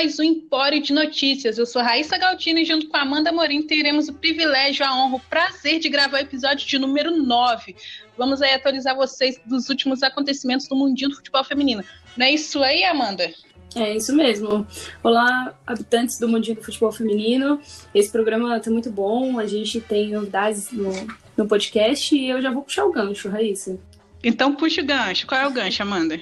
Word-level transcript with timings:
mais 0.00 0.18
um 0.18 0.22
Empório 0.22 0.82
de 0.82 0.94
Notícias. 0.94 1.58
Eu 1.58 1.66
sou 1.66 1.82
Raíssa 1.82 2.16
Galtini 2.16 2.62
e 2.62 2.64
junto 2.64 2.88
com 2.88 2.96
a 2.96 3.02
Amanda 3.02 3.30
Morim 3.30 3.60
teremos 3.60 4.08
o 4.08 4.14
privilégio, 4.14 4.82
a 4.82 4.96
honra, 4.96 5.16
o 5.16 5.20
prazer 5.20 5.78
de 5.78 5.90
gravar 5.90 6.16
o 6.16 6.20
episódio 6.22 6.66
de 6.66 6.78
número 6.78 7.14
9. 7.14 7.76
Vamos 8.16 8.40
aí 8.40 8.54
atualizar 8.54 8.96
vocês 8.96 9.38
dos 9.44 9.68
últimos 9.68 10.02
acontecimentos 10.02 10.66
do 10.68 10.74
mundinho 10.74 11.10
do 11.10 11.16
futebol 11.16 11.44
feminino. 11.44 11.84
Não 12.16 12.24
é 12.24 12.32
isso 12.32 12.62
aí, 12.62 12.82
Amanda? 12.82 13.30
É 13.74 13.94
isso 13.94 14.16
mesmo. 14.16 14.66
Olá, 15.02 15.54
habitantes 15.66 16.18
do 16.18 16.26
mundinho 16.26 16.56
do 16.56 16.62
futebol 16.62 16.90
feminino. 16.90 17.60
Esse 17.94 18.10
programa 18.10 18.58
tá 18.58 18.70
muito 18.70 18.90
bom. 18.90 19.38
A 19.38 19.46
gente 19.46 19.82
tem 19.82 20.12
novidades 20.12 20.72
no, 20.72 20.92
no 21.36 21.46
podcast 21.46 22.16
e 22.16 22.26
eu 22.26 22.40
já 22.40 22.50
vou 22.50 22.62
puxar 22.62 22.86
o 22.86 22.90
gancho, 22.90 23.28
Raíssa. 23.28 23.78
Então 24.24 24.54
puxa 24.54 24.80
o 24.80 24.84
gancho. 24.84 25.26
Qual 25.26 25.38
é 25.38 25.46
o 25.46 25.50
gancho, 25.50 25.82
Amanda? 25.82 26.18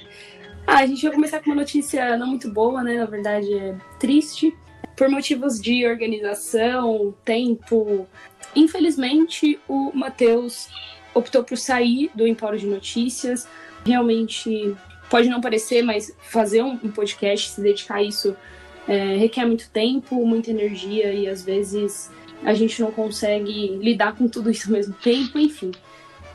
Ah, 0.71 0.81
a 0.81 0.85
gente 0.85 1.01
vai 1.01 1.11
começar 1.11 1.39
com 1.39 1.49
uma 1.49 1.55
notícia 1.55 2.15
não 2.15 2.27
muito 2.27 2.47
boa, 2.47 2.83
né? 2.83 2.93
Na 2.99 3.07
verdade, 3.07 3.51
é 3.51 3.75
triste. 3.97 4.55
Por 4.95 5.09
motivos 5.09 5.59
de 5.59 5.83
organização, 5.87 7.11
tempo. 7.25 8.07
Infelizmente, 8.55 9.59
o 9.67 9.91
Matheus 9.95 10.69
optou 11.11 11.43
por 11.43 11.57
sair 11.57 12.11
do 12.13 12.27
Empório 12.27 12.59
de 12.59 12.67
Notícias. 12.67 13.47
Realmente 13.83 14.75
pode 15.09 15.27
não 15.27 15.41
parecer, 15.41 15.81
mas 15.81 16.15
fazer 16.19 16.61
um, 16.61 16.77
podcast, 16.77 17.49
se 17.49 17.61
dedicar 17.61 17.95
a 17.95 18.03
isso, 18.03 18.37
é, 18.87 19.17
requer 19.17 19.47
muito 19.47 19.71
tempo, 19.71 20.23
muita 20.23 20.51
energia 20.51 21.11
e 21.11 21.27
às 21.27 21.43
vezes 21.43 22.11
a 22.43 22.53
gente 22.53 22.79
não 22.79 22.91
consegue 22.91 23.75
lidar 23.77 24.15
com 24.15 24.27
tudo 24.27 24.51
isso 24.51 24.67
ao 24.67 24.73
mesmo 24.73 24.93
tempo, 24.93 25.39
enfim. 25.39 25.71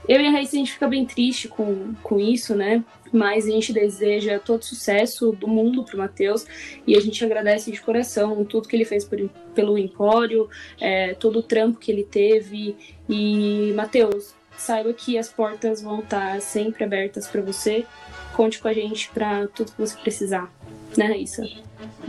Eu 0.09 0.21
e 0.21 0.27
a 0.27 0.31
Raíssa, 0.33 0.57
a 0.57 0.59
gente 0.59 0.73
fica 0.73 0.89
bem 0.89 1.07
triste 1.07 1.47
com, 1.47 1.95
com 2.03 2.19
isso, 2.19 2.55
né? 2.57 2.85
Mas 3.15 3.47
a 3.47 3.51
gente 3.51 3.73
deseja 3.73 4.41
todo 4.41 4.65
sucesso 4.65 5.31
do 5.31 5.47
mundo 5.47 5.85
pro 5.85 5.97
Matheus 5.97 6.45
e 6.85 6.97
a 6.97 7.01
gente 7.01 7.25
agradece 7.25 7.71
de 7.71 7.81
coração 7.81 8.45
tudo 8.45 8.67
que 8.67 8.75
ele 8.75 8.85
fez 8.85 9.05
por, 9.05 9.31
pelo 9.55 9.79
Empório, 9.79 10.51
é, 10.81 11.15
todo 11.15 11.39
o 11.39 11.43
trampo 11.43 11.79
que 11.79 11.93
ele 11.93 12.03
teve. 12.03 12.77
E, 13.09 13.73
Matheus, 13.77 14.35
saiba 14.57 14.93
que 14.93 15.17
as 15.17 15.29
portas 15.29 15.81
vão 15.81 16.01
estar 16.01 16.41
sempre 16.41 16.83
abertas 16.83 17.29
para 17.29 17.41
você. 17.41 17.87
Conte 18.33 18.59
com 18.59 18.67
a 18.67 18.73
gente 18.73 19.09
para 19.11 19.47
tudo 19.47 19.71
que 19.71 19.79
você 19.79 19.97
precisar, 19.97 20.53
né, 20.97 21.07
Raíssa? 21.07 21.49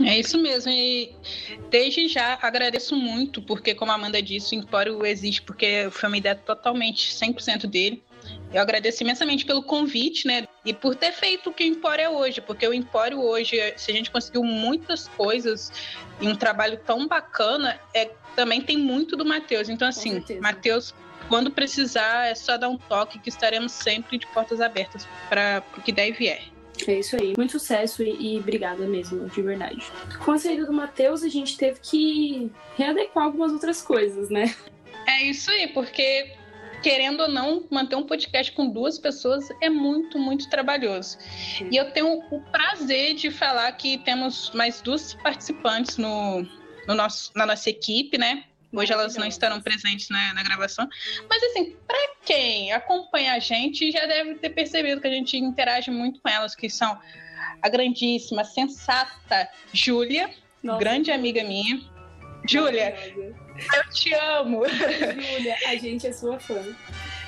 É 0.04 0.18
isso 0.18 0.38
mesmo. 0.38 0.72
E 0.72 1.12
desde 1.70 2.08
já 2.08 2.36
agradeço 2.42 2.96
muito, 2.96 3.40
porque, 3.42 3.74
como 3.74 3.92
a 3.92 3.94
Amanda 3.94 4.20
disse, 4.20 4.56
o 4.56 4.58
Empório 4.58 5.06
existe 5.06 5.42
porque 5.42 5.88
foi 5.92 6.08
uma 6.08 6.18
ideia 6.18 6.34
totalmente 6.34 7.14
100% 7.14 7.66
dele. 7.66 8.02
Eu 8.52 8.60
agradeço 8.62 9.02
imensamente 9.02 9.44
pelo 9.44 9.62
convite, 9.62 10.26
né? 10.26 10.46
E 10.64 10.72
por 10.72 10.94
ter 10.94 11.12
feito 11.12 11.50
o 11.50 11.52
que 11.52 11.64
o 11.64 11.66
Empório 11.66 12.02
é 12.02 12.08
hoje, 12.08 12.40
porque 12.40 12.66
o 12.66 12.72
Empório 12.72 13.20
hoje, 13.20 13.56
se 13.76 13.90
a 13.90 13.94
gente 13.94 14.10
conseguiu 14.10 14.42
muitas 14.42 15.08
coisas 15.08 15.72
e 16.20 16.28
um 16.28 16.34
trabalho 16.34 16.78
tão 16.84 17.06
bacana, 17.06 17.78
é, 17.94 18.10
também 18.34 18.60
tem 18.60 18.76
muito 18.76 19.16
do 19.16 19.24
Matheus. 19.24 19.68
Então, 19.68 19.88
assim. 19.88 20.22
Matheus, 20.40 20.94
quando 21.28 21.50
precisar, 21.50 22.26
é 22.26 22.34
só 22.34 22.56
dar 22.56 22.68
um 22.68 22.78
toque 22.78 23.18
que 23.18 23.28
estaremos 23.28 23.72
sempre 23.72 24.18
de 24.18 24.26
portas 24.28 24.60
abertas 24.60 25.06
para 25.28 25.62
o 25.76 25.80
que 25.80 25.92
der 25.92 26.08
e 26.08 26.12
vier. 26.12 26.42
É 26.86 26.98
isso 26.98 27.16
aí. 27.16 27.34
Muito 27.36 27.52
sucesso 27.52 28.02
e, 28.02 28.34
e 28.34 28.38
obrigada 28.38 28.86
mesmo, 28.86 29.28
de 29.28 29.42
verdade. 29.42 29.82
Com 30.24 30.32
a 30.32 30.38
saída 30.38 30.66
do 30.66 30.72
Matheus, 30.72 31.22
a 31.22 31.28
gente 31.28 31.56
teve 31.56 31.80
que 31.80 32.50
readequar 32.76 33.24
algumas 33.24 33.52
outras 33.52 33.80
coisas, 33.80 34.28
né? 34.28 34.54
É 35.06 35.22
isso 35.22 35.50
aí, 35.50 35.68
porque 35.68 36.32
querendo 36.82 37.20
ou 37.20 37.28
não, 37.28 37.64
manter 37.70 37.96
um 37.96 38.02
podcast 38.02 38.52
com 38.52 38.68
duas 38.68 38.98
pessoas 38.98 39.48
é 39.60 39.68
muito, 39.68 40.18
muito 40.18 40.48
trabalhoso. 40.48 41.18
Sim. 41.58 41.68
E 41.70 41.76
eu 41.76 41.90
tenho 41.90 42.22
o 42.30 42.40
prazer 42.50 43.14
de 43.14 43.30
falar 43.30 43.70
que 43.72 43.98
temos 43.98 44.50
mais 44.52 44.80
duas 44.80 45.14
participantes 45.14 45.96
no, 45.96 46.42
no 46.86 46.94
nosso, 46.94 47.30
na 47.34 47.46
nossa 47.46 47.70
equipe, 47.70 48.18
né? 48.18 48.44
Hoje 48.72 48.92
elas 48.92 49.16
não 49.16 49.26
estarão 49.26 49.60
presentes 49.60 50.08
na, 50.10 50.34
na 50.34 50.42
gravação. 50.42 50.88
Mas 51.30 51.42
assim, 51.44 51.76
para 51.86 52.10
quem 52.24 52.72
acompanha 52.72 53.34
a 53.34 53.38
gente, 53.38 53.90
já 53.90 54.04
deve 54.06 54.34
ter 54.34 54.50
percebido 54.50 55.00
que 55.00 55.06
a 55.06 55.10
gente 55.10 55.36
interage 55.36 55.90
muito 55.90 56.20
com 56.20 56.28
elas, 56.28 56.54
que 56.54 56.68
são 56.68 56.98
a 57.62 57.68
grandíssima, 57.68 58.44
sensata 58.44 59.48
Júlia, 59.72 60.30
grande 60.78 61.10
amiga 61.10 61.42
minha. 61.42 61.80
Júlia, 62.46 62.94
eu 63.74 63.90
te 63.90 64.14
amo. 64.14 64.62
Júlia, 64.66 65.56
a 65.66 65.76
gente 65.76 66.06
é 66.06 66.12
sua 66.12 66.38
fã. 66.38 66.62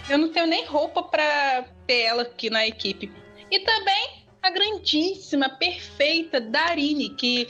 Eu 0.08 0.18
não 0.18 0.30
tenho 0.30 0.46
nem 0.46 0.64
roupa 0.64 1.02
pra 1.02 1.64
ter 1.86 2.02
ela 2.02 2.22
aqui 2.22 2.50
na 2.50 2.66
equipe. 2.66 3.12
E 3.50 3.60
também 3.60 4.26
a 4.42 4.50
grandíssima, 4.50 5.48
perfeita 5.48 6.40
Darine, 6.40 7.10
que 7.10 7.48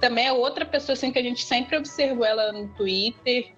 também 0.00 0.26
é 0.26 0.32
outra 0.32 0.64
pessoa 0.64 0.94
assim, 0.94 1.10
que 1.10 1.18
a 1.18 1.22
gente 1.22 1.44
sempre 1.44 1.76
observou 1.76 2.24
ela 2.24 2.52
no 2.52 2.68
Twitter. 2.74 3.52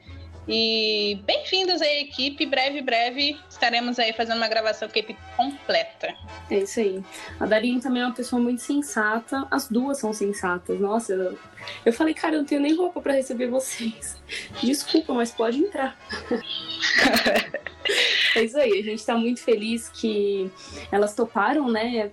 E 0.51 1.21
bem-vindos 1.27 1.83
aí 1.83 1.99
à 1.99 2.01
equipe. 2.01 2.47
Breve, 2.47 2.81
breve 2.81 3.39
estaremos 3.51 3.99
aí 3.99 4.15
fazendo 4.15 4.39
uma 4.39 4.49
gravação 4.49 4.89
com 4.89 4.97
a 4.97 4.99
equipe 4.99 5.19
completa. 5.37 6.15
É 6.51 6.61
isso 6.61 6.81
aí. 6.81 7.05
A 7.39 7.45
Darine 7.45 7.83
também 7.83 8.01
é 8.01 8.07
uma 8.07 8.15
pessoa 8.15 8.41
muito 8.41 8.63
sensata. 8.63 9.47
As 9.51 9.69
duas 9.69 9.99
são 9.99 10.15
sensatas. 10.15 10.81
Nossa, 10.81 11.13
eu, 11.13 11.39
eu 11.85 11.93
falei, 11.93 12.15
cara, 12.15 12.37
eu 12.37 12.39
não 12.39 12.47
tenho 12.47 12.63
nem 12.63 12.75
roupa 12.75 12.99
pra 12.99 13.13
receber 13.13 13.49
vocês. 13.49 14.17
Desculpa, 14.63 15.13
mas 15.13 15.31
pode 15.31 15.59
entrar. 15.59 15.99
É 18.37 18.43
isso 18.45 18.59
aí, 18.59 18.79
a 18.79 18.83
gente 18.83 19.05
tá 19.05 19.17
muito 19.17 19.41
feliz 19.41 19.89
que 19.89 20.51
elas 20.93 21.15
toparam, 21.15 21.71
né, 21.71 22.11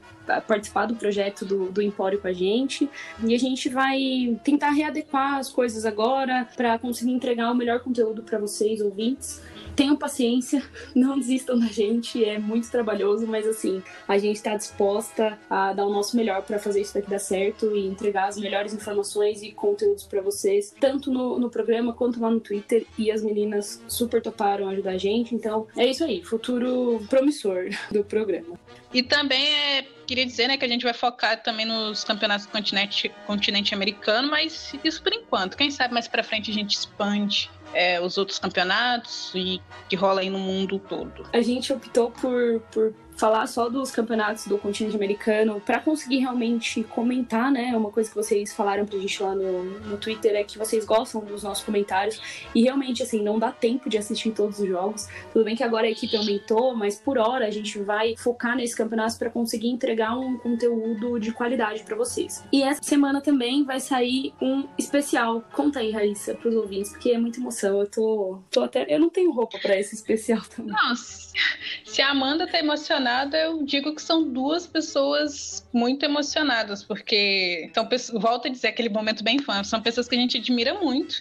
participar 0.48 0.86
do 0.86 0.96
projeto 0.96 1.46
do, 1.46 1.70
do 1.70 1.82
Empório 1.82 2.20
com 2.20 2.28
a 2.28 2.34
gente. 2.34 2.90
E 3.24 3.36
a 3.36 3.38
gente 3.38 3.70
vai 3.70 4.38
tentar 4.44 4.72
readequar 4.72 5.36
as 5.36 5.50
coisas 5.50 5.86
agora 5.86 6.48
para 6.56 6.80
conseguir 6.80 7.12
entregar 7.12 7.52
o 7.52 7.56
melhor 7.56 7.80
conteúdo 7.80 8.24
para 8.24 8.40
vocês, 8.40 8.82
ouvintes. 8.82 9.42
Tenham 9.76 9.96
paciência, 9.96 10.64
não 10.96 11.20
desistam 11.20 11.60
da 11.60 11.68
gente, 11.68 12.24
é 12.24 12.40
muito 12.40 12.70
trabalhoso, 12.70 13.28
mas 13.28 13.48
assim, 13.48 13.84
a 14.08 14.18
gente 14.18 14.38
está 14.38 14.56
disposta 14.56 15.38
a 15.50 15.74
dar 15.74 15.86
o 15.86 15.90
nosso 15.90 16.16
melhor 16.16 16.42
para 16.44 16.60
fazer 16.60 16.82
isso 16.82 16.94
daqui 16.94 17.10
dar 17.10 17.20
certo 17.20 17.76
e 17.76 17.86
entregar 17.86 18.28
as 18.28 18.38
melhores 18.38 18.74
informações 18.74 19.42
e 19.44 19.52
conteúdos 19.52 20.04
para 20.04 20.22
vocês, 20.22 20.74
tanto 20.80 21.12
no, 21.12 21.38
no 21.40 21.50
programa 21.50 21.94
quanto 21.94 22.20
lá 22.20 22.30
no 22.30 22.40
Twitter. 22.40 22.86
E 22.98 23.12
as 23.12 23.22
meninas 23.22 23.82
super 23.88 24.22
toparam 24.22 24.70
ajudar 24.70 24.92
a 24.92 24.98
gente, 24.98 25.36
então 25.36 25.68
é 25.76 25.86
isso 25.86 26.04
aí, 26.04 26.24
futuro 26.24 27.02
promissor 27.10 27.70
do 27.92 28.04
programa. 28.04 28.58
E 28.96 29.04
também 29.04 29.46
é, 29.54 29.86
queria 30.08 30.26
dizer 30.26 30.48
né, 30.48 30.56
que 30.56 30.64
a 30.64 30.68
gente 30.70 30.84
vai 30.84 30.94
focar 30.94 31.44
também 31.44 31.66
nos 31.66 32.06
campeonatos 32.06 32.46
do 32.46 32.52
continente, 32.54 33.12
continente 33.28 33.76
americano, 33.76 34.30
mas 34.30 34.74
isso 34.86 35.04
por 35.04 35.12
enquanto. 35.12 35.58
Quem 35.58 35.70
sabe 35.70 35.94
mais 35.94 36.08
pra 36.08 36.24
frente 36.24 36.50
a 36.50 36.54
gente 36.54 36.78
expande 36.78 37.52
é, 37.74 38.00
os 38.00 38.18
outros 38.18 38.40
campeonatos 38.40 39.34
e 39.36 39.62
que 39.90 39.98
rola 39.98 40.22
aí 40.22 40.30
no 40.30 40.40
mundo 40.40 40.80
todo. 40.80 41.28
A 41.34 41.42
gente 41.42 41.74
optou 41.74 42.10
por, 42.10 42.62
por 42.72 42.96
falar 43.16 43.48
só 43.48 43.70
dos 43.70 43.92
campeonatos 43.92 44.48
do 44.48 44.58
continente 44.58 44.96
americano 44.96 45.62
para 45.62 45.80
conseguir 45.80 46.20
realmente 46.20 46.84
comentar, 46.84 47.52
né? 47.52 47.76
Uma 47.76 47.92
coisa 47.92 48.10
que 48.10 48.16
vocês 48.16 48.54
falaram 48.54 48.86
pra 48.86 48.98
gente 49.00 49.22
lá 49.22 49.34
no, 49.34 49.64
no 49.64 49.98
Twitter 49.98 50.36
é 50.36 50.44
que 50.44 50.58
vocês 50.58 50.86
gostam 50.86 51.22
dos 51.22 51.44
nossos 51.44 51.64
comentários 51.64 52.22
e 52.54 52.64
realmente, 52.64 53.04
assim, 53.04 53.24
não 53.24 53.40
dá 53.40 53.52
tempo 53.52 53.90
de 53.90 53.98
assistir 53.98 54.32
todos 54.32 54.60
os 54.60 54.68
jogos. 54.68 55.08
Tudo 55.32 55.46
bem 55.46 55.56
que 55.56 55.64
agora 55.64 55.88
a 55.88 55.90
equipe 55.90 56.16
aumentou, 56.16 56.76
mas 56.76 57.00
por 57.00 57.18
hora 57.18 57.46
a 57.48 57.52
gente 57.52 57.80
vai 57.80 58.16
focar 58.18 58.56
nesses 58.56 58.76
campeonatos 58.76 59.18
para 59.18 59.30
conseguir 59.30 59.70
entregar 59.70 60.18
um 60.18 60.38
conteúdo 60.38 61.20
de 61.20 61.32
qualidade 61.32 61.84
para 61.84 61.96
vocês. 61.96 62.44
E 62.52 62.64
essa 62.64 62.84
semana 62.84 63.22
também 63.22 63.64
vai 63.64 63.80
sair 63.80 64.34
um 64.42 64.68
especial. 64.78 65.44
Conta 65.54 65.80
aí, 65.80 65.92
Raíssa, 65.92 66.36
pros 66.36 66.56
ouvintes, 66.56 66.92
porque 66.92 67.12
é 67.12 67.18
muita 67.18 67.40
emoção. 67.40 67.80
Eu 67.80 67.88
tô, 67.90 68.40
tô 68.52 68.64
até. 68.64 68.86
Eu 68.94 69.00
não 69.00 69.10
tenho 69.10 69.32
roupa 69.32 69.58
para 69.60 69.78
esse 69.78 69.96
especial 69.96 70.42
também. 70.56 70.76
Se 71.86 71.96
se 71.96 72.02
a 72.02 72.10
Amanda 72.10 72.46
tá 72.46 72.60
emocionada, 72.60 73.05
eu 73.38 73.64
digo 73.64 73.94
que 73.94 74.02
são 74.02 74.32
duas 74.32 74.68
pessoas 74.68 75.65
muito 75.76 76.04
emocionadas, 76.06 76.84
porque 76.84 77.70
são 77.74 77.86
pessoas, 77.86 78.22
volto 78.22 78.48
a 78.48 78.50
dizer 78.50 78.70
aquele 78.70 78.88
momento 78.90 79.24
bem 79.24 79.40
fã, 79.40 79.62
são 79.64 79.82
pessoas 79.82 80.08
que 80.08 80.16
a 80.16 80.18
gente 80.18 80.38
admira 80.38 80.74
muito, 80.76 81.16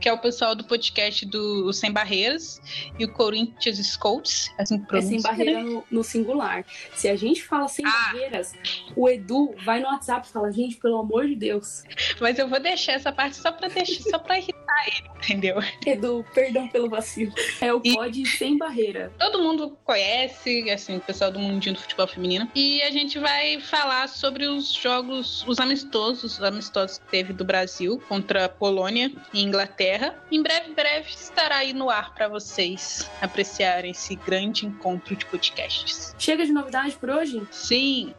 que 0.00 0.08
é 0.08 0.12
o 0.12 0.18
pessoal 0.18 0.54
do 0.56 0.64
podcast 0.64 1.24
do 1.24 1.72
Sem 1.72 1.92
Barreiras 1.92 2.60
e 2.98 3.04
o 3.04 3.12
Corinthians 3.12 3.78
Scouts, 3.86 4.50
assim 4.58 4.78
que 4.84 4.96
É 4.96 5.00
sem 5.00 5.20
pronuncia, 5.22 5.30
barreira 5.30 5.62
no, 5.62 5.84
no 5.90 6.02
singular. 6.02 6.64
Se 6.96 7.08
a 7.08 7.14
gente 7.16 7.42
fala 7.44 7.68
sem 7.68 7.86
Ah. 7.86 7.90
barreiras, 8.12 8.52
o 8.96 9.08
Edu 9.08 9.54
vai 9.64 9.78
no 9.78 9.86
WhatsApp 9.86 10.26
e 10.28 10.32
fala, 10.32 10.50
gente, 10.50 10.76
pelo 10.78 10.98
amor 10.98 11.26
de 11.28 11.36
Deus. 11.36 11.84
Mas 12.20 12.38
eu 12.38 12.48
vou 12.48 12.58
deixar 12.58 12.92
essa 12.94 13.12
parte 13.12 13.36
só 13.36 13.52
pra 13.52 13.68
deixar, 13.68 14.02
só 14.10 14.18
pra 14.18 14.36
irritar 14.38 14.86
ele, 14.88 15.08
entendeu? 15.18 15.56
Edu, 15.86 16.24
perdão 16.34 16.66
pelo 16.66 16.88
vacilo. 16.90 17.32
É 17.60 17.72
o 17.72 17.80
E- 17.84 17.94
pod 17.94 18.26
sem 18.26 18.58
barreira. 18.58 19.12
Todo 19.18 19.40
mundo 19.42 19.78
conhece, 19.84 20.68
assim, 20.70 20.96
o 20.96 21.00
pessoal 21.00 21.30
do 21.30 21.38
mundinho 21.38 21.74
do 21.76 21.80
futebol 21.80 22.08
feminino. 22.08 22.50
E 22.54 22.82
a 22.82 22.90
gente 22.90 23.18
vai 23.18 23.60
falar 23.60 23.91
sobre 24.08 24.46
os 24.46 24.72
jogos, 24.72 25.44
os 25.46 25.58
amistosos, 25.58 26.38
os 26.38 26.42
amistosos 26.42 26.98
que 26.98 27.06
teve 27.06 27.32
do 27.32 27.44
Brasil 27.44 28.02
contra 28.08 28.46
a 28.46 28.48
Polônia 28.48 29.12
e 29.32 29.42
Inglaterra. 29.42 30.14
Em 30.30 30.42
breve, 30.42 30.74
breve 30.74 31.10
estará 31.10 31.56
aí 31.56 31.72
no 31.72 31.90
ar 31.90 32.14
pra 32.14 32.28
vocês 32.28 33.10
apreciarem 33.20 33.90
esse 33.90 34.14
grande 34.14 34.66
encontro 34.66 35.14
de 35.14 35.26
podcasts. 35.26 36.14
Chega 36.18 36.44
de 36.44 36.52
novidade 36.52 36.96
por 36.96 37.10
hoje? 37.10 37.42
Sim, 37.50 38.14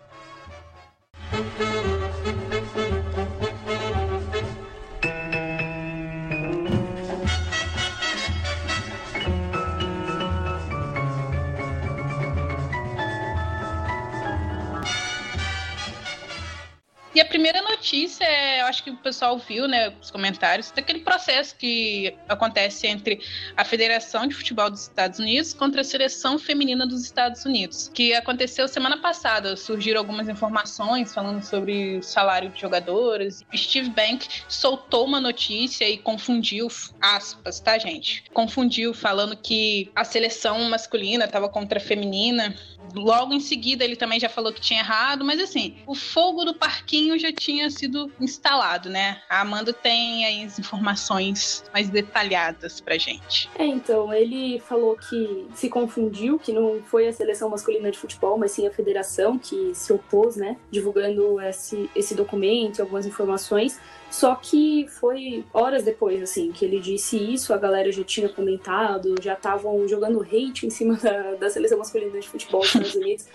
E 17.16 17.22
a 17.22 17.26
primeira 17.26 17.62
notícia 17.62 18.24
é, 18.24 18.62
eu 18.62 18.66
acho 18.66 18.84
que 18.84 18.90
o 18.90 18.98
pessoal 18.98 19.38
viu, 19.38 19.68
né, 19.68 19.94
os 20.02 20.10
comentários, 20.10 20.72
daquele 20.72 21.00
processo 21.00 21.56
que 21.56 22.16
acontece 22.28 22.88
entre 22.88 23.22
a 23.56 23.64
Federação 23.64 24.26
de 24.26 24.34
Futebol 24.34 24.68
dos 24.68 24.82
Estados 24.82 25.20
Unidos 25.20 25.54
contra 25.54 25.82
a 25.82 25.84
Seleção 25.84 26.40
Feminina 26.40 26.88
dos 26.88 27.04
Estados 27.04 27.46
Unidos, 27.46 27.92
que 27.94 28.16
aconteceu 28.16 28.68
semana 28.68 28.98
passada. 28.98 29.56
Surgiram 29.56 30.00
algumas 30.00 30.28
informações 30.28 31.14
falando 31.14 31.44
sobre 31.44 31.98
o 31.98 32.04
salário 32.04 32.50
de 32.50 32.60
jogadoras. 32.60 33.44
Steve 33.56 33.92
Bank 33.92 34.28
soltou 34.48 35.06
uma 35.06 35.22
notícia 35.22 35.88
e 35.88 36.00
confundiu, 36.00 36.68
aspas, 37.00 37.60
tá, 37.60 37.78
gente? 37.78 38.24
Confundiu 38.34 38.92
falando 38.92 39.38
que 39.38 39.92
a 39.96 40.04
seleção 40.04 40.68
masculina 40.68 41.26
estava 41.26 41.48
contra 41.48 41.78
a 41.78 41.82
feminina. 41.82 42.56
Logo 42.96 43.34
em 43.34 43.40
seguida, 43.40 43.84
ele 43.84 43.96
também 43.96 44.20
já 44.20 44.30
falou 44.30 44.52
que 44.52 44.60
tinha 44.60 44.80
errado, 44.80 45.24
mas 45.24 45.40
assim, 45.40 45.78
o 45.86 45.96
fogo 45.96 46.44
do 46.44 46.54
parquinho 46.54 47.03
já 47.18 47.32
tinha 47.32 47.70
sido 47.70 48.12
instalado, 48.20 48.90
né? 48.90 49.22
A 49.30 49.42
Amanda 49.42 49.72
tem 49.74 50.26
aí 50.26 50.44
as 50.44 50.60
informações 50.60 51.64
mais 51.74 51.90
detalhadas 51.90 52.80
pra 52.82 52.98
gente. 52.98 53.50
É, 53.58 53.66
então, 53.66 54.14
ele 54.14 54.60
falou 54.60 54.96
que 54.96 55.48
se 55.54 55.70
confundiu, 55.70 56.40
que 56.40 56.52
não 56.52 56.82
foi 56.84 57.08
a 57.08 57.14
seleção 57.14 57.50
masculina 57.50 57.92
de 57.92 57.98
futebol, 57.98 58.38
mas 58.38 58.52
sim 58.52 58.68
a 58.68 58.72
federação 58.72 59.38
que 59.38 59.74
se 59.74 59.92
opôs, 59.92 60.36
né? 60.36 60.58
Divulgando 60.72 61.40
esse, 61.42 61.90
esse 61.96 62.16
documento, 62.16 62.82
algumas 62.82 63.06
informações. 63.06 63.80
Só 64.14 64.36
que 64.36 64.86
foi 64.88 65.44
horas 65.52 65.84
depois, 65.84 66.22
assim, 66.22 66.52
que 66.52 66.64
ele 66.64 66.80
disse 66.80 67.18
isso, 67.18 67.52
a 67.52 67.58
galera 67.58 67.92
já 67.92 68.04
tinha 68.04 68.30
comentado, 68.30 69.16
já 69.20 69.34
estavam 69.34 69.88
jogando 69.88 70.22
hate 70.22 70.68
em 70.68 70.70
cima 70.70 70.94
da, 71.02 71.34
da 71.34 71.50
seleção 71.50 71.80
masculina 71.80 72.20
de 72.20 72.30
futebol 72.30 72.62
dos 72.62 72.70
Estados 72.70 72.94
Unidos. 72.94 73.28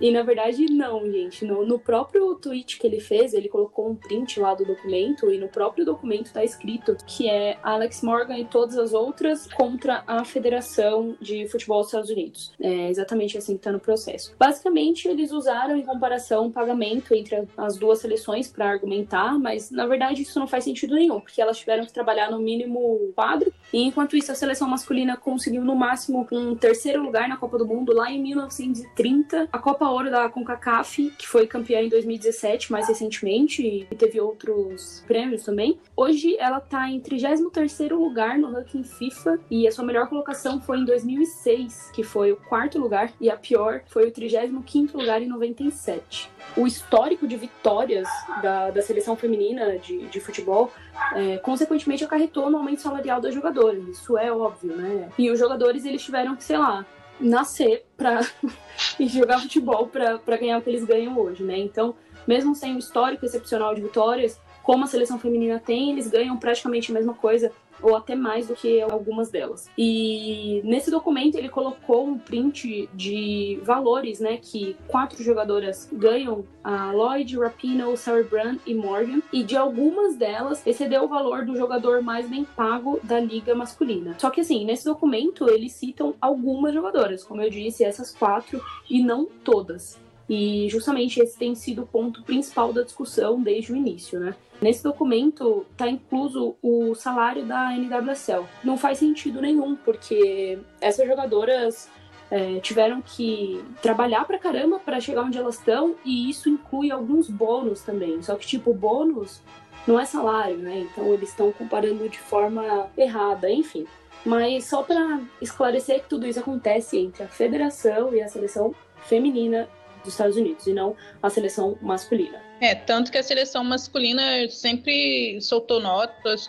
E 0.00 0.10
na 0.10 0.24
verdade, 0.24 0.66
não, 0.72 1.08
gente. 1.08 1.44
No, 1.44 1.64
no 1.64 1.78
próprio 1.78 2.34
tweet 2.34 2.80
que 2.80 2.86
ele 2.88 2.98
fez, 2.98 3.32
ele 3.32 3.48
colocou 3.48 3.88
um 3.88 3.94
print 3.94 4.40
lá 4.40 4.54
do 4.54 4.64
documento, 4.64 5.30
e 5.30 5.38
no 5.38 5.46
próprio 5.46 5.84
documento 5.84 6.32
tá 6.32 6.42
escrito 6.42 6.96
que 7.06 7.30
é 7.30 7.56
Alex 7.62 8.02
Morgan 8.02 8.36
e 8.36 8.44
todas 8.44 8.76
as 8.76 8.92
outras 8.92 9.46
contra 9.46 10.02
a 10.04 10.24
Federação 10.24 11.16
de 11.20 11.46
Futebol 11.46 11.78
dos 11.78 11.90
Estados 11.90 12.10
Unidos. 12.10 12.52
É 12.60 12.90
exatamente 12.90 13.38
assim 13.38 13.56
que 13.56 13.62
tá 13.62 13.70
no 13.70 13.78
processo. 13.78 14.34
Basicamente, 14.36 15.06
eles 15.06 15.30
usaram 15.30 15.76
em 15.76 15.82
comparação 15.82 16.48
o 16.48 16.52
pagamento 16.52 17.14
entre 17.14 17.46
as 17.56 17.76
duas 17.76 18.00
seleções 18.00 18.48
para 18.48 18.68
argumentar, 18.68 19.38
mas 19.38 19.70
na 19.70 19.86
verdade 19.86 20.23
isso 20.28 20.38
não 20.38 20.46
faz 20.46 20.64
sentido 20.64 20.94
nenhum, 20.94 21.20
porque 21.20 21.40
elas 21.40 21.58
tiveram 21.58 21.84
que 21.84 21.92
trabalhar 21.92 22.30
no 22.30 22.38
mínimo 22.38 23.12
quadro, 23.14 23.52
e 23.72 23.82
enquanto 23.82 24.16
isso 24.16 24.32
a 24.32 24.34
seleção 24.34 24.68
masculina 24.68 25.16
conseguiu 25.16 25.64
no 25.64 25.74
máximo 25.74 26.26
um 26.32 26.54
terceiro 26.54 27.02
lugar 27.02 27.28
na 27.28 27.36
Copa 27.36 27.58
do 27.58 27.66
Mundo 27.66 27.92
lá 27.92 28.10
em 28.10 28.22
1930, 28.22 29.48
a 29.52 29.58
Copa 29.58 29.88
Ouro 29.88 30.10
da 30.10 30.28
CONCACAF, 30.28 31.10
que 31.18 31.26
foi 31.26 31.46
campeã 31.46 31.80
em 31.80 31.88
2017, 31.88 32.72
mais 32.72 32.88
recentemente, 32.88 33.86
e 33.90 33.94
teve 33.94 34.20
outros 34.20 35.02
prêmios 35.06 35.44
também. 35.44 35.78
Hoje 35.96 36.36
ela 36.38 36.60
tá 36.60 36.88
em 36.88 37.00
33º 37.00 37.92
lugar 37.92 38.38
no 38.38 38.52
ranking 38.52 38.82
FIFA, 38.82 39.38
e 39.50 39.66
a 39.66 39.72
sua 39.72 39.84
melhor 39.84 40.08
colocação 40.08 40.60
foi 40.60 40.78
em 40.78 40.84
2006, 40.84 41.90
que 41.92 42.02
foi 42.02 42.32
o 42.32 42.36
quarto 42.36 42.78
lugar, 42.78 43.12
e 43.20 43.30
a 43.30 43.36
pior 43.36 43.82
foi 43.86 44.08
o 44.08 44.12
35º 44.12 44.94
lugar 44.94 45.22
em 45.22 45.28
97 45.28 46.34
o 46.56 46.66
histórico 46.66 47.26
de 47.26 47.36
vitórias 47.36 48.08
da, 48.42 48.70
da 48.70 48.82
seleção 48.82 49.16
feminina 49.16 49.78
de, 49.78 50.06
de 50.14 50.20
futebol, 50.20 50.72
é, 51.14 51.36
consequentemente 51.38 52.04
acarretou 52.04 52.50
no 52.50 52.58
aumento 52.58 52.80
salarial 52.80 53.20
das 53.20 53.34
jogadoras. 53.34 53.86
Isso 53.88 54.16
é 54.16 54.32
óbvio, 54.32 54.76
né? 54.76 55.10
E 55.18 55.30
os 55.30 55.38
jogadores, 55.38 55.84
eles 55.84 56.02
tiveram 56.02 56.34
que, 56.36 56.44
sei 56.44 56.56
lá, 56.56 56.86
nascer 57.20 57.84
pra 57.96 58.20
e 58.98 59.06
jogar 59.08 59.40
futebol 59.40 59.86
pra 59.88 60.36
ganhar 60.36 60.58
o 60.58 60.62
que 60.62 60.70
eles 60.70 60.84
ganham 60.84 61.18
hoje, 61.18 61.42
né? 61.42 61.58
Então, 61.58 61.94
mesmo 62.26 62.54
sem 62.54 62.74
o 62.74 62.78
histórico 62.78 63.26
excepcional 63.26 63.74
de 63.74 63.82
vitórias, 63.82 64.40
como 64.64 64.84
a 64.84 64.86
seleção 64.88 65.18
feminina 65.18 65.62
tem, 65.64 65.92
eles 65.92 66.08
ganham 66.08 66.36
praticamente 66.36 66.90
a 66.90 66.94
mesma 66.94 67.14
coisa 67.14 67.52
ou 67.82 67.94
até 67.94 68.14
mais 68.14 68.46
do 68.46 68.54
que 68.54 68.80
algumas 68.80 69.30
delas. 69.30 69.68
E 69.76 70.62
nesse 70.64 70.90
documento 70.90 71.36
ele 71.36 71.50
colocou 71.50 72.06
um 72.06 72.18
print 72.18 72.88
de 72.94 73.60
valores, 73.62 74.20
né, 74.20 74.38
que 74.40 74.74
quatro 74.88 75.22
jogadoras 75.22 75.88
ganham, 75.92 76.46
a 76.62 76.92
Lloyd, 76.92 77.38
Rapinoe, 77.38 77.96
Sauerbrunn 77.96 78.58
e 78.66 78.74
Morgan, 78.74 79.20
e 79.30 79.42
de 79.42 79.54
algumas 79.54 80.16
delas 80.16 80.66
excedeu 80.66 81.04
o 81.04 81.08
valor 81.08 81.44
do 81.44 81.56
jogador 81.56 82.00
mais 82.00 82.26
bem 82.26 82.44
pago 82.44 82.98
da 83.02 83.20
liga 83.20 83.54
masculina. 83.54 84.16
Só 84.18 84.30
que 84.30 84.40
assim, 84.40 84.64
nesse 84.64 84.86
documento 84.86 85.48
eles 85.50 85.72
citam 85.72 86.14
algumas 86.18 86.72
jogadoras, 86.72 87.22
como 87.22 87.42
eu 87.42 87.50
disse, 87.50 87.84
essas 87.84 88.14
quatro 88.14 88.62
e 88.88 89.02
não 89.02 89.26
todas. 89.26 90.02
E 90.28 90.68
justamente 90.70 91.20
esse 91.20 91.38
tem 91.38 91.54
sido 91.54 91.82
o 91.82 91.86
ponto 91.86 92.22
principal 92.22 92.72
da 92.72 92.82
discussão 92.82 93.42
desde 93.42 93.72
o 93.72 93.76
início, 93.76 94.18
né? 94.18 94.34
Nesse 94.64 94.82
documento 94.82 95.66
está 95.72 95.86
incluso 95.90 96.56
o 96.62 96.94
salário 96.94 97.44
da 97.44 97.76
NWSL. 97.76 98.46
Não 98.64 98.78
faz 98.78 98.96
sentido 98.96 99.42
nenhum, 99.42 99.76
porque 99.76 100.58
essas 100.80 101.06
jogadoras 101.06 101.90
é, 102.30 102.60
tiveram 102.60 103.02
que 103.02 103.62
trabalhar 103.82 104.24
pra 104.24 104.38
caramba 104.38 104.78
para 104.78 105.00
chegar 105.00 105.24
onde 105.24 105.36
elas 105.36 105.58
estão, 105.58 105.96
e 106.02 106.30
isso 106.30 106.48
inclui 106.48 106.90
alguns 106.90 107.28
bônus 107.28 107.82
também. 107.82 108.22
Só 108.22 108.36
que, 108.36 108.46
tipo, 108.46 108.72
bônus 108.72 109.42
não 109.86 110.00
é 110.00 110.06
salário, 110.06 110.56
né? 110.56 110.86
Então 110.90 111.12
eles 111.12 111.28
estão 111.28 111.52
comparando 111.52 112.08
de 112.08 112.18
forma 112.18 112.88
errada, 112.96 113.50
enfim. 113.50 113.86
Mas 114.24 114.64
só 114.64 114.82
para 114.82 115.20
esclarecer 115.42 116.00
que 116.00 116.08
tudo 116.08 116.26
isso 116.26 116.40
acontece 116.40 116.96
entre 116.96 117.22
a 117.22 117.28
federação 117.28 118.14
e 118.14 118.22
a 118.22 118.28
seleção 118.28 118.74
feminina 119.02 119.68
dos 120.02 120.14
Estados 120.14 120.38
Unidos, 120.38 120.66
e 120.66 120.72
não 120.72 120.96
a 121.22 121.28
seleção 121.28 121.76
masculina. 121.82 122.40
É, 122.64 122.74
tanto 122.74 123.12
que 123.12 123.18
a 123.18 123.22
seleção 123.22 123.62
masculina 123.62 124.48
sempre 124.48 125.38
soltou 125.42 125.80
notas 125.80 126.48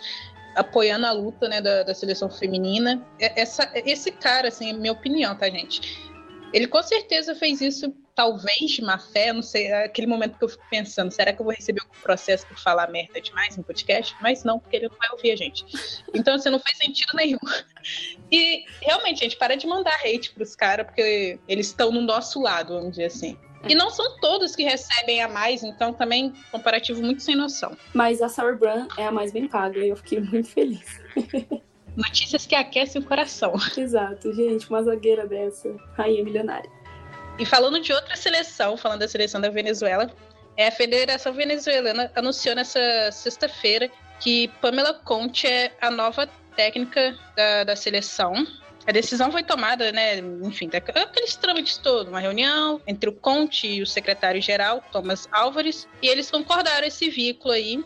apoiando 0.54 1.04
a 1.04 1.12
luta 1.12 1.46
né, 1.46 1.60
da, 1.60 1.82
da 1.82 1.92
seleção 1.92 2.30
feminina. 2.30 3.06
É- 3.20 3.42
Essa, 3.42 3.70
esse 3.84 4.10
cara, 4.10 4.48
assim, 4.48 4.70
é 4.70 4.72
minha 4.72 4.94
opinião, 4.94 5.36
tá, 5.36 5.50
gente? 5.50 6.10
Ele 6.54 6.66
com 6.66 6.82
certeza 6.82 7.34
fez 7.34 7.60
isso, 7.60 7.94
talvez 8.14 8.70
de 8.70 8.80
má 8.80 8.96
fé, 8.98 9.30
não 9.30 9.42
sei, 9.42 9.66
é 9.66 9.84
aquele 9.84 10.06
momento 10.06 10.38
que 10.38 10.44
eu 10.44 10.48
fico 10.48 10.64
pensando, 10.70 11.12
será 11.12 11.34
que 11.34 11.40
eu 11.42 11.44
vou 11.44 11.54
receber 11.54 11.82
algum 11.82 12.00
processo 12.00 12.46
por 12.46 12.58
falar 12.58 12.88
merda 12.90 13.20
demais 13.20 13.54
no 13.58 13.62
podcast? 13.62 14.16
Mas 14.22 14.42
não, 14.42 14.58
porque 14.58 14.76
ele 14.76 14.88
não 14.88 14.96
vai 14.96 15.10
ouvir 15.12 15.32
a 15.32 15.36
gente. 15.36 15.66
Então, 16.14 16.36
assim, 16.36 16.48
não 16.48 16.60
faz 16.60 16.78
sentido 16.78 17.12
nenhum. 17.14 17.38
E, 18.32 18.64
realmente, 18.80 19.20
gente, 19.20 19.36
para 19.36 19.54
de 19.54 19.66
mandar 19.66 20.00
hate 20.02 20.32
pros 20.32 20.56
caras, 20.56 20.86
porque 20.86 21.38
eles 21.46 21.66
estão 21.66 21.92
no 21.92 22.00
nosso 22.00 22.40
lado, 22.40 22.72
vamos 22.72 22.92
dizer 22.92 23.04
assim. 23.04 23.36
E 23.68 23.74
não 23.74 23.90
são 23.90 24.18
todos 24.18 24.54
que 24.54 24.62
recebem 24.62 25.22
a 25.22 25.28
mais, 25.28 25.62
então 25.62 25.92
também 25.92 26.32
comparativo 26.50 27.02
muito 27.02 27.22
sem 27.22 27.36
noção. 27.36 27.76
Mas 27.92 28.22
a 28.22 28.28
Sauerbrunn 28.28 28.88
é 28.96 29.06
a 29.06 29.12
mais 29.12 29.32
bem 29.32 29.48
paga 29.48 29.78
e 29.78 29.88
eu 29.88 29.96
fiquei 29.96 30.20
muito 30.20 30.48
feliz. 30.48 31.00
Notícias 31.96 32.46
que 32.46 32.54
aquecem 32.54 33.00
o 33.00 33.04
coração. 33.04 33.54
Exato, 33.76 34.32
gente, 34.34 34.68
uma 34.68 34.82
zagueira 34.82 35.26
dessa, 35.26 35.74
rainha 35.96 36.22
milionária. 36.22 36.70
E 37.38 37.46
falando 37.46 37.80
de 37.80 37.92
outra 37.92 38.16
seleção, 38.16 38.76
falando 38.76 39.00
da 39.00 39.08
seleção 39.08 39.40
da 39.40 39.48
Venezuela, 39.48 40.10
é 40.56 40.68
a 40.68 40.72
Federação 40.72 41.32
Venezuelana 41.32 42.10
anunciou 42.14 42.54
nessa 42.54 42.80
sexta-feira 43.12 43.90
que 44.20 44.48
Pamela 44.60 44.94
Conte 44.94 45.46
é 45.46 45.72
a 45.80 45.90
nova 45.90 46.26
técnica 46.56 47.16
da, 47.36 47.64
da 47.64 47.76
seleção. 47.76 48.46
A 48.86 48.92
decisão 48.92 49.32
foi 49.32 49.42
tomada, 49.42 49.90
né, 49.90 50.18
enfim, 50.42 50.70
aqueles 50.72 51.34
trâmites 51.36 51.76
todos, 51.76 52.08
uma 52.08 52.20
reunião 52.20 52.80
entre 52.86 53.10
o 53.10 53.12
Conte 53.12 53.66
e 53.66 53.82
o 53.82 53.86
secretário-geral, 53.86 54.82
Thomas 54.92 55.28
Álvares, 55.32 55.88
e 56.00 56.08
eles 56.08 56.30
concordaram 56.30 56.86
esse 56.86 57.10
vínculo 57.10 57.52
aí. 57.52 57.84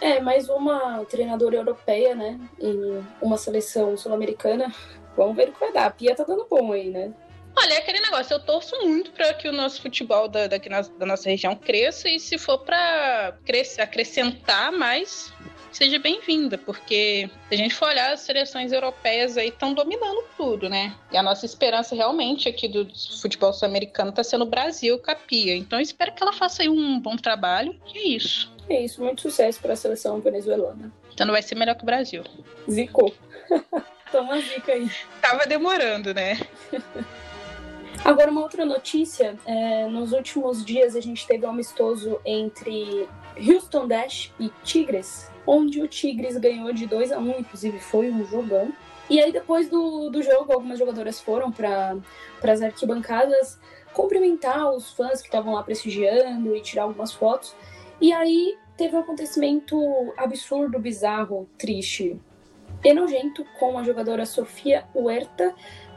É, 0.00 0.20
mais 0.20 0.48
uma 0.48 1.04
treinadora 1.06 1.56
europeia, 1.56 2.14
né, 2.14 2.38
e 2.60 3.02
uma 3.20 3.38
seleção 3.38 3.96
sul-americana. 3.96 4.72
Vamos 5.16 5.36
ver 5.36 5.48
o 5.48 5.52
que 5.52 5.60
vai 5.60 5.72
dar. 5.72 5.86
A 5.86 5.90
Pia 5.90 6.14
tá 6.14 6.24
dando 6.24 6.46
bom 6.48 6.72
aí, 6.72 6.90
né? 6.90 7.12
Olha, 7.56 7.74
é 7.74 7.78
aquele 7.78 8.00
negócio, 8.00 8.32
eu 8.32 8.40
torço 8.40 8.74
muito 8.80 9.12
para 9.12 9.34
que 9.34 9.46
o 9.46 9.52
nosso 9.52 9.82
futebol 9.82 10.26
da, 10.26 10.46
daqui 10.46 10.68
na, 10.68 10.80
da 10.80 11.04
nossa 11.04 11.28
região 11.28 11.54
cresça 11.54 12.08
e 12.08 12.18
se 12.18 12.38
for 12.38 12.58
para 12.58 13.36
acrescentar 13.78 14.72
mais, 14.72 15.32
seja 15.76 15.98
bem-vinda, 15.98 16.58
porque 16.58 17.30
se 17.48 17.54
a 17.54 17.56
gente 17.56 17.74
for 17.74 17.88
olhar, 17.88 18.12
as 18.12 18.20
seleções 18.20 18.72
europeias 18.72 19.36
aí 19.36 19.48
estão 19.48 19.74
dominando 19.74 20.24
tudo, 20.36 20.68
né? 20.68 20.94
E 21.10 21.16
a 21.16 21.22
nossa 21.22 21.46
esperança 21.46 21.94
realmente 21.94 22.48
aqui 22.48 22.68
do 22.68 22.86
futebol 23.20 23.52
sul-americano 23.52 24.10
está 24.10 24.22
sendo 24.22 24.42
o 24.42 24.48
Brasil, 24.48 24.98
Capia. 24.98 25.56
Então 25.56 25.78
eu 25.78 25.82
espero 25.82 26.12
que 26.12 26.22
ela 26.22 26.32
faça 26.32 26.62
aí 26.62 26.68
um 26.68 27.00
bom 27.00 27.16
trabalho. 27.16 27.74
E 27.94 27.98
é 27.98 28.08
isso. 28.08 28.52
É 28.68 28.84
isso, 28.84 29.02
muito 29.02 29.22
sucesso 29.22 29.60
para 29.60 29.72
a 29.72 29.76
seleção 29.76 30.20
venezuelana. 30.20 30.92
Então 31.12 31.26
não 31.26 31.32
vai 31.32 31.42
ser 31.42 31.54
melhor 31.54 31.74
que 31.74 31.82
o 31.82 31.86
Brasil. 31.86 32.22
Zicou. 32.70 33.14
Toma 34.10 34.38
zica 34.40 34.72
aí. 34.72 34.90
Tava 35.20 35.46
demorando, 35.46 36.12
né? 36.12 36.38
Agora, 38.04 38.30
uma 38.30 38.42
outra 38.42 38.64
notícia: 38.64 39.36
é, 39.46 39.86
nos 39.86 40.12
últimos 40.12 40.64
dias 40.64 40.96
a 40.96 41.00
gente 41.00 41.26
teve 41.26 41.46
um 41.46 41.50
amistoso 41.50 42.20
entre 42.24 43.08
Houston 43.36 43.86
Dash 43.86 44.32
e 44.38 44.50
Tigres, 44.62 45.30
onde 45.46 45.80
o 45.80 45.88
Tigres 45.88 46.36
ganhou 46.36 46.72
de 46.72 46.86
2 46.86 47.12
a 47.12 47.18
1 47.18 47.40
inclusive 47.40 47.78
foi 47.78 48.10
um 48.10 48.24
jogão. 48.24 48.72
E 49.10 49.20
aí, 49.20 49.32
depois 49.32 49.68
do, 49.68 50.08
do 50.10 50.22
jogo, 50.22 50.52
algumas 50.52 50.78
jogadoras 50.78 51.20
foram 51.20 51.50
para 51.50 51.96
as 52.42 52.62
arquibancadas 52.62 53.58
cumprimentar 53.92 54.70
os 54.70 54.90
fãs 54.92 55.20
que 55.20 55.28
estavam 55.28 55.54
lá 55.54 55.62
prestigiando 55.62 56.56
e 56.56 56.60
tirar 56.62 56.84
algumas 56.84 57.12
fotos. 57.12 57.54
E 58.00 58.12
aí 58.12 58.56
teve 58.76 58.96
um 58.96 59.00
acontecimento 59.00 59.76
absurdo, 60.16 60.78
bizarro, 60.78 61.48
triste 61.58 62.18
e 62.84 62.92
nojento 62.92 63.44
com 63.58 63.78
a 63.78 63.82
jogadora 63.82 64.26
Sofia 64.26 64.84
Huerta. 64.94 65.54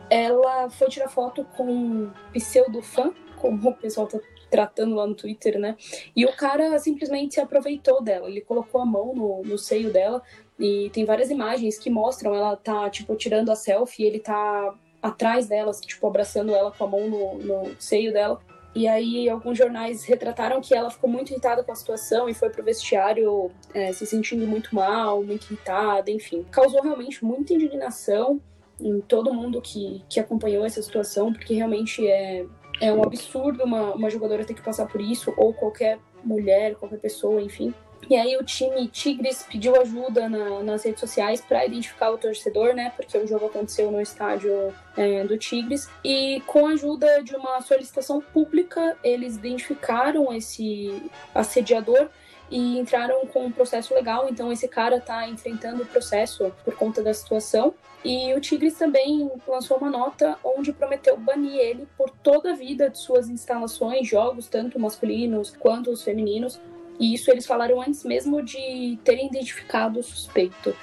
Ela 0.09 0.69
foi 0.69 0.87
tirar 0.87 1.09
foto 1.09 1.45
com 1.55 1.65
um 1.65 2.11
pseudo-fã, 2.33 3.11
como 3.37 3.69
o 3.69 3.73
pessoal 3.73 4.07
tá 4.07 4.19
tratando 4.55 4.95
lá 4.95 5.05
no 5.05 5.13
Twitter, 5.13 5.59
né? 5.59 5.75
E 6.15 6.25
o 6.25 6.31
cara 6.33 6.79
simplesmente 6.79 7.33
se 7.33 7.41
aproveitou 7.41 8.01
dela. 8.01 8.29
Ele 8.29 8.39
colocou 8.39 8.79
a 8.79 8.85
mão 8.85 9.13
no, 9.13 9.41
no 9.43 9.57
seio 9.57 9.91
dela 9.91 10.21
e 10.57 10.89
tem 10.93 11.03
várias 11.03 11.29
imagens 11.29 11.77
que 11.77 11.89
mostram 11.89 12.33
ela 12.33 12.55
tá, 12.55 12.89
tipo, 12.89 13.13
tirando 13.17 13.51
a 13.51 13.55
selfie 13.55 14.05
ele 14.05 14.19
tá 14.19 14.73
atrás 15.03 15.47
dela, 15.47 15.73
tipo, 15.73 16.07
abraçando 16.07 16.55
ela 16.55 16.71
com 16.71 16.85
a 16.85 16.87
mão 16.87 17.09
no, 17.09 17.37
no 17.39 17.75
seio 17.77 18.13
dela. 18.13 18.39
E 18.73 18.87
aí, 18.87 19.27
alguns 19.27 19.57
jornais 19.57 20.05
retrataram 20.05 20.61
que 20.61 20.73
ela 20.73 20.89
ficou 20.89 21.09
muito 21.09 21.31
irritada 21.31 21.61
com 21.61 21.71
a 21.71 21.75
situação 21.75 22.29
e 22.29 22.33
foi 22.33 22.49
pro 22.49 22.63
vestiário 22.63 23.51
é, 23.73 23.91
se 23.91 24.05
sentindo 24.05 24.47
muito 24.47 24.73
mal, 24.73 25.21
muito 25.21 25.47
irritada, 25.47 26.09
enfim. 26.09 26.45
Causou 26.49 26.81
realmente 26.81 27.23
muita 27.23 27.53
indignação 27.53 28.41
em 28.79 29.01
todo 29.01 29.33
mundo 29.33 29.61
que, 29.61 30.03
que 30.09 30.19
acompanhou 30.19 30.65
essa 30.65 30.81
situação, 30.81 31.31
porque 31.31 31.53
realmente 31.53 32.05
é, 32.07 32.45
é 32.79 32.91
um 32.91 33.03
absurdo 33.03 33.63
uma, 33.63 33.93
uma 33.93 34.09
jogadora 34.09 34.45
ter 34.45 34.53
que 34.53 34.61
passar 34.61 34.87
por 34.87 35.01
isso, 35.01 35.33
ou 35.37 35.53
qualquer 35.53 35.99
mulher, 36.23 36.75
qualquer 36.75 36.99
pessoa, 36.99 37.41
enfim. 37.41 37.73
E 38.09 38.15
aí 38.15 38.37
o 38.37 38.43
time 38.43 38.87
Tigres 38.87 39.43
pediu 39.49 39.79
ajuda 39.81 40.29
na, 40.29 40.61
nas 40.61 40.83
redes 40.83 40.99
sociais 40.99 41.41
para 41.41 41.65
identificar 41.65 42.11
o 42.11 42.17
torcedor, 42.17 42.75
né? 42.75 42.91
Porque 42.95 43.17
o 43.17 43.25
jogo 43.25 43.47
aconteceu 43.47 43.89
no 43.91 43.99
estádio 43.99 44.71
é, 44.95 45.23
do 45.23 45.37
Tigres. 45.37 45.89
E 46.03 46.41
com 46.45 46.67
a 46.67 46.71
ajuda 46.71 47.23
de 47.23 47.35
uma 47.35 47.59
solicitação 47.61 48.21
pública, 48.21 48.95
eles 49.03 49.35
identificaram 49.37 50.31
esse 50.31 51.01
assediador 51.33 52.09
e 52.49 52.77
entraram 52.77 53.25
com 53.27 53.45
um 53.45 53.51
processo 53.51 53.93
legal. 53.93 54.27
Então 54.29 54.51
esse 54.51 54.67
cara 54.67 54.97
está 54.97 55.27
enfrentando 55.27 55.83
o 55.83 55.85
processo 55.85 56.51
por 56.63 56.75
conta 56.75 57.01
da 57.01 57.13
situação. 57.13 57.73
E 58.03 58.33
o 58.35 58.39
Tigres 58.39 58.75
também 58.75 59.31
lançou 59.47 59.77
uma 59.77 59.89
nota 59.89 60.37
onde 60.43 60.71
prometeu 60.71 61.17
banir 61.17 61.59
ele 61.59 61.87
por 61.97 62.09
toda 62.11 62.51
a 62.51 62.55
vida 62.55 62.89
de 62.89 62.99
suas 62.99 63.27
instalações, 63.27 64.07
jogos, 64.07 64.47
tanto 64.47 64.79
masculinos 64.79 65.55
quanto 65.57 65.89
os 65.89 66.03
femininos. 66.03 66.59
E 66.99 67.13
isso 67.13 67.31
eles 67.31 67.45
falaram 67.45 67.81
antes 67.81 68.03
mesmo 68.03 68.43
de 68.43 68.99
terem 69.03 69.27
identificado 69.27 69.99
o 69.99 70.03
suspeito. 70.03 70.75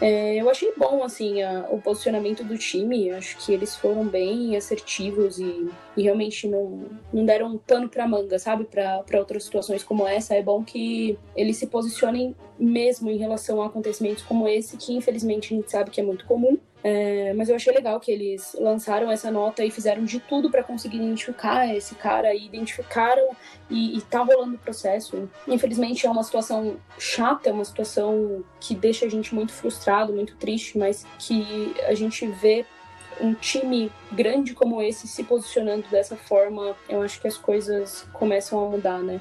É, 0.00 0.36
eu 0.36 0.48
achei 0.48 0.72
bom, 0.76 1.02
assim, 1.02 1.42
a, 1.42 1.66
o 1.70 1.80
posicionamento 1.80 2.44
do 2.44 2.56
time. 2.56 3.10
Acho 3.10 3.36
que 3.38 3.52
eles 3.52 3.74
foram 3.74 4.06
bem 4.06 4.56
assertivos 4.56 5.38
e, 5.38 5.68
e 5.96 6.02
realmente 6.02 6.46
não, 6.46 6.84
não 7.12 7.24
deram 7.24 7.54
um 7.54 7.58
pano 7.58 7.88
pra 7.88 8.06
manga, 8.06 8.38
sabe? 8.38 8.64
Para 8.64 9.18
outras 9.18 9.44
situações 9.44 9.82
como 9.82 10.06
essa. 10.06 10.34
É 10.34 10.42
bom 10.42 10.62
que 10.62 11.18
eles 11.36 11.56
se 11.56 11.66
posicionem 11.66 12.34
mesmo 12.58 13.10
em 13.10 13.16
relação 13.16 13.62
a 13.62 13.66
acontecimentos 13.66 14.22
como 14.22 14.48
esse, 14.48 14.76
que 14.76 14.92
infelizmente 14.92 15.52
a 15.52 15.56
gente 15.56 15.70
sabe 15.70 15.90
que 15.90 16.00
é 16.00 16.04
muito 16.04 16.24
comum. 16.26 16.58
É, 16.82 17.32
mas 17.34 17.48
eu 17.48 17.56
achei 17.56 17.72
legal 17.72 17.98
que 17.98 18.10
eles 18.10 18.56
lançaram 18.58 19.10
essa 19.10 19.30
nota 19.30 19.64
e 19.64 19.70
fizeram 19.70 20.04
de 20.04 20.20
tudo 20.20 20.48
para 20.48 20.62
conseguir 20.62 20.98
identificar 20.98 21.66
esse 21.74 21.94
cara 21.96 22.32
e 22.34 22.46
identificaram 22.46 23.30
e, 23.68 23.98
e 23.98 24.00
tá 24.02 24.20
rolando 24.20 24.54
o 24.54 24.58
processo. 24.58 25.28
Infelizmente 25.46 26.06
é 26.06 26.10
uma 26.10 26.22
situação 26.22 26.76
chata, 26.98 27.50
é 27.50 27.52
uma 27.52 27.64
situação 27.64 28.44
que 28.60 28.74
deixa 28.74 29.06
a 29.06 29.08
gente 29.08 29.34
muito 29.34 29.52
frustrado, 29.52 30.12
muito 30.12 30.36
triste, 30.36 30.78
mas 30.78 31.04
que 31.18 31.74
a 31.86 31.94
gente 31.94 32.26
vê 32.26 32.64
um 33.20 33.34
time 33.34 33.90
grande 34.12 34.54
como 34.54 34.80
esse 34.80 35.08
se 35.08 35.24
posicionando 35.24 35.88
dessa 35.88 36.16
forma, 36.16 36.76
eu 36.88 37.02
acho 37.02 37.20
que 37.20 37.26
as 37.26 37.36
coisas 37.36 38.06
começam 38.12 38.64
a 38.64 38.70
mudar, 38.70 39.00
né? 39.00 39.20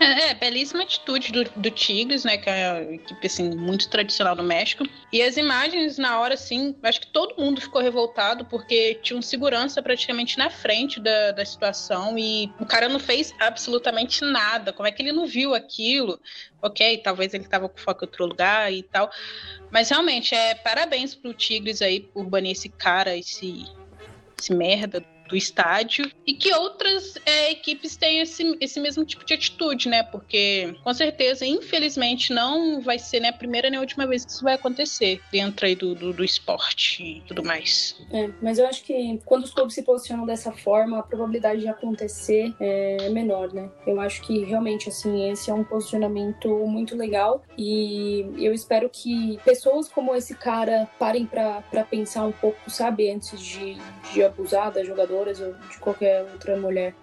É, 0.00 0.32
belíssima 0.32 0.82
atitude 0.82 1.30
do, 1.30 1.44
do 1.44 1.70
Tigres, 1.70 2.24
né? 2.24 2.38
Que 2.38 2.48
é 2.48 2.72
uma 2.72 2.94
equipe 2.94 3.26
assim, 3.26 3.50
muito 3.54 3.86
tradicional 3.90 4.34
do 4.34 4.42
México. 4.42 4.82
E 5.12 5.20
as 5.20 5.36
imagens, 5.36 5.98
na 5.98 6.18
hora, 6.18 6.32
assim, 6.32 6.74
acho 6.82 7.02
que 7.02 7.08
todo 7.08 7.38
mundo 7.38 7.60
ficou 7.60 7.82
revoltado 7.82 8.46
porque 8.46 8.94
tinha 9.02 9.18
um 9.18 9.20
segurança 9.20 9.82
praticamente 9.82 10.38
na 10.38 10.48
frente 10.48 10.98
da, 10.98 11.32
da 11.32 11.44
situação 11.44 12.18
e 12.18 12.50
o 12.58 12.64
cara 12.64 12.88
não 12.88 12.98
fez 12.98 13.34
absolutamente 13.38 14.24
nada. 14.24 14.72
Como 14.72 14.88
é 14.88 14.90
que 14.90 15.02
ele 15.02 15.12
não 15.12 15.26
viu 15.26 15.54
aquilo? 15.54 16.18
Ok, 16.62 16.96
talvez 17.04 17.34
ele 17.34 17.44
estava 17.44 17.68
com 17.68 17.76
foco 17.76 18.02
em 18.02 18.08
outro 18.08 18.24
lugar 18.24 18.72
e 18.72 18.82
tal. 18.82 19.10
Mas 19.70 19.90
realmente, 19.90 20.34
é 20.34 20.54
parabéns 20.54 21.14
pro 21.14 21.34
Tigres 21.34 21.82
aí 21.82 22.00
por 22.00 22.24
banir 22.24 22.52
esse 22.52 22.70
cara, 22.70 23.14
esse, 23.14 23.66
esse 24.40 24.54
merda 24.54 25.04
do 25.30 25.36
estádio 25.36 26.10
e 26.26 26.34
que 26.34 26.52
outras 26.52 27.14
é, 27.24 27.52
equipes 27.52 27.96
tenham 27.96 28.22
esse, 28.22 28.56
esse 28.60 28.80
mesmo 28.80 29.04
tipo 29.04 29.24
de 29.24 29.32
atitude, 29.34 29.88
né? 29.88 30.02
Porque 30.02 30.74
com 30.82 30.92
certeza, 30.92 31.46
infelizmente, 31.46 32.32
não 32.32 32.80
vai 32.80 32.98
ser 32.98 33.20
nem 33.20 33.30
a 33.30 33.32
primeira 33.32 33.70
nem 33.70 33.78
a 33.78 33.80
última 33.80 34.06
vez 34.06 34.24
que 34.24 34.32
isso 34.32 34.42
vai 34.42 34.54
acontecer 34.54 35.20
dentro 35.30 35.66
aí 35.66 35.74
do, 35.74 35.94
do, 35.94 36.12
do 36.12 36.24
esporte 36.24 37.02
e 37.02 37.20
tudo 37.26 37.44
mais. 37.44 37.96
É, 38.12 38.28
mas 38.42 38.58
eu 38.58 38.66
acho 38.66 38.82
que 38.82 39.20
quando 39.24 39.44
os 39.44 39.52
clubes 39.52 39.74
se 39.74 39.82
posicionam 39.82 40.26
dessa 40.26 40.52
forma, 40.52 40.98
a 40.98 41.02
probabilidade 41.02 41.60
de 41.60 41.68
acontecer 41.68 42.52
é 42.60 43.08
menor, 43.10 43.52
né? 43.52 43.70
Eu 43.86 44.00
acho 44.00 44.22
que 44.22 44.44
realmente, 44.44 44.88
assim, 44.88 45.30
esse 45.30 45.50
é 45.50 45.54
um 45.54 45.64
posicionamento 45.64 46.48
muito 46.66 46.96
legal 46.96 47.44
e 47.56 48.26
eu 48.38 48.52
espero 48.52 48.88
que 48.88 49.38
pessoas 49.44 49.88
como 49.88 50.14
esse 50.14 50.34
cara 50.34 50.88
parem 50.98 51.26
para 51.26 51.62
pensar 51.88 52.24
um 52.24 52.32
pouco, 52.32 52.70
sabe, 52.70 53.10
antes 53.10 53.40
de, 53.40 53.76
de 54.12 54.22
abusar 54.22 54.72
da 54.72 54.82
jogadora 54.82 55.19
jogadoras 55.20 55.40
ou 55.40 55.54
de 55.68 55.78
qualquer 55.78 56.22
outra 56.22 56.56
mulher. 56.56 56.94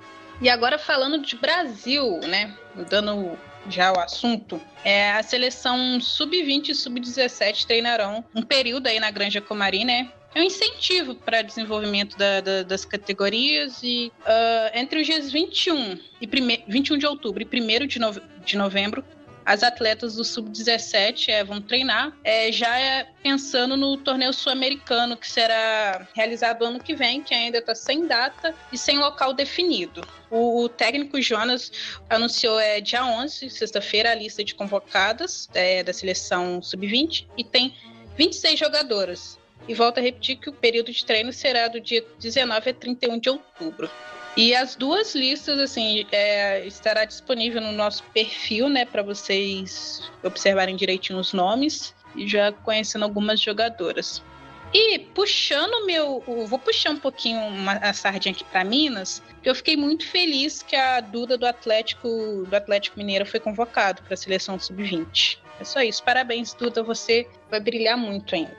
E 0.41 0.49
agora 0.49 0.77
falando 0.77 1.19
de 1.19 1.35
Brasil, 1.35 2.19
né? 2.27 2.55
Mudando 2.75 3.37
já 3.69 3.91
o 3.91 3.99
assunto, 3.99 4.61
é 4.83 5.11
a 5.11 5.23
seleção 5.23 5.99
sub-20 5.99 6.69
e 6.69 6.75
sub-17 6.75 7.65
treinarão 7.65 8.23
um 8.33 8.41
período 8.41 8.87
aí 8.87 8.99
na 8.99 9.11
Granja 9.11 9.41
Comari, 9.41 9.83
né? 9.83 10.11
É 10.35 10.39
um 10.39 10.43
incentivo 10.43 11.15
para 11.15 11.41
desenvolvimento 11.41 12.17
da, 12.17 12.41
da, 12.41 12.63
das 12.63 12.85
categorias 12.85 13.81
e 13.81 14.11
uh, 14.21 14.77
entre 14.77 15.01
os 15.01 15.05
dias 15.07 15.31
21 15.31 15.99
e 16.21 16.27
prime 16.27 16.63
21 16.67 16.97
de 16.97 17.07
outubro 17.07 17.41
e 17.41 17.45
1 17.45 17.87
de, 17.87 17.99
de 18.45 18.57
novembro 18.57 19.03
as 19.47 19.63
atletas 19.63 20.15
do 20.15 20.25
Sub-17 20.25 21.29
é, 21.29 21.41
vão 21.41 21.61
treinar, 21.61 22.11
é, 22.21 22.51
já 22.51 22.77
é 22.77 23.07
pensando 23.23 23.77
no 23.77 23.95
torneio 23.95 24.33
sul-americano, 24.33 25.15
que 25.15 25.25
será 25.25 26.05
realizado 26.13 26.65
ano 26.65 26.81
que 26.81 26.93
vem, 26.93 27.23
que 27.23 27.33
ainda 27.33 27.59
está 27.59 27.73
sem 27.73 28.05
data 28.05 28.53
e 28.73 28.77
sem 28.77 28.97
local 28.97 29.33
definido. 29.33 30.05
O, 30.29 30.63
o 30.63 30.67
técnico 30.67 31.21
Jonas 31.21 31.71
anunciou 32.09 32.59
é, 32.59 32.81
dia 32.81 33.05
11, 33.05 33.49
sexta-feira, 33.49 34.11
a 34.11 34.15
lista 34.15 34.43
de 34.43 34.53
convocadas 34.53 35.47
é, 35.53 35.81
da 35.81 35.93
seleção 35.93 36.61
Sub-20 36.61 37.25
e 37.37 37.43
tem 37.45 37.73
26 38.17 38.59
jogadoras. 38.59 39.39
E 39.65 39.73
volta 39.73 40.01
a 40.01 40.03
repetir 40.03 40.35
que 40.39 40.49
o 40.49 40.53
período 40.53 40.91
de 40.91 41.05
treino 41.05 41.31
será 41.31 41.69
do 41.69 41.79
dia 41.79 42.05
19 42.19 42.69
a 42.69 42.73
31 42.73 43.17
de 43.17 43.29
outubro. 43.29 43.89
E 44.37 44.53
as 44.53 44.75
duas 44.75 45.15
listas, 45.15 45.59
assim, 45.59 46.05
é, 46.11 46.63
estará 46.67 47.05
disponível 47.05 47.59
no 47.59 47.71
nosso 47.71 48.03
perfil, 48.13 48.69
né, 48.69 48.85
para 48.85 49.01
vocês 49.01 50.11
observarem 50.23 50.75
direitinho 50.75 51.17
os 51.17 51.33
nomes 51.33 51.95
e 52.15 52.27
já 52.27 52.51
conhecendo 52.51 53.03
algumas 53.03 53.41
jogadoras. 53.41 54.23
E 54.71 54.99
puxando 54.99 55.85
meu. 55.87 56.21
Vou 56.45 56.59
puxar 56.59 56.91
um 56.91 56.99
pouquinho 56.99 57.39
uma, 57.39 57.73
a 57.73 57.93
sardinha 57.93 58.33
aqui 58.33 58.43
para 58.43 58.63
Minas, 58.63 59.23
eu 59.43 59.55
fiquei 59.55 59.75
muito 59.77 60.05
feliz 60.05 60.61
que 60.61 60.75
a 60.75 60.99
Duda 60.99 61.37
do 61.37 61.47
Atlético, 61.47 62.07
do 62.47 62.55
Atlético 62.55 62.97
Mineiro 62.97 63.25
foi 63.25 63.39
convocado 63.39 64.03
para 64.03 64.13
a 64.13 64.17
seleção 64.17 64.59
sub-20. 64.59 65.39
É 65.59 65.63
só 65.63 65.81
isso. 65.81 66.03
Parabéns, 66.03 66.53
Duda. 66.53 66.83
Você 66.83 67.27
vai 67.49 67.59
brilhar 67.59 67.97
muito 67.97 68.35
ainda. 68.35 68.55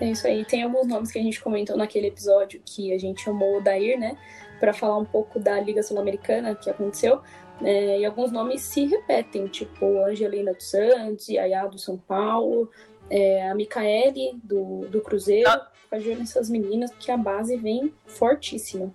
É 0.00 0.10
isso 0.10 0.26
aí. 0.26 0.44
Tem 0.44 0.62
alguns 0.62 0.88
nomes 0.88 1.12
que 1.12 1.18
a 1.18 1.22
gente 1.22 1.40
comentou 1.40 1.76
naquele 1.76 2.08
episódio 2.08 2.60
que 2.64 2.92
a 2.92 2.98
gente 2.98 3.22
chamou 3.22 3.58
o 3.58 3.60
Dair, 3.60 3.98
né? 3.98 4.16
Para 4.62 4.72
falar 4.72 4.96
um 4.96 5.04
pouco 5.04 5.40
da 5.40 5.58
Liga 5.58 5.82
Sul-Americana 5.82 6.54
que 6.54 6.70
aconteceu. 6.70 7.20
É, 7.64 7.98
e 7.98 8.04
alguns 8.04 8.30
nomes 8.30 8.60
se 8.62 8.86
repetem, 8.86 9.48
tipo 9.48 10.04
Angelina 10.04 10.54
dos 10.54 10.70
Santos, 10.70 11.28
Yaya 11.28 11.66
do 11.66 11.78
São 11.78 11.98
Paulo, 11.98 12.70
é, 13.10 13.50
a 13.50 13.56
Micaele 13.56 14.38
do, 14.40 14.86
do 14.88 15.00
Cruzeiro. 15.00 15.50
Ah. 15.50 15.68
Fica 15.90 16.14
nessas 16.14 16.48
meninas, 16.48 16.92
porque 16.92 17.10
a 17.10 17.16
base 17.16 17.56
vem 17.56 17.92
fortíssima. 18.06 18.94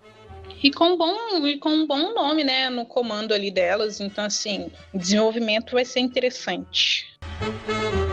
E 0.64 0.72
com, 0.72 0.98
bom, 0.98 1.46
e 1.46 1.58
com 1.60 1.70
um 1.70 1.86
bom 1.86 2.14
nome, 2.14 2.46
né, 2.46 2.70
no 2.70 2.86
comando 2.86 3.34
ali 3.34 3.52
delas. 3.52 4.00
Então, 4.00 4.24
assim, 4.24 4.72
o 4.94 4.98
desenvolvimento 4.98 5.74
vai 5.74 5.84
ser 5.84 6.00
interessante. 6.00 7.06
E 8.04 8.07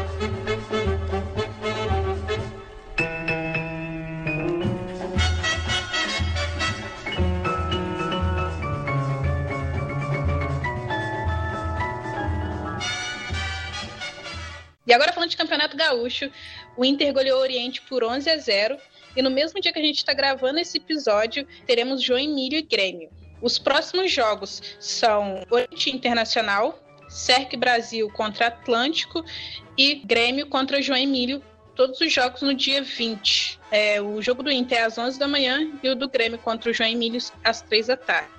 agora 14.94 15.12
falando 15.12 15.30
de 15.30 15.36
Campeonato 15.36 15.76
Gaúcho, 15.76 16.30
o 16.76 16.84
Inter 16.84 17.12
goleou 17.12 17.38
o 17.38 17.42
Oriente 17.42 17.82
por 17.82 18.04
11 18.04 18.30
a 18.30 18.36
0 18.36 18.78
e 19.16 19.22
no 19.22 19.30
mesmo 19.30 19.60
dia 19.60 19.72
que 19.72 19.78
a 19.78 19.82
gente 19.82 19.98
está 19.98 20.12
gravando 20.12 20.58
esse 20.58 20.78
episódio, 20.78 21.46
teremos 21.66 22.02
João 22.02 22.18
Emílio 22.18 22.58
e 22.58 22.62
Grêmio. 22.62 23.10
Os 23.40 23.58
próximos 23.58 24.10
jogos 24.10 24.62
são 24.80 25.42
Oriente 25.50 25.90
Internacional, 25.90 26.78
Cerc 27.08 27.56
Brasil 27.56 28.10
contra 28.10 28.48
Atlântico 28.48 29.24
e 29.76 29.96
Grêmio 29.96 30.46
contra 30.46 30.82
João 30.82 30.98
Emílio. 30.98 31.42
Todos 31.76 32.00
os 32.00 32.12
jogos 32.12 32.42
no 32.42 32.54
dia 32.54 32.82
20. 32.82 33.60
É, 33.70 34.00
o 34.00 34.22
jogo 34.22 34.42
do 34.42 34.50
Inter 34.50 34.78
é 34.78 34.82
às 34.84 34.96
11 34.96 35.18
da 35.18 35.28
manhã 35.28 35.72
e 35.82 35.88
o 35.88 35.94
do 35.94 36.08
Grêmio 36.08 36.38
contra 36.38 36.70
o 36.70 36.74
João 36.74 36.88
Emílio 36.88 37.20
às 37.42 37.60
3 37.62 37.88
da 37.88 37.96
tarde. 37.96 38.30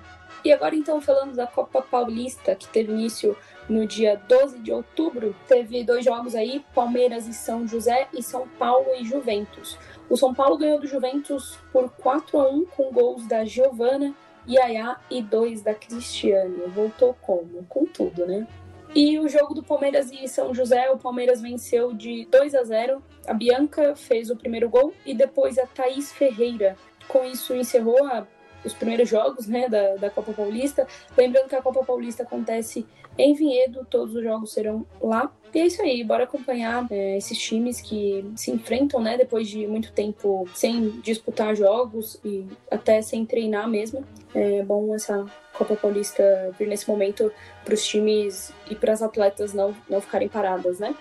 E 0.44 0.52
agora 0.52 0.76
então 0.76 1.00
falando 1.00 1.34
da 1.34 1.46
Copa 1.46 1.82
Paulista, 1.82 2.54
que 2.54 2.68
teve 2.68 2.92
início 2.92 3.36
no 3.68 3.86
dia 3.86 4.20
12 4.28 4.60
de 4.60 4.72
outubro, 4.72 5.34
teve 5.48 5.82
dois 5.82 6.04
jogos 6.04 6.34
aí, 6.34 6.64
Palmeiras 6.74 7.26
e 7.26 7.34
São 7.34 7.66
José 7.66 8.08
e 8.12 8.22
São 8.22 8.46
Paulo 8.58 8.86
e 8.98 9.04
Juventus. 9.04 9.78
O 10.08 10.16
São 10.16 10.32
Paulo 10.32 10.56
ganhou 10.56 10.78
do 10.78 10.86
Juventus 10.86 11.58
por 11.72 11.90
4 11.90 12.38
a 12.38 12.48
1 12.48 12.66
com 12.66 12.92
gols 12.92 13.26
da 13.26 13.44
Giovana, 13.44 14.14
Yaya 14.48 14.96
e 15.10 15.20
dois 15.20 15.62
da 15.62 15.74
Cristiane. 15.74 16.56
Voltou 16.68 17.16
como? 17.20 17.64
Com 17.68 17.84
tudo, 17.86 18.24
né? 18.24 18.46
E 18.94 19.18
o 19.18 19.28
jogo 19.28 19.52
do 19.52 19.62
Palmeiras 19.62 20.10
e 20.12 20.28
São 20.28 20.54
José, 20.54 20.88
o 20.90 20.96
Palmeiras 20.96 21.42
venceu 21.42 21.92
de 21.92 22.26
2 22.30 22.54
a 22.54 22.62
0. 22.62 23.02
A 23.26 23.34
Bianca 23.34 23.96
fez 23.96 24.30
o 24.30 24.36
primeiro 24.36 24.70
gol 24.70 24.94
e 25.04 25.12
depois 25.12 25.58
a 25.58 25.66
Thaís 25.66 26.12
Ferreira. 26.12 26.76
Com 27.08 27.24
isso 27.24 27.54
encerrou 27.54 28.06
a 28.06 28.26
os 28.64 28.74
primeiros 28.74 29.08
jogos 29.08 29.46
né, 29.46 29.68
da, 29.68 29.96
da 29.96 30.10
Copa 30.10 30.32
Paulista. 30.32 30.86
Lembrando 31.16 31.48
que 31.48 31.54
a 31.54 31.62
Copa 31.62 31.84
Paulista 31.84 32.24
acontece 32.24 32.86
em 33.18 33.34
Vinhedo, 33.34 33.86
todos 33.88 34.14
os 34.14 34.22
jogos 34.22 34.52
serão 34.52 34.86
lá. 35.00 35.32
E 35.54 35.58
é 35.58 35.66
isso 35.66 35.80
aí, 35.80 36.04
bora 36.04 36.24
acompanhar 36.24 36.86
é, 36.90 37.16
esses 37.16 37.38
times 37.38 37.80
que 37.80 38.30
se 38.36 38.50
enfrentam, 38.50 39.00
né, 39.00 39.16
depois 39.16 39.48
de 39.48 39.66
muito 39.66 39.90
tempo 39.90 40.46
sem 40.52 40.90
disputar 41.00 41.56
jogos 41.56 42.20
e 42.22 42.44
até 42.70 43.00
sem 43.00 43.24
treinar 43.24 43.66
mesmo. 43.66 44.04
É 44.34 44.62
bom 44.62 44.94
essa 44.94 45.24
Copa 45.54 45.74
Paulista 45.74 46.22
vir 46.58 46.68
nesse 46.68 46.86
momento 46.86 47.32
para 47.64 47.72
os 47.72 47.86
times 47.86 48.52
e 48.68 48.74
para 48.74 48.92
as 48.92 49.00
atletas 49.00 49.54
não, 49.54 49.74
não 49.88 50.00
ficarem 50.00 50.28
paradas, 50.28 50.78
né? 50.78 50.94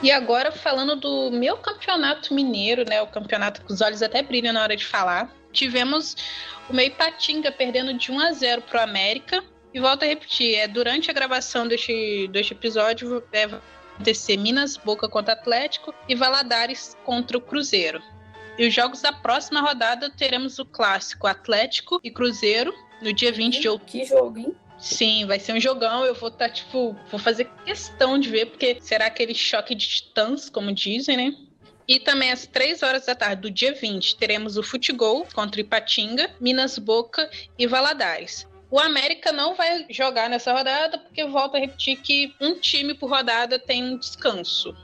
E 0.00 0.10
agora 0.10 0.52
falando 0.52 0.96
do 0.96 1.30
meu 1.30 1.56
campeonato 1.56 2.34
mineiro, 2.34 2.84
né, 2.88 3.02
o 3.02 3.06
campeonato 3.06 3.62
que 3.62 3.72
os 3.72 3.80
olhos 3.80 4.02
até 4.02 4.22
brilham 4.22 4.52
na 4.52 4.62
hora 4.62 4.76
de 4.76 4.86
falar. 4.86 5.32
Tivemos 5.52 6.16
o 6.68 6.72
meio 6.72 6.92
Patinga 6.92 7.52
perdendo 7.52 7.94
de 7.94 8.10
1 8.10 8.20
a 8.20 8.32
0 8.32 8.62
para 8.62 8.80
o 8.80 8.82
América. 8.82 9.44
E 9.74 9.80
volto 9.80 10.02
a 10.02 10.06
repetir, 10.06 10.54
é 10.54 10.68
durante 10.68 11.10
a 11.10 11.14
gravação 11.14 11.66
deste, 11.66 12.28
deste 12.28 12.52
episódio 12.52 13.22
é, 13.32 13.46
vai 13.46 13.60
acontecer 13.94 14.36
Minas 14.36 14.76
Boca 14.76 15.08
contra 15.08 15.32
Atlético 15.32 15.94
e 16.08 16.14
Valadares 16.14 16.96
contra 17.04 17.38
o 17.38 17.40
Cruzeiro. 17.40 18.02
E 18.58 18.66
os 18.66 18.74
jogos 18.74 19.00
da 19.00 19.12
próxima 19.12 19.60
rodada 19.60 20.10
teremos 20.10 20.58
o 20.58 20.64
clássico 20.64 21.26
Atlético 21.26 22.00
e 22.04 22.10
Cruzeiro 22.10 22.74
no 23.00 23.12
dia 23.12 23.32
20 23.32 23.60
de 23.60 23.68
outubro. 23.68 23.92
Que 23.92 24.04
jogo, 24.04 24.38
hein? 24.38 24.54
Sim, 24.78 25.26
vai 25.26 25.38
ser 25.38 25.54
um 25.54 25.60
jogão. 25.60 26.04
Eu 26.04 26.14
vou 26.14 26.28
estar, 26.28 26.48
tá, 26.48 26.54
tipo, 26.54 26.94
vou 27.10 27.20
fazer 27.20 27.48
questão 27.64 28.18
de 28.18 28.28
ver, 28.28 28.46
porque 28.46 28.78
será 28.80 29.06
aquele 29.06 29.34
choque 29.34 29.74
de 29.74 29.86
titãs, 29.86 30.50
como 30.50 30.72
dizem, 30.72 31.16
né? 31.16 31.36
E 31.86 31.98
também 31.98 32.30
às 32.30 32.46
3 32.46 32.82
horas 32.82 33.06
da 33.06 33.14
tarde 33.14 33.42
do 33.42 33.50
dia 33.50 33.72
20, 33.72 34.16
teremos 34.16 34.56
o 34.56 34.62
Futebol 34.62 35.26
contra 35.34 35.60
Ipatinga, 35.60 36.30
Minas 36.40 36.78
Boca 36.78 37.30
e 37.58 37.66
Valadares. 37.66 38.46
O 38.72 38.80
América 38.80 39.30
não 39.32 39.54
vai 39.54 39.84
jogar 39.90 40.30
nessa 40.30 40.50
rodada, 40.50 40.96
porque 40.96 41.26
volto 41.26 41.56
a 41.56 41.60
repetir 41.60 42.00
que 42.00 42.34
um 42.40 42.54
time 42.54 42.94
por 42.94 43.10
rodada 43.10 43.58
tem 43.58 43.84
um 43.84 43.98
descanso. 43.98 44.74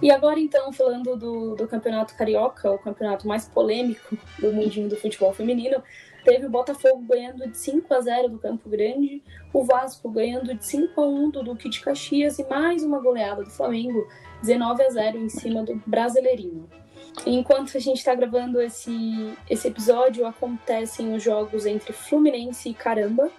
E 0.00 0.08
agora, 0.08 0.38
então, 0.38 0.72
falando 0.72 1.16
do, 1.16 1.56
do 1.56 1.66
Campeonato 1.66 2.16
Carioca, 2.16 2.70
o 2.70 2.78
campeonato 2.78 3.26
mais 3.26 3.48
polêmico 3.48 4.16
do 4.38 4.52
mundinho 4.52 4.88
do 4.88 4.94
futebol 4.94 5.34
feminino, 5.34 5.82
teve 6.24 6.46
o 6.46 6.48
Botafogo 6.48 7.04
ganhando 7.08 7.44
de 7.48 7.58
5 7.58 7.92
a 7.92 8.00
0 8.00 8.28
do 8.28 8.38
Campo 8.38 8.68
Grande, 8.68 9.20
o 9.52 9.64
Vasco 9.64 10.08
ganhando 10.08 10.54
de 10.54 10.64
5 10.64 11.00
a 11.00 11.04
1 11.04 11.30
do 11.30 11.42
Duque 11.42 11.68
de 11.68 11.80
Caxias 11.80 12.38
e 12.38 12.48
mais 12.48 12.84
uma 12.84 13.00
goleada 13.00 13.42
do 13.42 13.50
Flamengo 13.50 14.06
19 14.42 14.80
a 14.80 14.90
0 14.90 15.18
em 15.18 15.28
cima 15.28 15.64
do 15.64 15.74
Brasileirinho. 15.84 16.68
Enquanto 17.26 17.76
a 17.76 17.80
gente 17.80 17.98
está 17.98 18.14
gravando 18.14 18.60
esse, 18.60 19.34
esse 19.48 19.68
episódio, 19.68 20.26
acontecem 20.26 21.14
os 21.14 21.22
jogos 21.22 21.66
entre 21.66 21.92
Fluminense 21.92 22.68
e 22.68 22.74
Caramba, 22.74 23.30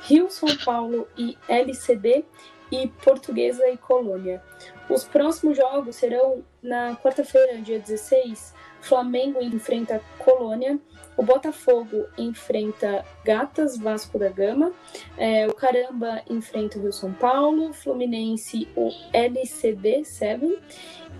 Rio, 0.00 0.30
São 0.30 0.56
Paulo 0.64 1.06
e 1.16 1.36
LCD 1.48 2.24
e 2.70 2.88
Portuguesa 2.88 3.68
e 3.68 3.76
Colônia. 3.76 4.42
Os 4.88 5.04
próximos 5.04 5.56
jogos 5.56 5.96
serão 5.96 6.44
na 6.62 6.96
quarta-feira, 6.96 7.58
dia 7.60 7.78
16, 7.78 8.54
Flamengo 8.80 9.42
enfrenta 9.42 10.00
Colônia, 10.18 10.78
o 11.16 11.22
Botafogo 11.22 12.06
enfrenta 12.16 13.04
Gatas 13.24 13.76
Vasco 13.76 14.18
da 14.18 14.28
Gama, 14.28 14.72
é, 15.16 15.46
o 15.46 15.54
Caramba 15.54 16.22
enfrenta 16.28 16.78
o 16.78 16.82
Rio 16.82 16.92
São 16.92 17.12
Paulo, 17.12 17.72
Fluminense 17.72 18.68
o 18.76 18.90
LCD 19.12 20.04
7 20.04 20.58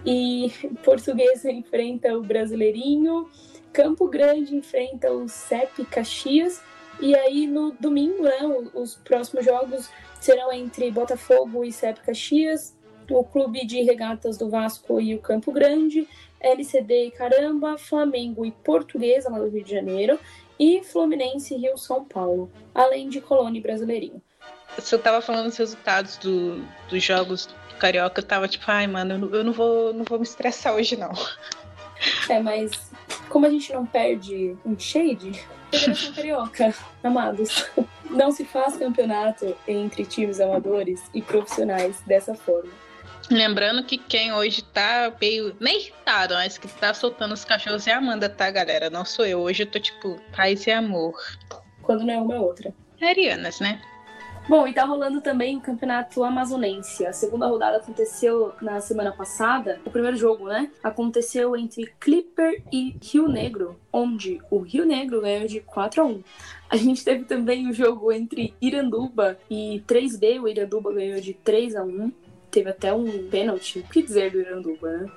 e 0.06 0.52
Portuguesa 0.84 1.50
enfrenta 1.50 2.16
o 2.16 2.22
Brasileirinho, 2.22 3.28
Campo 3.72 4.08
Grande 4.08 4.54
enfrenta 4.54 5.12
o 5.12 5.28
CEP 5.28 5.84
Caxias 5.86 6.62
e 7.00 7.14
aí 7.14 7.46
no 7.46 7.72
domingo, 7.72 8.22
né, 8.22 8.38
os 8.72 8.94
próximos 8.94 9.44
jogos 9.44 9.90
serão 10.20 10.52
entre 10.52 10.90
Botafogo 10.90 11.64
e 11.64 11.72
CEP 11.72 12.00
Caxias, 12.00 12.74
o 13.10 13.24
Clube 13.24 13.66
de 13.66 13.82
Regatas 13.82 14.38
do 14.38 14.48
Vasco 14.48 15.00
e 15.00 15.14
o 15.14 15.18
Campo 15.18 15.52
Grande, 15.52 16.08
LCD 16.40 17.06
e 17.06 17.10
Caramba, 17.10 17.76
Flamengo 17.76 18.46
e 18.46 18.52
Portuguesa 18.52 19.28
lá 19.28 19.38
do 19.38 19.48
Rio 19.48 19.64
de 19.64 19.70
Janeiro 19.70 20.18
e 20.58 20.82
Fluminense 20.82 21.56
Rio 21.56 21.76
São 21.76 22.04
Paulo, 22.04 22.50
além 22.74 23.08
de 23.08 23.20
Colônia 23.20 23.58
e 23.58 23.62
Brasileirinho. 23.62 24.22
Você 24.76 24.98
tava 24.98 25.20
falando 25.20 25.46
dos 25.46 25.56
resultados 25.56 26.16
do, 26.18 26.62
dos 26.88 27.02
jogos 27.02 27.46
do 27.46 27.74
Carioca, 27.78 28.20
eu 28.20 28.24
tava 28.24 28.46
tipo, 28.48 28.64
ai, 28.68 28.86
mano, 28.86 29.28
eu 29.34 29.44
não 29.44 29.52
vou, 29.52 29.92
não 29.92 30.04
vou 30.04 30.18
me 30.18 30.24
estressar 30.24 30.74
hoje, 30.74 30.96
não. 30.96 31.12
É, 32.28 32.40
mas 32.40 32.70
como 33.28 33.46
a 33.46 33.50
gente 33.50 33.72
não 33.72 33.86
perde 33.86 34.56
um 34.64 34.78
shade, 34.78 35.32
Federação 35.70 36.12
Carioca, 36.12 36.74
amados, 37.02 37.66
não 38.10 38.30
se 38.30 38.44
faz 38.44 38.76
campeonato 38.76 39.56
entre 39.66 40.04
times 40.04 40.40
amadores 40.40 41.02
e 41.14 41.22
profissionais 41.22 42.00
dessa 42.06 42.34
forma. 42.34 42.70
Lembrando 43.30 43.82
que 43.82 43.98
quem 43.98 44.32
hoje 44.32 44.62
tá 44.62 45.12
meio. 45.20 45.56
Nem 45.58 45.80
irritado, 45.80 46.34
mas 46.34 46.58
que 46.58 46.68
tá 46.68 46.94
soltando 46.94 47.32
os 47.32 47.44
cachorros 47.44 47.86
é 47.86 47.92
a 47.92 47.98
Amanda, 47.98 48.28
tá, 48.28 48.48
galera? 48.50 48.88
Não 48.88 49.04
sou 49.04 49.26
eu. 49.26 49.40
Hoje 49.40 49.64
eu 49.64 49.66
tô 49.66 49.80
tipo 49.80 50.20
paz 50.34 50.66
e 50.66 50.70
amor. 50.70 51.14
Quando 51.82 52.04
não 52.04 52.14
é 52.14 52.18
uma, 52.18 52.34
é 52.36 52.38
outra. 52.38 52.72
Arianas, 53.02 53.58
né? 53.58 53.80
Bom, 54.48 54.64
e 54.68 54.72
tá 54.72 54.84
rolando 54.84 55.20
também 55.20 55.56
o 55.56 55.60
Campeonato 55.60 56.22
Amazonense. 56.22 57.04
A 57.04 57.12
segunda 57.12 57.48
rodada 57.48 57.78
aconteceu 57.78 58.52
na 58.62 58.80
semana 58.80 59.10
passada. 59.10 59.80
O 59.84 59.90
primeiro 59.90 60.16
jogo, 60.16 60.46
né? 60.46 60.70
Aconteceu 60.84 61.56
entre 61.56 61.92
Clipper 61.98 62.62
e 62.72 62.94
Rio 63.02 63.26
Negro, 63.26 63.76
onde 63.92 64.40
o 64.48 64.60
Rio 64.60 64.86
Negro 64.86 65.20
ganhou 65.20 65.48
de 65.48 65.58
4 65.58 66.00
a 66.00 66.04
1. 66.04 66.22
A 66.70 66.76
gente 66.76 67.04
teve 67.04 67.24
também 67.24 67.68
o 67.68 67.72
jogo 67.72 68.12
entre 68.12 68.54
Iranduba 68.62 69.36
e 69.50 69.82
3D. 69.84 70.40
O 70.40 70.46
Iranduba 70.46 70.92
ganhou 70.92 71.20
de 71.20 71.34
3 71.34 71.74
a 71.74 71.82
1 71.82 72.12
teve 72.48 72.70
até 72.70 72.94
um 72.94 73.28
pênalti. 73.28 73.80
O 73.80 73.82
que 73.82 74.00
dizer 74.00 74.30
do 74.30 74.40
Iranduba, 74.40 74.90
né? 74.90 75.10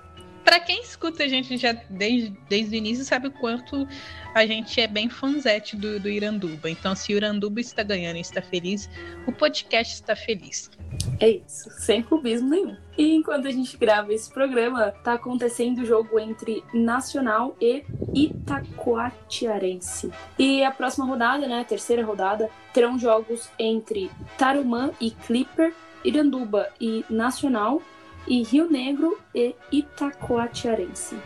Pra 0.49 0.59
quem 0.59 0.81
escuta 0.81 1.25
a 1.25 1.27
gente 1.27 1.57
já 1.57 1.73
desde, 1.88 2.35
desde 2.49 2.75
o 2.75 2.77
início, 2.79 3.05
sabe 3.05 3.27
o 3.27 3.31
quanto 3.31 3.88
a 4.33 4.47
gente 4.47 4.81
é 4.81 4.88
bem 4.88 5.07
fanzete 5.07 5.75
do, 5.75 5.99
do 5.99 6.09
Iranduba. 6.09 6.67
Então, 6.67 6.95
se 6.95 7.13
o 7.13 7.17
Iranduba 7.17 7.62
está 7.62 7.83
ganhando 7.83 8.17
e 8.17 8.21
está 8.21 8.41
feliz, 8.41 8.89
o 9.27 9.31
podcast 9.31 9.93
está 9.93 10.15
feliz. 10.15 10.71
É 11.19 11.29
isso, 11.29 11.69
sem 11.69 12.01
clubismo 12.01 12.49
nenhum. 12.49 12.75
E 12.97 13.13
enquanto 13.13 13.47
a 13.47 13.51
gente 13.51 13.77
grava 13.77 14.12
esse 14.12 14.33
programa, 14.33 14.91
tá 15.03 15.13
acontecendo 15.13 15.83
o 15.83 15.85
jogo 15.85 16.19
entre 16.19 16.63
Nacional 16.73 17.55
e 17.62 17.83
Itacoatiarense. 18.15 20.09
E 20.39 20.63
a 20.63 20.71
próxima 20.71 21.05
rodada, 21.05 21.47
né, 21.47 21.59
a 21.59 21.63
terceira 21.63 22.03
rodada, 22.03 22.49
terão 22.73 22.97
jogos 22.97 23.47
entre 23.59 24.09
Tarumã 24.35 24.89
e 24.99 25.12
Clipper, 25.12 25.75
Iranduba 26.03 26.69
e 26.81 27.05
Nacional, 27.07 27.83
e 28.29 28.43
Rio 28.43 28.69
Negro 28.69 29.19
e 29.33 29.55
Itacoatiarense. 29.71 31.17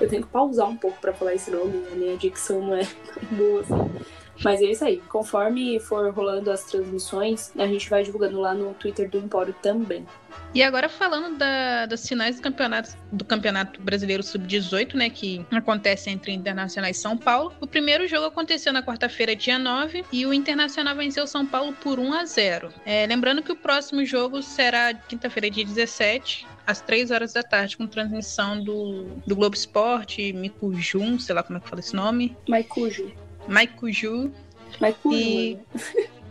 Eu 0.00 0.08
tenho 0.08 0.22
que 0.22 0.28
pausar 0.28 0.68
um 0.68 0.76
pouco 0.76 0.98
para 1.00 1.12
falar 1.12 1.34
esse 1.34 1.50
nome, 1.50 1.84
a 1.92 1.94
minha 1.94 2.16
dicção 2.16 2.60
não 2.60 2.74
é 2.74 2.86
tão 3.12 3.36
boa 3.36 3.60
assim. 3.60 4.12
Mas 4.42 4.60
é 4.60 4.64
isso 4.64 4.84
aí. 4.84 4.96
Conforme 5.08 5.78
for 5.78 6.12
rolando 6.12 6.50
as 6.50 6.64
transmissões, 6.64 7.52
a 7.56 7.66
gente 7.66 7.88
vai 7.88 8.02
divulgando 8.02 8.40
lá 8.40 8.54
no 8.54 8.74
Twitter 8.74 9.08
do 9.08 9.18
Empório 9.18 9.54
também. 9.62 10.06
E 10.54 10.62
agora 10.62 10.88
falando 10.88 11.38
da, 11.38 11.86
das 11.86 12.06
finais 12.06 12.36
do 12.36 12.42
campeonato, 12.42 12.90
do 13.10 13.24
campeonato 13.24 13.80
Brasileiro 13.80 14.22
Sub-18, 14.22 14.94
né, 14.94 15.08
que 15.08 15.46
acontece 15.50 16.10
entre 16.10 16.32
Internacional 16.32 16.90
e 16.90 16.94
São 16.94 17.16
Paulo. 17.16 17.54
O 17.60 17.66
primeiro 17.66 18.06
jogo 18.06 18.26
aconteceu 18.26 18.72
na 18.72 18.82
quarta-feira, 18.82 19.36
dia 19.36 19.58
9, 19.58 20.04
e 20.12 20.26
o 20.26 20.32
Internacional 20.32 20.96
venceu 20.96 21.26
São 21.26 21.46
Paulo 21.46 21.72
por 21.74 21.98
1 21.98 22.12
a 22.12 22.24
0. 22.24 22.72
É, 22.84 23.06
lembrando 23.06 23.42
que 23.42 23.52
o 23.52 23.56
próximo 23.56 24.04
jogo 24.04 24.42
será 24.42 24.92
quinta-feira, 24.92 25.50
dia 25.50 25.64
17, 25.64 26.46
às 26.66 26.80
3 26.80 27.10
horas 27.10 27.32
da 27.32 27.42
tarde, 27.42 27.76
com 27.76 27.86
transmissão 27.86 28.62
do, 28.62 29.04
do 29.26 29.34
Globo 29.34 29.54
Esporte, 29.54 30.32
Mico 30.32 30.72
Jun, 30.74 31.18
sei 31.18 31.34
lá 31.34 31.42
como 31.42 31.58
é 31.58 31.60
que 31.60 31.68
fala 31.68 31.80
esse 31.80 31.94
nome. 31.94 32.36
Maicujo. 32.48 33.12
Maicuju. 33.48 34.32
Maicujo. 34.80 35.16
E... 35.16 35.58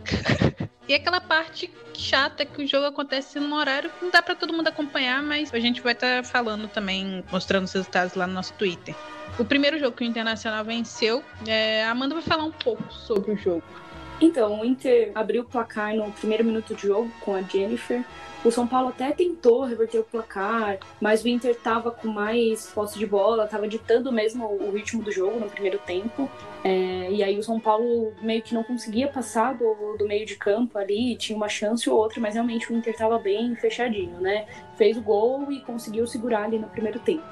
e 0.88 0.94
aquela 0.94 1.20
parte 1.20 1.70
chata 1.94 2.44
que 2.44 2.62
o 2.62 2.66
jogo 2.66 2.86
acontece 2.86 3.38
num 3.38 3.54
horário 3.54 3.90
que 3.90 4.04
não 4.04 4.10
dá 4.10 4.22
para 4.22 4.34
todo 4.34 4.52
mundo 4.52 4.68
acompanhar, 4.68 5.22
mas 5.22 5.52
a 5.52 5.60
gente 5.60 5.80
vai 5.80 5.92
estar 5.92 6.22
tá 6.22 6.28
falando 6.28 6.68
também, 6.68 7.22
mostrando 7.30 7.64
os 7.64 7.72
resultados 7.72 8.14
lá 8.14 8.26
no 8.26 8.32
nosso 8.32 8.52
Twitter. 8.54 8.94
O 9.38 9.44
primeiro 9.44 9.78
jogo 9.78 9.96
que 9.96 10.04
o 10.04 10.06
Internacional 10.06 10.64
venceu, 10.64 11.22
é... 11.46 11.84
a 11.84 11.90
Amanda 11.90 12.14
vai 12.14 12.22
falar 12.22 12.44
um 12.44 12.52
pouco 12.52 12.92
sobre 12.92 13.32
o 13.32 13.36
jogo. 13.36 13.62
Então, 14.20 14.60
o 14.60 14.64
Inter 14.64 15.10
abriu 15.14 15.42
o 15.42 15.44
placar 15.44 15.94
no 15.96 16.12
primeiro 16.12 16.44
minuto 16.44 16.74
de 16.74 16.82
jogo 16.86 17.10
com 17.20 17.34
a 17.34 17.42
Jennifer. 17.42 18.04
O 18.44 18.50
São 18.50 18.66
Paulo 18.66 18.88
até 18.88 19.12
tentou 19.12 19.64
reverter 19.64 19.98
o 19.98 20.04
placar, 20.04 20.78
mas 21.00 21.22
o 21.22 21.28
Inter 21.28 21.52
estava 21.52 21.92
com 21.92 22.08
mais 22.08 22.66
posse 22.66 22.98
de 22.98 23.06
bola, 23.06 23.44
estava 23.44 23.68
ditando 23.68 24.10
mesmo 24.10 24.44
o 24.46 24.72
ritmo 24.72 25.02
do 25.02 25.12
jogo 25.12 25.38
no 25.38 25.48
primeiro 25.48 25.78
tempo. 25.78 26.28
É, 26.64 27.08
e 27.10 27.22
aí 27.22 27.38
o 27.38 27.42
São 27.42 27.60
Paulo 27.60 28.12
meio 28.20 28.42
que 28.42 28.52
não 28.52 28.64
conseguia 28.64 29.06
passar 29.06 29.54
do, 29.54 29.96
do 29.96 30.06
meio 30.06 30.26
de 30.26 30.36
campo 30.36 30.76
ali, 30.76 31.16
tinha 31.16 31.36
uma 31.36 31.48
chance 31.48 31.88
ou 31.88 31.96
outra, 31.96 32.20
mas 32.20 32.34
realmente 32.34 32.72
o 32.72 32.76
Inter 32.76 32.92
estava 32.92 33.18
bem 33.18 33.54
fechadinho, 33.54 34.20
né? 34.20 34.46
Fez 34.82 34.96
o 34.96 35.00
gol 35.00 35.52
e 35.52 35.60
conseguiu 35.60 36.08
segurar 36.08 36.42
ali 36.42 36.58
no 36.58 36.66
primeiro 36.66 36.98
tempo. 36.98 37.22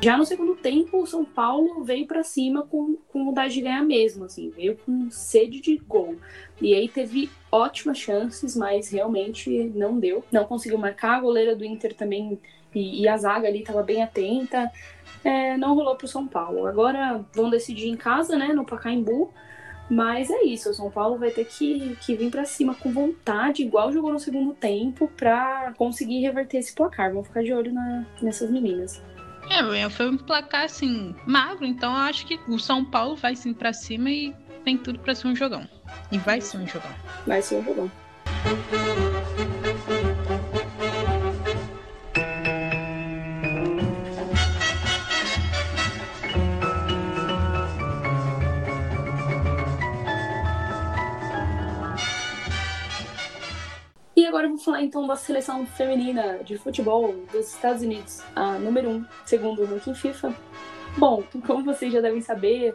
Já 0.00 0.18
no 0.18 0.26
segundo 0.26 0.56
tempo, 0.56 1.00
o 1.00 1.06
São 1.06 1.24
Paulo 1.24 1.84
veio 1.84 2.08
para 2.08 2.24
cima 2.24 2.64
com, 2.64 2.96
com 3.06 3.24
vontade 3.24 3.54
de 3.54 3.60
ganhar 3.60 3.84
mesmo, 3.84 4.24
assim, 4.24 4.50
veio 4.50 4.76
com 4.78 5.08
sede 5.08 5.60
de 5.60 5.76
gol. 5.76 6.16
E 6.60 6.74
aí 6.74 6.88
teve 6.88 7.30
ótimas 7.52 7.98
chances, 7.98 8.56
mas 8.56 8.90
realmente 8.90 9.48
não 9.76 9.96
deu. 9.96 10.24
Não 10.32 10.44
conseguiu 10.44 10.76
marcar, 10.76 11.18
a 11.18 11.20
goleira 11.20 11.54
do 11.54 11.64
Inter 11.64 11.94
também 11.94 12.36
e, 12.74 13.02
e 13.02 13.06
a 13.06 13.16
zaga 13.16 13.46
ali 13.46 13.60
estava 13.60 13.84
bem 13.84 14.02
atenta. 14.02 14.68
É, 15.22 15.56
não 15.56 15.76
rolou 15.76 15.94
para 15.94 16.06
o 16.06 16.08
São 16.08 16.26
Paulo. 16.26 16.66
Agora 16.66 17.24
vão 17.32 17.48
decidir 17.48 17.88
em 17.88 17.96
casa, 17.96 18.36
né, 18.36 18.48
no 18.48 18.64
Pacaembu. 18.64 19.32
Mas 19.90 20.30
é 20.30 20.42
isso, 20.44 20.70
o 20.70 20.74
São 20.74 20.90
Paulo 20.90 21.18
vai 21.18 21.30
ter 21.30 21.46
que, 21.46 21.96
que 22.00 22.14
vir 22.14 22.30
para 22.30 22.44
cima 22.44 22.74
com 22.74 22.92
vontade, 22.92 23.62
igual 23.62 23.92
jogou 23.92 24.12
no 24.12 24.18
segundo 24.18 24.52
tempo, 24.52 25.10
para 25.16 25.72
conseguir 25.78 26.20
reverter 26.20 26.58
esse 26.58 26.74
placar. 26.74 27.10
Vamos 27.10 27.28
ficar 27.28 27.42
de 27.42 27.52
olho 27.52 27.72
na, 27.72 28.04
nessas 28.20 28.50
meninas. 28.50 29.02
É, 29.50 29.88
foi 29.88 30.10
um 30.10 30.18
placar 30.18 30.64
assim, 30.64 31.14
magro, 31.26 31.64
então 31.64 31.92
eu 31.92 32.00
acho 32.00 32.26
que 32.26 32.38
o 32.48 32.58
São 32.58 32.84
Paulo 32.84 33.16
vai 33.16 33.34
sim 33.34 33.54
pra 33.54 33.72
cima 33.72 34.10
e 34.10 34.34
tem 34.62 34.76
tudo 34.76 34.98
pra 34.98 35.14
ser 35.14 35.28
um 35.28 35.34
jogão. 35.34 35.66
E 36.12 36.18
vai 36.18 36.40
ser 36.40 36.58
um 36.58 36.66
jogão. 36.66 36.92
Vai 37.26 37.40
ser 37.40 37.56
um 37.56 37.64
jogão. 37.64 37.90
Agora 54.28 54.46
eu 54.46 54.50
vou 54.50 54.58
falar 54.58 54.82
então 54.82 55.06
da 55.06 55.16
seleção 55.16 55.66
feminina 55.66 56.40
de 56.44 56.58
futebol 56.58 57.14
dos 57.32 57.54
Estados 57.54 57.82
Unidos, 57.82 58.22
a 58.36 58.58
número 58.58 58.90
1, 58.90 58.92
um, 58.92 59.04
segundo 59.24 59.62
o 59.62 59.64
ranking 59.66 59.94
FIFA. 59.94 60.34
Bom, 60.96 61.24
como 61.46 61.64
vocês 61.64 61.92
já 61.92 62.00
devem 62.00 62.20
saber, 62.20 62.74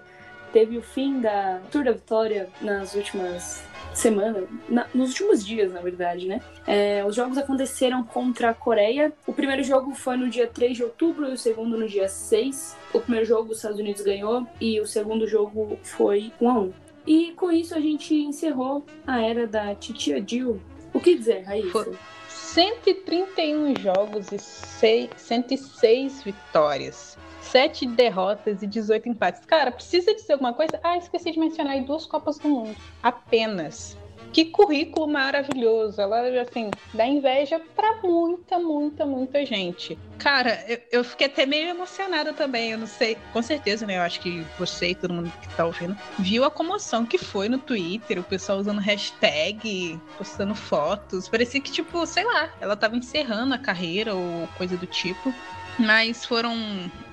teve 0.51 0.77
o 0.77 0.81
fim 0.81 1.21
da 1.21 1.61
Tour 1.71 1.83
da 1.83 1.91
Vitória 1.91 2.49
nas 2.59 2.95
últimas 2.95 3.63
semanas, 3.93 4.47
na, 4.67 4.87
nos 4.93 5.09
últimos 5.09 5.45
dias, 5.45 5.71
na 5.71 5.79
verdade, 5.79 6.27
né? 6.27 6.41
É, 6.65 7.05
os 7.05 7.15
jogos 7.15 7.37
aconteceram 7.37 8.03
contra 8.03 8.49
a 8.49 8.53
Coreia. 8.53 9.13
O 9.27 9.33
primeiro 9.33 9.63
jogo 9.63 9.93
foi 9.93 10.17
no 10.17 10.29
dia 10.29 10.47
3 10.47 10.77
de 10.77 10.83
outubro 10.83 11.29
e 11.29 11.33
o 11.33 11.37
segundo 11.37 11.77
no 11.77 11.87
dia 11.87 12.09
6. 12.09 12.75
O 12.93 12.99
primeiro 12.99 13.27
jogo 13.27 13.51
os 13.51 13.57
Estados 13.57 13.79
Unidos 13.79 14.01
ganhou 14.01 14.47
e 14.59 14.81
o 14.81 14.87
segundo 14.87 15.27
jogo 15.27 15.77
foi 15.83 16.31
1 16.41 16.49
a 16.49 16.59
1. 16.59 16.73
E 17.05 17.31
com 17.33 17.51
isso 17.51 17.75
a 17.75 17.79
gente 17.79 18.15
encerrou 18.15 18.85
a 19.05 19.21
era 19.21 19.45
da 19.45 19.75
Titia 19.75 20.23
Jill, 20.25 20.59
o 20.93 20.99
que 20.99 21.15
dizer, 21.15 21.43
Raíssa? 21.43 21.71
Foi 21.71 21.97
131 22.27 23.75
jogos 23.77 24.32
e 24.32 24.38
6, 24.38 25.10
106 25.17 26.23
vitórias. 26.23 27.17
7 27.41 27.86
derrotas 27.88 28.63
e 28.63 28.67
18 28.67 29.10
empates. 29.10 29.45
Cara, 29.45 29.71
precisa 29.71 30.13
dizer 30.13 30.34
alguma 30.34 30.53
coisa? 30.53 30.79
Ah, 30.84 30.97
esqueci 30.97 31.32
de 31.32 31.39
mencionar 31.39 31.73
aí 31.73 31.82
duas 31.82 32.06
Copas 32.06 32.39
do 32.39 32.47
Mundo. 32.47 32.75
Apenas 33.01 33.97
que 34.34 34.46
currículo 34.46 35.08
maravilhoso. 35.08 36.02
Ela, 36.02 36.41
assim, 36.41 36.72
dá 36.93 37.06
inveja 37.06 37.62
para 37.76 38.02
muita, 38.02 38.60
muita, 38.60 39.06
muita 39.06 39.46
gente. 39.46 39.98
Cara, 40.17 40.63
eu, 40.67 40.80
eu, 40.91 41.04
fiquei 41.04 41.28
até 41.28 41.46
meio 41.46 41.69
emocionada 41.69 42.34
também. 42.34 42.72
Eu 42.72 42.78
não 42.78 42.88
sei, 42.88 43.15
com 43.32 43.41
certeza, 43.41 43.86
né? 43.86 43.98
Eu 43.98 44.02
acho 44.02 44.19
que 44.19 44.46
você 44.58 44.89
e 44.89 44.96
todo 44.96 45.13
mundo 45.13 45.32
que 45.41 45.56
tá 45.56 45.65
ouvindo 45.65 45.96
viu 46.17 46.43
a 46.43 46.52
comoção 46.52 47.06
que 47.06 47.17
foi 47.17 47.48
no 47.48 47.60
Twitter, 47.60 48.19
o 48.19 48.24
pessoal 48.24 48.58
usando 48.58 48.80
hashtag, 48.80 50.00
postando 50.17 50.56
fotos. 50.56 51.30
Parecia 51.30 51.62
que, 51.62 51.72
tipo, 51.72 52.06
sei 52.06 52.24
lá, 52.24 52.52
ela 52.60 52.76
tava 52.76 52.96
encerrando 52.96 53.54
a 53.54 53.58
carreira 53.58 54.15
ou 54.15 54.48
coisa 54.58 54.76
do 54.76 54.88
tipo. 54.88 55.34
Mas 55.79 56.25
foram 56.25 56.55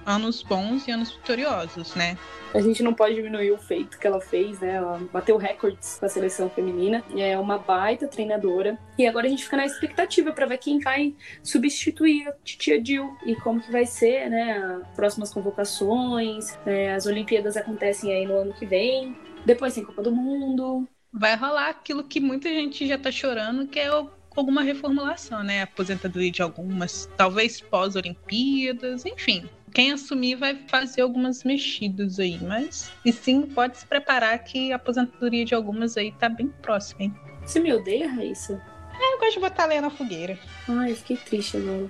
anos 0.05 0.43
bons 0.43 0.87
e 0.87 0.91
anos 0.91 1.13
vitoriosos, 1.13 1.95
né? 1.95 2.17
A 2.53 2.61
gente 2.61 2.83
não 2.83 2.93
pode 2.93 3.15
diminuir 3.15 3.53
o 3.53 3.59
feito 3.59 3.97
que 3.99 4.07
ela 4.07 4.21
fez, 4.21 4.59
né? 4.59 4.75
Ela 4.75 5.01
bateu 5.13 5.37
recordes 5.37 5.99
com 5.99 6.07
a 6.07 6.09
seleção 6.09 6.51
feminina. 6.51 7.05
É 7.17 7.39
uma 7.39 7.59
baita 7.59 8.09
treinadora. 8.09 8.77
E 8.99 9.07
agora 9.07 9.27
a 9.27 9.31
gente 9.31 9.45
fica 9.45 9.57
na 9.57 9.67
expectativa 9.67 10.33
para 10.33 10.47
ver 10.47 10.59
quem 10.59 10.81
vai 10.81 11.15
substituir 11.45 12.29
a 12.29 12.33
Titia 12.43 12.85
Jill 12.85 13.17
e 13.25 13.37
como 13.37 13.61
que 13.61 13.71
vai 13.71 13.87
ser, 13.87 14.29
né? 14.29 14.81
As 14.83 14.97
próximas 14.97 15.33
convocações. 15.33 16.59
É, 16.67 16.93
as 16.93 17.07
Olimpíadas 17.07 17.57
acontecem 17.57 18.13
aí 18.13 18.27
no 18.27 18.37
ano 18.37 18.53
que 18.53 18.67
vem. 18.67 19.17
Depois 19.47 19.75
tem 19.75 19.85
Copa 19.85 20.03
do 20.03 20.11
Mundo. 20.11 20.89
Vai 21.13 21.37
rolar 21.37 21.69
aquilo 21.69 22.03
que 22.03 22.19
muita 22.19 22.49
gente 22.49 22.87
já 22.87 22.99
tá 22.99 23.13
chorando, 23.13 23.67
que 23.67 23.79
é 23.79 23.95
o 23.95 24.11
alguma 24.41 24.63
reformulação, 24.63 25.43
né? 25.43 25.63
Aposentadoria 25.63 26.31
de 26.31 26.43
algumas, 26.43 27.09
talvez 27.17 27.61
pós-Olimpíadas, 27.61 29.07
enfim. 29.07 29.49
Quem 29.73 29.93
assumir 29.93 30.35
vai 30.35 30.57
fazer 30.67 31.03
algumas 31.03 31.45
mexidas 31.45 32.19
aí, 32.19 32.39
mas 32.43 32.91
e 33.05 33.13
sim 33.13 33.43
pode 33.43 33.79
se 33.79 33.87
preparar 33.87 34.37
que 34.43 34.73
a 34.73 34.77
aposentadoria 34.77 35.45
de 35.45 35.55
algumas 35.55 35.97
aí 35.97 36.11
tá 36.13 36.29
bem 36.29 36.49
próxima, 36.61 37.05
hein? 37.05 37.15
Você 37.45 37.61
me 37.61 37.73
odeia, 37.73 38.09
Raíssa? 38.11 38.61
É, 39.01 39.15
eu 39.15 39.19
gosto 39.19 39.35
de 39.35 39.41
botar 39.41 39.67
lenha 39.67 39.83
na 39.83 39.91
fogueira. 39.91 40.39
Ai, 40.69 40.91
eu 40.91 40.97
fiquei 40.97 41.17
triste 41.17 41.57
agora. 41.57 41.89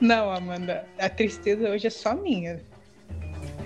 Não, 0.00 0.30
Amanda, 0.30 0.86
a 0.98 1.08
tristeza 1.08 1.70
hoje 1.70 1.86
é 1.86 1.90
só 1.90 2.14
minha. 2.14 2.60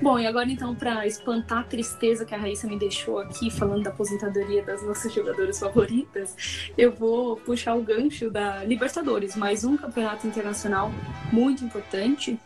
Bom, 0.00 0.18
e 0.18 0.26
agora 0.26 0.50
então, 0.50 0.74
para 0.74 1.06
espantar 1.06 1.60
a 1.60 1.62
tristeza 1.62 2.24
que 2.24 2.34
a 2.34 2.38
Raíssa 2.38 2.66
me 2.66 2.78
deixou 2.78 3.18
aqui, 3.18 3.50
falando 3.50 3.84
da 3.84 3.90
aposentadoria 3.90 4.62
das 4.62 4.82
nossas 4.82 5.12
jogadoras 5.12 5.58
favoritas, 5.58 6.70
eu 6.76 6.92
vou 6.92 7.36
puxar 7.36 7.74
o 7.74 7.82
gancho 7.82 8.30
da 8.30 8.62
Libertadores, 8.62 9.34
mais 9.34 9.64
um 9.64 9.76
campeonato 9.76 10.26
internacional 10.26 10.92
muito 11.32 11.64
importante, 11.64 12.38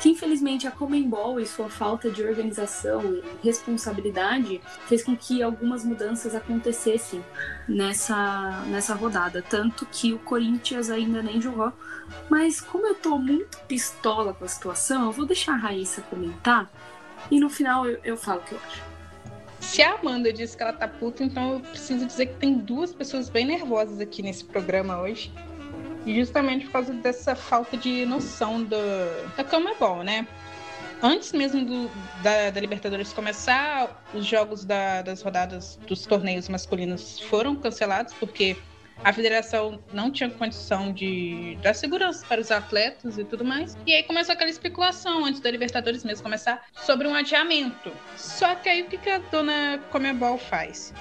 que 0.00 0.10
infelizmente 0.10 0.66
a 0.66 0.70
Comembol 0.70 1.40
e 1.40 1.46
sua 1.46 1.68
falta 1.68 2.08
de 2.08 2.22
organização 2.22 3.02
e 3.02 3.22
responsabilidade 3.42 4.60
fez 4.86 5.02
com 5.02 5.16
que 5.16 5.42
algumas 5.42 5.84
mudanças 5.84 6.34
acontecessem 6.34 7.22
nessa, 7.68 8.64
nessa 8.68 8.94
rodada. 8.94 9.42
Tanto 9.42 9.86
que 9.86 10.12
o 10.12 10.18
Corinthians 10.20 10.88
ainda 10.88 11.20
nem 11.22 11.40
jogou. 11.40 11.72
Mas 12.28 12.60
como 12.60 12.86
eu 12.86 12.94
tô 12.94 13.18
muito 13.18 13.58
pistola 13.68 14.34
com 14.34 14.44
a 14.44 14.48
situação, 14.48 15.06
eu 15.06 15.12
vou 15.12 15.26
deixar 15.26 15.54
a 15.54 15.56
Raíssa 15.56 16.02
comentar 16.02 16.70
e 17.30 17.40
no 17.40 17.48
final 17.48 17.86
eu, 17.86 17.98
eu 18.04 18.16
falo 18.16 18.40
o 18.40 18.44
que 18.44 18.52
eu 18.52 18.60
acho. 18.66 18.82
Se 19.60 19.80
a 19.80 19.94
Amanda 19.94 20.32
disse 20.32 20.56
que 20.56 20.62
ela 20.62 20.72
tá 20.72 20.88
puta, 20.88 21.22
então 21.22 21.54
eu 21.54 21.60
preciso 21.60 22.04
dizer 22.04 22.26
que 22.26 22.34
tem 22.34 22.54
duas 22.54 22.92
pessoas 22.92 23.28
bem 23.28 23.46
nervosas 23.46 24.00
aqui 24.00 24.22
nesse 24.22 24.44
programa 24.44 25.00
hoje. 25.00 25.32
Justamente 26.04 26.66
por 26.66 26.72
causa 26.72 26.92
dessa 26.92 27.36
falta 27.36 27.76
de 27.76 28.04
noção 28.04 28.64
do, 28.64 28.76
da 29.36 29.44
Comebol, 29.44 30.02
né? 30.02 30.26
Antes 31.00 31.32
mesmo 31.32 31.64
do, 31.64 31.90
da, 32.22 32.50
da, 32.50 32.60
Libertadores 32.60 33.12
começar, 33.12 34.02
os 34.12 34.26
jogos 34.26 34.64
da, 34.64 35.02
das 35.02 35.22
rodadas 35.22 35.78
dos 35.86 36.06
torneios 36.06 36.48
masculinos 36.48 37.20
foram 37.20 37.56
cancelados, 37.56 38.12
porque 38.14 38.56
a 39.04 39.12
federação 39.12 39.82
não 39.92 40.10
tinha 40.10 40.30
condição 40.30 40.92
de 40.92 41.58
dar 41.62 41.74
segurança 41.74 42.24
para 42.26 42.40
os 42.40 42.50
atletas 42.50 43.18
e 43.18 43.24
tudo 43.24 43.44
mais. 43.44 43.76
E 43.86 43.94
aí 43.94 44.02
começou 44.02 44.32
aquela 44.32 44.50
especulação, 44.50 45.24
antes 45.24 45.40
da 45.40 45.50
Libertadores 45.50 46.04
mesmo 46.04 46.22
começar, 46.22 46.64
sobre 46.82 47.08
um 47.08 47.14
adiamento. 47.14 47.92
Só 48.16 48.54
que 48.54 48.68
aí 48.68 48.82
o 48.82 48.86
que 48.86 49.10
a 49.10 49.18
dona 49.18 49.80
Comebol 49.90 50.38
faz? 50.38 50.94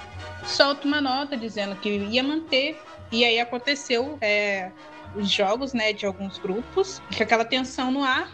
Solta 0.45 0.87
uma 0.87 0.99
nota 0.99 1.37
dizendo 1.37 1.75
que 1.75 1.89
ia 1.89 2.23
manter, 2.23 2.79
e 3.11 3.23
aí 3.23 3.39
aconteceu 3.39 4.17
é, 4.21 4.71
os 5.15 5.29
jogos 5.29 5.73
né, 5.73 5.93
de 5.93 6.05
alguns 6.05 6.37
grupos, 6.37 7.01
com 7.15 7.23
aquela 7.23 7.45
tensão 7.45 7.91
no 7.91 8.03
ar. 8.03 8.31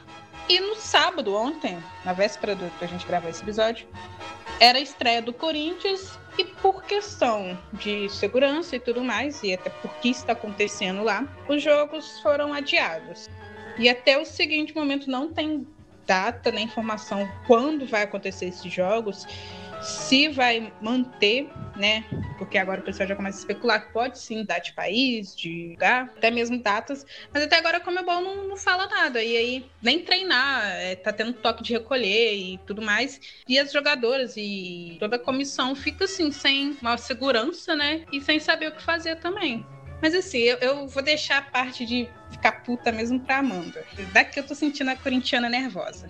E 0.50 0.62
no 0.62 0.76
sábado, 0.76 1.36
ontem, 1.36 1.78
na 2.06 2.14
véspera 2.14 2.56
do 2.56 2.70
que 2.78 2.86
a 2.86 2.88
gente 2.88 3.06
gravar 3.06 3.30
esse 3.30 3.44
episódio, 3.44 3.86
era 4.62 4.78
a 4.78 4.82
estreia 4.82 5.22
do 5.22 5.34
Corinthians 5.34 6.18
e 6.38 6.46
por 6.46 6.84
questão 6.84 7.58
de 7.74 8.10
segurança 8.10 8.76
e 8.76 8.80
tudo 8.80 9.04
mais, 9.04 9.42
e 9.44 9.54
até 9.54 9.70
porque 9.70 10.10
está 10.10 10.34
acontecendo 10.34 11.04
lá, 11.04 11.28
os 11.48 11.62
jogos 11.62 12.20
foram 12.22 12.54
adiados. 12.54 13.30
E 13.78 13.90
até 13.90 14.18
o 14.18 14.26
seguinte 14.26 14.76
momento 14.76 15.10
não 15.10 15.32
tem 15.32 15.68
data 16.06 16.52
nem 16.52 16.66
informação 16.66 17.28
quando 17.46 17.86
vai 17.86 18.04
acontecer 18.04 18.46
esses 18.46 18.72
jogos 18.72 19.26
se 19.82 20.30
vai 20.30 20.74
manter, 20.82 21.50
né? 21.76 22.04
Porque 22.38 22.58
agora 22.58 22.82
o 22.82 22.84
pessoal 22.84 23.08
já 23.08 23.16
começa 23.16 23.38
a 23.38 23.42
especular 23.42 23.86
que 23.86 23.94
pode 23.94 24.20
sim 24.20 24.44
dar 24.44 24.60
de 24.60 24.74
país, 24.74 25.36
de 25.36 25.70
lugar, 25.72 26.12
até 26.16 26.32
mesmo 26.32 26.62
datas. 26.62 27.06
Mas 27.34 27.44
até 27.44 27.58
agora 27.58 27.78
a 27.78 27.80
Comebol 27.80 28.22
não, 28.22 28.48
não 28.48 28.58
fala 28.58 28.88
nada. 28.88 29.24
E 29.24 29.38
aí, 29.38 29.66
nem 29.82 30.04
treinar, 30.04 30.66
é, 30.78 30.96
tá 30.96 31.12
tendo 31.12 31.34
toque 31.34 31.64
de 31.64 31.74
recolher 31.74 32.36
e 32.36 32.58
tudo 32.66 32.82
mais. 32.82 33.20
E 33.48 33.58
as 33.58 33.72
jogadoras 33.72 34.36
e 34.38 34.98
toda 35.00 35.16
a 35.16 35.20
comissão 35.20 35.76
fica 35.76 36.06
assim, 36.06 36.32
sem 36.32 36.78
uma 36.82 36.98
segurança, 36.98 37.76
né? 37.76 38.06
E 38.12 38.22
sem 38.22 38.40
saber 38.40 38.68
o 38.68 38.76
que 38.76 38.82
fazer 38.82 39.18
também. 39.18 39.66
Mas 40.02 40.14
assim, 40.14 40.40
eu, 40.40 40.58
eu, 40.58 40.88
vou 40.88 41.02
deixar 41.02 41.40
a 41.40 41.42
parte 41.42 41.86
de 41.86 42.08
ficar 42.32 42.64
puta 42.64 42.92
mesmo 42.92 43.20
pra 43.20 43.38
Amanda. 43.40 43.86
Daqui 44.14 44.40
eu 44.40 44.46
tô 44.46 44.54
sentindo 44.54 44.90
a 44.90 44.96
corintiana 44.96 45.50
nervosa. 45.50 46.10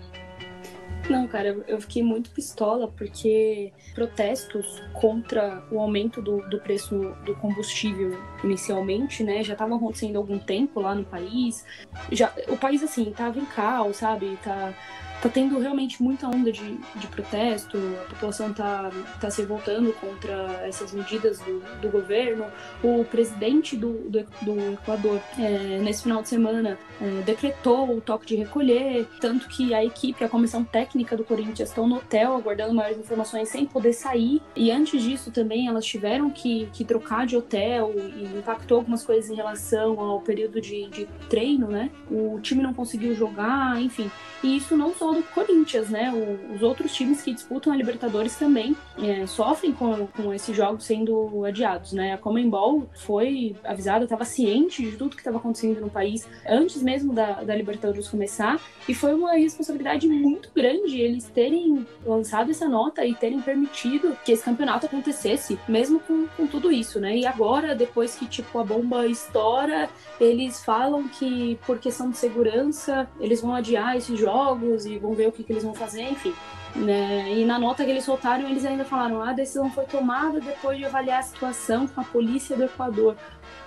Não, 1.08 1.26
cara, 1.26 1.64
eu 1.66 1.80
fiquei 1.80 2.02
muito 2.02 2.30
pistola 2.30 2.86
porque 2.88 3.72
protestos 3.94 4.82
contra 4.92 5.62
o 5.70 5.80
aumento 5.80 6.20
do, 6.20 6.46
do 6.48 6.60
preço 6.60 7.14
do 7.24 7.34
combustível 7.36 8.18
inicialmente, 8.44 9.24
né, 9.24 9.42
já 9.42 9.54
estavam 9.54 9.78
acontecendo 9.78 10.16
há 10.16 10.18
algum 10.18 10.38
tempo 10.38 10.80
lá 10.80 10.94
no 10.94 11.04
país. 11.04 11.64
Já, 12.12 12.32
o 12.48 12.56
país, 12.56 12.82
assim, 12.82 13.10
tava 13.10 13.38
em 13.38 13.46
caos, 13.46 13.96
sabe? 13.96 14.38
Tá 14.42 14.74
tá 15.20 15.28
tendo 15.28 15.58
realmente 15.58 16.02
muita 16.02 16.26
onda 16.26 16.52
de, 16.52 16.78
de 16.96 17.06
protesto, 17.08 17.76
a 17.76 18.08
população 18.10 18.52
tá, 18.52 18.90
tá 19.20 19.30
se 19.30 19.40
revoltando 19.42 19.92
contra 19.94 20.34
essas 20.66 20.92
medidas 20.92 21.40
do, 21.40 21.60
do 21.80 21.88
governo. 21.88 22.46
O 22.82 23.04
presidente 23.04 23.76
do, 23.76 23.92
do, 24.08 24.24
do 24.42 24.72
Equador, 24.74 25.20
é, 25.38 25.78
nesse 25.78 26.02
final 26.04 26.22
de 26.22 26.28
semana, 26.28 26.78
é, 27.00 27.22
decretou 27.22 27.96
o 27.96 28.00
toque 28.00 28.26
de 28.26 28.36
recolher, 28.36 29.06
tanto 29.20 29.48
que 29.48 29.74
a 29.74 29.84
equipe, 29.84 30.24
a 30.24 30.28
comissão 30.28 30.64
técnica 30.64 31.16
do 31.16 31.24
Corinthians 31.24 31.68
estão 31.68 31.88
no 31.88 31.96
hotel 31.96 32.36
aguardando 32.36 32.74
maiores 32.74 32.98
informações 32.98 33.48
sem 33.48 33.66
poder 33.66 33.92
sair. 33.92 34.40
E 34.54 34.70
antes 34.70 35.02
disso 35.02 35.30
também 35.30 35.68
elas 35.68 35.84
tiveram 35.84 36.30
que, 36.30 36.68
que 36.72 36.84
trocar 36.84 37.26
de 37.26 37.36
hotel 37.36 37.92
e 37.96 38.24
impactou 38.38 38.78
algumas 38.78 39.04
coisas 39.04 39.30
em 39.30 39.34
relação 39.34 39.98
ao 40.00 40.20
período 40.20 40.60
de, 40.60 40.88
de 40.88 41.06
treino, 41.28 41.68
né? 41.68 41.90
O 42.10 42.38
time 42.40 42.62
não 42.62 42.74
conseguiu 42.74 43.14
jogar, 43.14 43.80
enfim. 43.80 44.10
E 44.42 44.56
isso 44.56 44.76
não 44.76 44.94
só 44.94 45.07
do 45.14 45.22
Corinthians, 45.22 45.88
né? 45.88 46.12
O, 46.12 46.54
os 46.54 46.62
outros 46.62 46.92
times 46.94 47.22
que 47.22 47.32
disputam 47.32 47.72
a 47.72 47.76
Libertadores 47.76 48.36
também 48.36 48.76
é, 48.98 49.26
sofrem 49.26 49.72
com, 49.72 50.06
com 50.08 50.32
esses 50.32 50.56
jogos 50.56 50.84
sendo 50.84 51.44
adiados, 51.44 51.92
né? 51.92 52.14
A 52.14 52.18
Comembol 52.18 52.88
foi 52.94 53.56
avisada, 53.64 54.04
estava 54.04 54.24
ciente 54.24 54.82
de 54.82 54.96
tudo 54.96 55.14
que 55.14 55.20
estava 55.20 55.38
acontecendo 55.38 55.80
no 55.80 55.90
país 55.90 56.28
antes 56.46 56.82
mesmo 56.82 57.12
da, 57.12 57.42
da 57.42 57.54
Libertadores 57.54 58.08
começar 58.08 58.60
e 58.88 58.94
foi 58.94 59.14
uma 59.14 59.32
responsabilidade 59.32 60.08
muito 60.08 60.50
grande 60.54 61.00
eles 61.00 61.24
terem 61.24 61.86
lançado 62.04 62.50
essa 62.50 62.68
nota 62.68 63.04
e 63.04 63.14
terem 63.14 63.40
permitido 63.40 64.16
que 64.24 64.32
esse 64.32 64.42
campeonato 64.42 64.86
acontecesse, 64.86 65.58
mesmo 65.68 66.00
com, 66.00 66.26
com 66.28 66.46
tudo 66.46 66.72
isso, 66.72 66.98
né? 67.00 67.16
E 67.16 67.26
agora, 67.26 67.74
depois 67.74 68.14
que 68.14 68.26
tipo 68.26 68.58
a 68.58 68.64
bomba 68.64 69.06
estoura, 69.06 69.88
eles 70.20 70.64
falam 70.64 71.08
que 71.08 71.58
por 71.66 71.78
questão 71.78 72.10
de 72.10 72.16
segurança 72.16 73.08
eles 73.20 73.40
vão 73.40 73.54
adiar 73.54 73.96
esses 73.96 74.18
jogos 74.18 74.86
e 74.86 74.97
vão 74.98 75.14
ver 75.14 75.28
o 75.28 75.32
que, 75.32 75.42
que 75.42 75.52
eles 75.52 75.64
vão 75.64 75.74
fazer, 75.74 76.02
enfim. 76.02 76.34
Né? 76.74 77.32
E 77.32 77.44
na 77.44 77.58
nota 77.58 77.84
que 77.84 77.90
eles 77.90 78.04
soltaram, 78.04 78.48
eles 78.48 78.64
ainda 78.64 78.84
falaram: 78.84 79.22
ah, 79.22 79.30
a 79.30 79.32
decisão 79.32 79.70
foi 79.70 79.84
tomada 79.84 80.40
depois 80.40 80.78
de 80.78 80.84
avaliar 80.84 81.20
a 81.20 81.22
situação 81.22 81.86
com 81.86 82.00
a 82.00 82.04
polícia 82.04 82.56
do 82.56 82.64
Equador. 82.64 83.16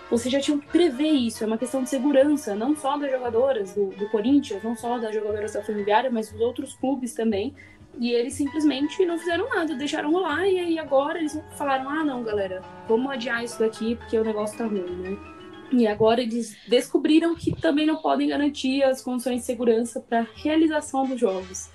Você 0.09 0.29
já 0.29 0.41
tinha 0.41 0.57
que 0.57 0.67
prever 0.67 1.11
isso, 1.11 1.43
é 1.43 1.47
uma 1.47 1.57
questão 1.57 1.81
de 1.83 1.89
segurança, 1.89 2.53
não 2.53 2.75
só 2.75 2.97
das 2.97 3.09
jogadoras 3.09 3.73
do, 3.73 3.91
do 3.91 4.09
Corinthians, 4.09 4.61
não 4.61 4.75
só 4.75 4.99
das 4.99 5.13
jogadoras 5.13 5.53
da 5.53 5.63
Ferroviária, 5.63 6.11
mas 6.11 6.29
dos 6.29 6.41
outros 6.41 6.73
clubes 6.73 7.13
também. 7.13 7.55
E 7.97 8.11
eles 8.11 8.33
simplesmente 8.33 9.05
não 9.05 9.17
fizeram 9.17 9.49
nada, 9.49 9.73
deixaram 9.75 10.11
rolar, 10.11 10.45
e 10.47 10.59
aí 10.59 10.79
agora 10.79 11.19
eles 11.19 11.39
falaram: 11.57 11.89
ah, 11.89 12.03
não, 12.03 12.23
galera, 12.23 12.61
vamos 12.87 13.09
adiar 13.11 13.43
isso 13.43 13.59
daqui 13.59 13.95
porque 13.95 14.17
o 14.17 14.23
negócio 14.23 14.57
tá 14.57 14.65
ruim, 14.65 14.81
né? 14.81 15.40
E 15.71 15.87
agora 15.87 16.21
eles 16.21 16.55
descobriram 16.67 17.33
que 17.35 17.55
também 17.55 17.85
não 17.85 17.95
podem 17.95 18.27
garantir 18.27 18.83
as 18.83 19.01
condições 19.01 19.41
de 19.41 19.45
segurança 19.45 20.01
para 20.01 20.27
realização 20.35 21.05
dos 21.05 21.19
jogos. 21.19 21.69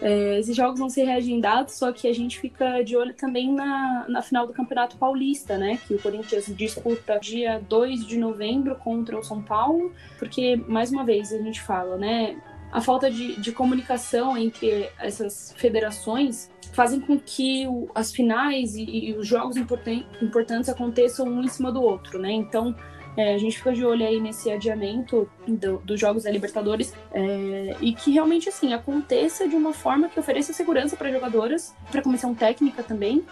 É, 0.00 0.38
esses 0.38 0.54
jogos 0.54 0.78
vão 0.78 0.90
ser 0.90 1.04
reagendados, 1.04 1.74
só 1.74 1.90
que 1.90 2.06
a 2.06 2.14
gente 2.14 2.38
fica 2.38 2.82
de 2.82 2.96
olho 2.96 3.14
também 3.14 3.52
na, 3.52 4.04
na 4.08 4.22
final 4.22 4.46
do 4.46 4.52
Campeonato 4.52 4.96
Paulista, 4.96 5.56
né? 5.56 5.78
Que 5.86 5.94
o 5.94 5.98
Corinthians 5.98 6.46
disputa 6.54 7.18
dia 7.18 7.62
2 7.66 8.06
de 8.06 8.18
novembro 8.18 8.76
contra 8.76 9.18
o 9.18 9.22
São 9.22 9.42
Paulo, 9.42 9.92
porque, 10.18 10.56
mais 10.68 10.90
uma 10.90 11.04
vez, 11.04 11.32
a 11.32 11.38
gente 11.38 11.62
fala, 11.62 11.96
né? 11.96 12.36
A 12.70 12.80
falta 12.80 13.10
de, 13.10 13.40
de 13.40 13.52
comunicação 13.52 14.36
entre 14.36 14.90
essas 14.98 15.54
federações 15.56 16.50
fazem 16.72 17.00
com 17.00 17.18
que 17.18 17.66
o, 17.66 17.88
as 17.94 18.12
finais 18.12 18.74
e, 18.76 18.84
e 18.84 19.14
os 19.14 19.26
jogos 19.26 19.56
importan 19.56 20.04
importantes 20.20 20.68
aconteçam 20.68 21.26
um 21.26 21.42
em 21.42 21.48
cima 21.48 21.72
do 21.72 21.80
outro, 21.80 22.18
né? 22.18 22.30
Então, 22.32 22.76
é, 23.16 23.34
a 23.34 23.38
gente 23.38 23.56
fica 23.56 23.72
de 23.72 23.84
olho 23.84 24.06
aí 24.06 24.20
nesse 24.20 24.50
adiamento 24.50 25.28
do, 25.46 25.78
dos 25.78 25.98
Jogos 25.98 26.24
da 26.24 26.30
Libertadores 26.30 26.92
é, 27.12 27.76
e 27.80 27.92
que 27.92 28.12
realmente 28.12 28.48
assim 28.48 28.74
aconteça 28.74 29.48
de 29.48 29.56
uma 29.56 29.72
forma 29.72 30.08
que 30.08 30.20
ofereça 30.20 30.52
segurança 30.52 30.96
para 30.96 31.10
jogadoras, 31.10 31.74
para 31.90 32.02
comissão 32.02 32.34
técnica 32.34 32.82
também. 32.82 33.24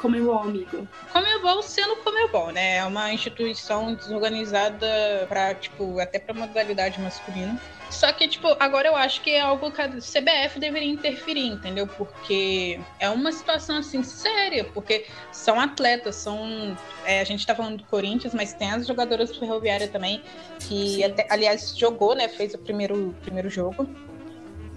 Comebol, 0.00 0.38
amigo. 0.40 0.86
Comebol 1.12 1.62
sendo 1.62 1.96
Comebol, 1.96 2.50
né? 2.50 2.76
É 2.76 2.84
uma 2.84 3.12
instituição 3.12 3.94
desorganizada 3.94 5.26
para 5.28 5.54
tipo, 5.54 5.98
até 5.98 6.18
para 6.18 6.34
modalidade 6.34 7.00
masculina. 7.00 7.60
Só 7.90 8.12
que, 8.12 8.28
tipo, 8.28 8.54
agora 8.60 8.88
eu 8.88 8.96
acho 8.96 9.22
que 9.22 9.30
é 9.30 9.40
algo 9.40 9.70
que 9.70 9.80
a 9.80 9.88
CBF 9.88 10.60
deveria 10.60 10.90
interferir, 10.90 11.46
entendeu? 11.46 11.86
Porque 11.86 12.78
é 13.00 13.08
uma 13.08 13.32
situação, 13.32 13.78
assim, 13.78 14.02
séria, 14.02 14.64
porque 14.64 15.06
são 15.32 15.58
atletas, 15.58 16.16
são... 16.16 16.76
É, 17.06 17.20
a 17.20 17.24
gente 17.24 17.46
tá 17.46 17.54
falando 17.54 17.78
do 17.78 17.84
Corinthians, 17.84 18.34
mas 18.34 18.52
tem 18.52 18.70
as 18.70 18.86
jogadoras 18.86 19.30
do 19.30 19.38
Ferroviária 19.38 19.88
também, 19.88 20.22
que, 20.60 21.02
até, 21.02 21.26
aliás, 21.30 21.76
jogou, 21.76 22.14
né? 22.14 22.28
Fez 22.28 22.52
o 22.52 22.58
primeiro, 22.58 23.16
primeiro 23.22 23.48
jogo. 23.48 23.88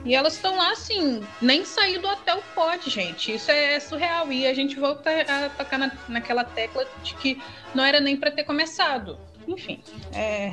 E 0.04 0.16
elas 0.16 0.34
estão 0.34 0.58
lá, 0.58 0.72
assim, 0.72 1.24
nem 1.42 1.64
sair 1.64 2.00
do 2.00 2.08
hotel 2.08 2.42
pode, 2.56 2.90
gente. 2.90 3.36
Isso 3.36 3.52
é 3.52 3.80
surreal. 3.80 4.32
E 4.32 4.48
a 4.48 4.54
gente 4.54 4.80
volta 4.80 5.10
a 5.10 5.50
tocar 5.50 5.78
na, 5.78 5.92
naquela 6.08 6.44
tecla 6.44 6.86
de 7.04 7.14
que 7.16 7.42
não 7.74 7.84
era 7.84 8.00
nem 8.00 8.18
para 8.18 8.32
ter 8.32 8.44
começado. 8.44 9.18
Enfim, 9.48 9.80
é 10.14 10.52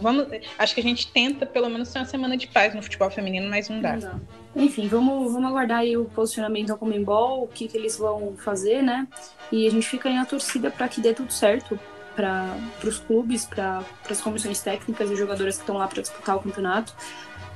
Vamos, 0.00 0.26
acho 0.58 0.74
que 0.74 0.80
a 0.80 0.82
gente 0.82 1.10
tenta 1.10 1.44
pelo 1.44 1.68
menos 1.68 1.92
ter 1.92 1.98
uma 1.98 2.04
semana 2.04 2.36
de 2.36 2.46
paz 2.46 2.74
no 2.74 2.82
futebol 2.82 3.10
feminino, 3.10 3.48
mas 3.48 3.68
não 3.68 3.80
dá. 3.80 3.96
Não. 3.96 4.20
Enfim, 4.54 4.88
vamos, 4.88 5.32
vamos 5.32 5.50
aguardar 5.50 5.78
aí 5.78 5.96
o 5.96 6.04
posicionamento 6.04 6.68
da 6.68 6.76
Comembol, 6.76 7.44
o 7.44 7.48
que, 7.48 7.68
que 7.68 7.76
eles 7.76 7.96
vão 7.96 8.34
fazer, 8.36 8.82
né? 8.82 9.06
E 9.50 9.66
a 9.66 9.70
gente 9.70 9.88
fica 9.88 10.08
aí 10.08 10.14
na 10.14 10.24
torcida 10.24 10.70
para 10.70 10.88
que 10.88 11.00
dê 11.00 11.12
tudo 11.12 11.32
certo 11.32 11.78
para 12.14 12.56
os 12.84 12.98
clubes, 12.98 13.44
para 13.44 13.84
as 14.08 14.20
comissões 14.20 14.60
técnicas 14.60 15.10
e 15.10 15.16
jogadoras 15.16 15.56
que 15.56 15.62
estão 15.62 15.76
lá 15.76 15.86
para 15.86 16.02
disputar 16.02 16.36
o 16.36 16.40
campeonato. 16.40 16.94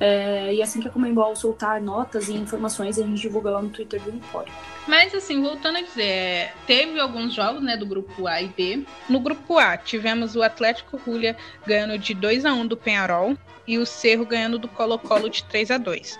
É, 0.04 0.52
e 0.52 0.60
assim 0.60 0.80
que 0.80 0.88
a 0.88 0.90
Comembol 0.90 1.36
soltar 1.36 1.80
notas 1.80 2.28
e 2.28 2.34
informações, 2.34 2.98
a 2.98 3.06
gente 3.06 3.20
divulga 3.20 3.50
lá 3.50 3.62
no 3.62 3.70
Twitter 3.70 4.02
do 4.02 4.10
Empório. 4.10 4.52
Mas 4.88 5.14
assim, 5.14 5.40
voltando 5.40 5.78
a 5.78 5.80
dizer, 5.80 6.02
é, 6.02 6.52
teve 6.66 6.98
alguns 6.98 7.32
jogos 7.32 7.62
né, 7.62 7.76
do 7.76 7.86
grupo 7.86 8.26
A 8.26 8.42
e 8.42 8.48
B. 8.48 8.84
No 9.08 9.20
grupo 9.20 9.60
A, 9.60 9.76
tivemos 9.76 10.34
o 10.34 10.42
Atlético 10.42 10.96
Rúlia 10.96 11.36
ganhando 11.64 11.96
de 11.96 12.14
2 12.14 12.44
a 12.44 12.52
1 12.52 12.66
do 12.66 12.76
Penharol 12.76 13.38
e 13.64 13.78
o 13.78 13.86
Cerro 13.86 14.26
ganhando 14.26 14.58
do 14.58 14.66
Colo-Colo 14.66 15.30
de 15.30 15.44
3 15.44 15.70
a 15.70 15.78
2 15.78 16.18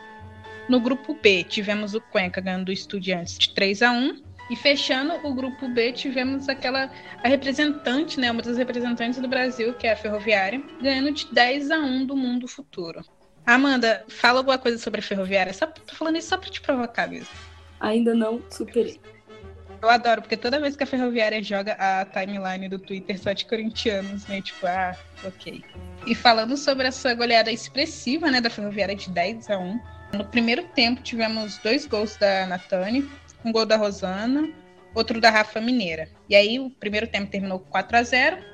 No 0.69 0.79
grupo 0.79 1.19
B, 1.21 1.43
tivemos 1.43 1.93
o 1.93 2.01
Cuenca 2.01 2.41
ganhando 2.41 2.67
do 2.67 2.73
Estudiantes 2.73 3.37
de 3.37 3.53
3 3.53 3.83
a 3.83 3.91
1 3.91 4.23
e 4.49 4.55
fechando 4.55 5.15
o 5.27 5.35
grupo 5.35 5.69
B, 5.69 5.91
tivemos 5.91 6.49
aquela 6.49 6.89
a 7.21 7.27
representante, 7.27 8.21
né, 8.21 8.31
uma 8.31 8.43
das 8.43 8.59
representantes 8.59 9.19
do 9.19 9.27
Brasil, 9.27 9.75
que 9.75 9.89
é 9.89 9.93
a 9.93 9.97
Ferroviária, 9.97 10.63
ganhando 10.81 11.11
de 11.11 11.27
10 11.35 11.73
a 11.73 11.79
1 11.81 12.07
do 12.07 12.15
Mundo 12.15 12.47
Futuro. 12.47 13.05
Amanda, 13.45 14.05
fala 14.09 14.39
alguma 14.39 14.59
coisa 14.59 14.79
sobre 14.79 15.01
a 15.01 15.03
Ferroviária. 15.03 15.53
Só, 15.53 15.67
tô 15.67 15.95
falando 15.95 16.17
isso 16.17 16.29
só 16.29 16.37
pra 16.37 16.51
te 16.51 16.61
provocar 16.61 17.09
mesmo. 17.09 17.29
Ainda 17.81 18.15
não 18.15 18.41
superei. 18.51 19.01
Eu 19.83 19.91
adoro, 19.91 20.23
porque 20.23 20.37
toda 20.37 20.61
vez 20.61 20.77
que 20.77 20.85
a 20.85 20.87
Ferroviária 20.87 21.43
joga 21.43 21.73
a 21.73 22.05
timeline 22.05 22.69
do 22.69 22.79
Twitter 22.79 23.19
só 23.19 23.33
de 23.33 23.45
corintianos, 23.47 24.25
né? 24.29 24.41
Tipo, 24.41 24.65
ah, 24.69 24.97
ok. 25.25 25.65
E 26.07 26.15
falando 26.15 26.57
sobre 26.57 26.87
essa 26.87 27.13
goleada 27.15 27.51
expressiva, 27.51 28.31
né, 28.31 28.41
da 28.41 28.49
Ferroviária 28.49 28.95
de 28.95 29.11
10 29.11 29.51
a 29.51 29.59
1. 29.59 29.81
No 30.13 30.25
primeiro 30.25 30.63
tempo 30.69 31.03
tivemos 31.03 31.59
dois 31.59 31.85
gols 31.85 32.17
da 32.17 32.47
Natane, 32.47 33.11
um 33.45 33.51
gol 33.51 33.67
da 33.67 33.77
Rosana, 33.77 34.49
outro 34.95 35.21
da 35.21 35.31
Rafa 35.31 35.61
Mineira. 35.61 36.09
E 36.29 36.37
aí 36.37 36.61
o 36.61 36.71
primeiro 36.71 37.09
tempo 37.09 37.31
terminou 37.31 37.59
4 37.59 37.97
a 37.97 38.03
0 38.05 38.52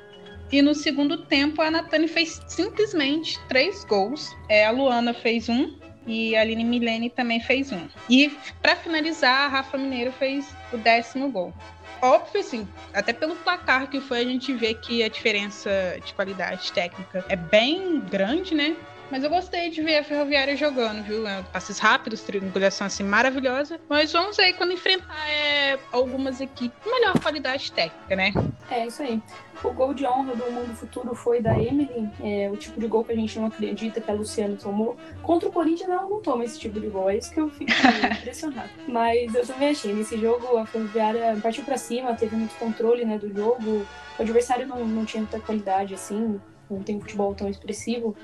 e 0.50 0.62
no 0.62 0.74
segundo 0.74 1.18
tempo, 1.18 1.60
a 1.60 1.70
Natane 1.70 2.08
fez 2.08 2.40
simplesmente 2.46 3.38
três 3.48 3.84
gols. 3.84 4.34
É, 4.48 4.66
a 4.66 4.70
Luana 4.70 5.12
fez 5.12 5.48
um 5.48 5.76
e 6.06 6.34
a 6.34 6.40
Aline 6.40 6.64
Milene 6.64 7.10
também 7.10 7.38
fez 7.38 7.70
um. 7.70 7.86
E 8.08 8.34
para 8.62 8.74
finalizar, 8.74 9.44
a 9.44 9.48
Rafa 9.48 9.76
Mineiro 9.76 10.10
fez 10.12 10.48
o 10.72 10.78
décimo 10.78 11.30
gol. 11.30 11.52
Óbvio, 12.00 12.40
assim, 12.40 12.66
até 12.94 13.12
pelo 13.12 13.36
placar 13.36 13.90
que 13.90 14.00
foi, 14.00 14.20
a 14.20 14.24
gente 14.24 14.52
vê 14.54 14.72
que 14.72 15.02
a 15.02 15.08
diferença 15.08 15.70
de 16.04 16.14
qualidade 16.14 16.72
técnica 16.72 17.24
é 17.28 17.36
bem 17.36 18.00
grande, 18.00 18.54
né? 18.54 18.76
Mas 19.10 19.24
eu 19.24 19.30
gostei 19.30 19.70
de 19.70 19.82
ver 19.82 19.98
a 19.98 20.04
Ferroviária 20.04 20.56
jogando, 20.56 21.02
viu? 21.02 21.26
É, 21.26 21.42
passes 21.52 21.78
rápidos, 21.78 22.20
triangulação 22.22 22.86
assim 22.86 23.02
maravilhosa. 23.02 23.80
Mas 23.88 24.12
vamos 24.12 24.36
ver 24.36 24.52
quando 24.54 24.72
enfrentar 24.72 25.28
é, 25.30 25.78
algumas 25.90 26.40
equipes 26.40 26.78
com 26.82 26.90
melhor 26.90 27.18
qualidade 27.18 27.72
técnica, 27.72 28.16
né? 28.16 28.32
É, 28.70 28.86
isso 28.86 29.02
aí. 29.02 29.20
O 29.64 29.72
gol 29.72 29.92
de 29.92 30.06
honra 30.06 30.36
do 30.36 30.52
Mundo 30.52 30.74
Futuro 30.76 31.14
foi 31.14 31.40
da 31.40 31.58
Emily, 31.58 32.08
é, 32.22 32.48
o 32.50 32.56
tipo 32.56 32.78
de 32.78 32.86
gol 32.86 33.02
que 33.02 33.12
a 33.12 33.16
gente 33.16 33.38
não 33.38 33.46
acredita 33.46 34.00
que 34.00 34.10
a 34.10 34.14
Luciana 34.14 34.56
tomou. 34.56 34.96
Contra 35.22 35.48
o 35.48 35.52
Corinthians, 35.52 35.90
ela 35.90 36.02
não 36.02 36.20
toma 36.20 36.44
esse 36.44 36.58
tipo 36.58 36.78
de 36.78 36.86
gol, 36.88 37.10
é 37.10 37.16
isso 37.16 37.32
que 37.32 37.40
eu 37.40 37.48
fico 37.50 37.72
impressionado. 38.20 38.70
Mas 38.86 39.34
eu 39.34 39.44
também 39.46 39.70
achei, 39.70 39.92
nesse 39.92 40.16
jogo 40.18 40.56
a 40.58 40.66
Ferroviária 40.66 41.36
partiu 41.42 41.64
para 41.64 41.76
cima, 41.76 42.14
teve 42.14 42.36
muito 42.36 42.54
controle 42.56 43.04
né, 43.04 43.18
do 43.18 43.32
jogo. 43.34 43.86
O 44.18 44.22
adversário 44.22 44.66
não, 44.66 44.84
não 44.86 45.04
tinha 45.04 45.22
muita 45.22 45.40
qualidade 45.40 45.94
assim, 45.94 46.40
não 46.70 46.82
tem 46.82 46.96
um 46.96 47.00
futebol 47.00 47.34
tão 47.34 47.48
expressivo. 47.48 48.14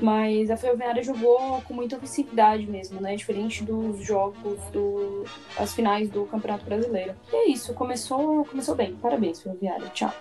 Mas 0.00 0.50
a 0.50 0.56
Ferroviária 0.56 1.02
jogou 1.02 1.62
com 1.62 1.72
muita 1.72 1.96
ofensividade 1.96 2.66
mesmo, 2.66 3.00
né? 3.00 3.14
Diferente 3.14 3.62
dos 3.62 4.04
jogos, 4.04 4.58
do, 4.72 5.24
as 5.56 5.72
finais 5.72 6.10
do 6.10 6.26
Campeonato 6.26 6.64
Brasileiro. 6.64 7.14
E 7.32 7.36
é 7.36 7.48
isso, 7.48 7.72
começou, 7.74 8.44
começou 8.44 8.74
bem. 8.74 8.94
Parabéns, 8.96 9.40
Ferroviária. 9.40 9.88
Tchau. 9.90 10.12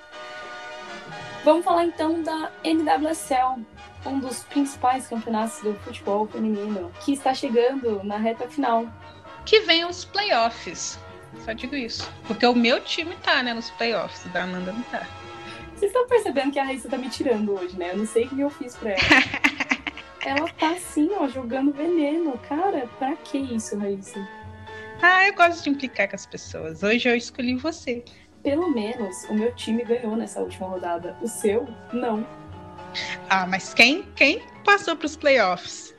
Vamos 1.44 1.66
falar 1.66 1.86
então 1.86 2.22
da 2.24 2.52
NWSL, 2.64 3.66
um 4.06 4.20
dos 4.20 4.44
principais 4.44 5.08
campeonatos 5.08 5.62
do 5.62 5.74
futebol 5.76 6.26
feminino, 6.28 6.90
que 7.04 7.12
está 7.12 7.34
chegando 7.34 8.02
na 8.04 8.18
reta 8.18 8.48
final. 8.48 8.88
Que 9.46 9.60
vem 9.62 9.84
os 9.86 10.06
playoffs. 10.06 10.98
Só 11.44 11.52
digo 11.52 11.76
isso. 11.76 12.10
Porque 12.28 12.46
o 12.46 12.56
meu 12.56 12.80
time 12.80 13.16
tá, 13.22 13.44
né, 13.44 13.54
nos 13.54 13.70
playoffs. 13.72 14.24
O 14.26 14.30
da 14.30 14.44
Amanda 14.44 14.72
não 14.72 14.84
tá. 14.84 15.06
Vocês 15.76 15.92
estão 15.92 16.08
percebendo 16.08 16.52
que 16.52 16.60
a 16.60 16.64
Raíssa 16.64 16.88
tá 16.88 16.98
me 16.98 17.10
tirando 17.10 17.54
hoje, 17.60 17.78
né? 17.78 17.92
Eu 17.92 17.98
não 17.98 18.06
sei 18.06 18.26
o 18.26 18.30
que 18.30 18.40
eu 18.40 18.50
fiz 18.50 18.76
pra 18.78 18.92
ela. 18.92 19.00
ela 20.26 20.50
tá 20.54 20.72
assim, 20.72 21.10
ó, 21.14 21.28
jogando 21.28 21.72
veneno. 21.72 22.38
Cara, 22.50 22.88
pra 22.98 23.16
que 23.16 23.38
isso, 23.38 23.78
Raíssa? 23.78 24.28
Ah, 25.02 25.28
eu 25.28 25.36
gosto 25.36 25.64
de 25.64 25.70
implicar 25.70 26.10
com 26.10 26.16
as 26.16 26.26
pessoas. 26.26 26.82
Hoje 26.82 27.10
eu 27.10 27.16
escolhi 27.16 27.56
você. 27.56 28.04
Pelo 28.42 28.70
menos 28.70 29.24
o 29.30 29.34
meu 29.34 29.54
time 29.56 29.84
ganhou 29.84 30.16
nessa 30.16 30.42
última 30.42 30.68
rodada. 30.68 31.16
O 31.22 31.28
seu, 31.28 31.68
não. 31.92 32.26
Ah, 33.30 33.46
mas 33.46 33.74
quem, 33.74 34.04
quem 34.16 34.42
passou 34.64 34.96
pros 34.96 35.16
playoffs? 35.16 35.93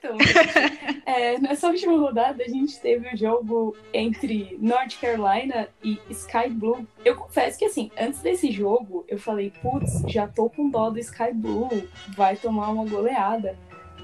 Então, 0.00 0.16
é, 1.04 1.38
nessa 1.38 1.68
última 1.68 1.92
rodada 1.98 2.42
a 2.42 2.48
gente 2.48 2.80
teve 2.80 3.14
o 3.14 3.16
jogo 3.16 3.76
entre 3.92 4.56
North 4.58 4.98
Carolina 4.98 5.68
e 5.84 6.00
Sky 6.08 6.48
Blue. 6.48 6.86
Eu 7.04 7.14
confesso 7.16 7.58
que 7.58 7.66
assim, 7.66 7.90
antes 7.98 8.22
desse 8.22 8.50
jogo, 8.50 9.04
eu 9.06 9.18
falei, 9.18 9.52
putz, 9.60 10.02
já 10.08 10.26
tô 10.26 10.48
com 10.48 10.70
dó 10.70 10.88
do 10.88 10.98
Sky 10.98 11.34
Blue, 11.34 11.68
vai 12.16 12.34
tomar 12.34 12.70
uma 12.70 12.86
goleada. 12.86 13.58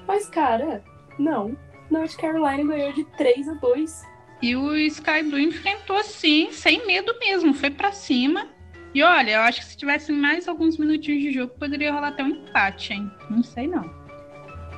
Mas, 0.07 0.29
cara, 0.29 0.83
não. 1.17 1.57
North 1.89 2.15
Carolina 2.15 2.63
ganhou 2.63 2.93
de 2.93 3.03
3 3.03 3.49
a 3.49 3.53
2. 3.55 4.03
E 4.41 4.55
o 4.55 4.75
Sky 4.75 5.23
Blue 5.23 5.39
enfrentou 5.39 5.97
assim, 5.97 6.51
sem 6.51 6.85
medo 6.85 7.17
mesmo, 7.19 7.55
foi 7.55 7.71
para 7.71 7.91
cima. 7.91 8.47
E 8.93 9.01
olha, 9.01 9.31
eu 9.31 9.41
acho 9.41 9.61
que 9.61 9.65
se 9.65 9.77
tivesse 9.77 10.11
mais 10.11 10.47
alguns 10.47 10.77
minutinhos 10.77 11.21
de 11.23 11.31
jogo, 11.31 11.53
poderia 11.57 11.91
rolar 11.91 12.09
até 12.09 12.23
um 12.23 12.29
empate, 12.29 12.93
hein? 12.93 13.11
Não 13.29 13.41
sei 13.41 13.67
não. 13.67 14.06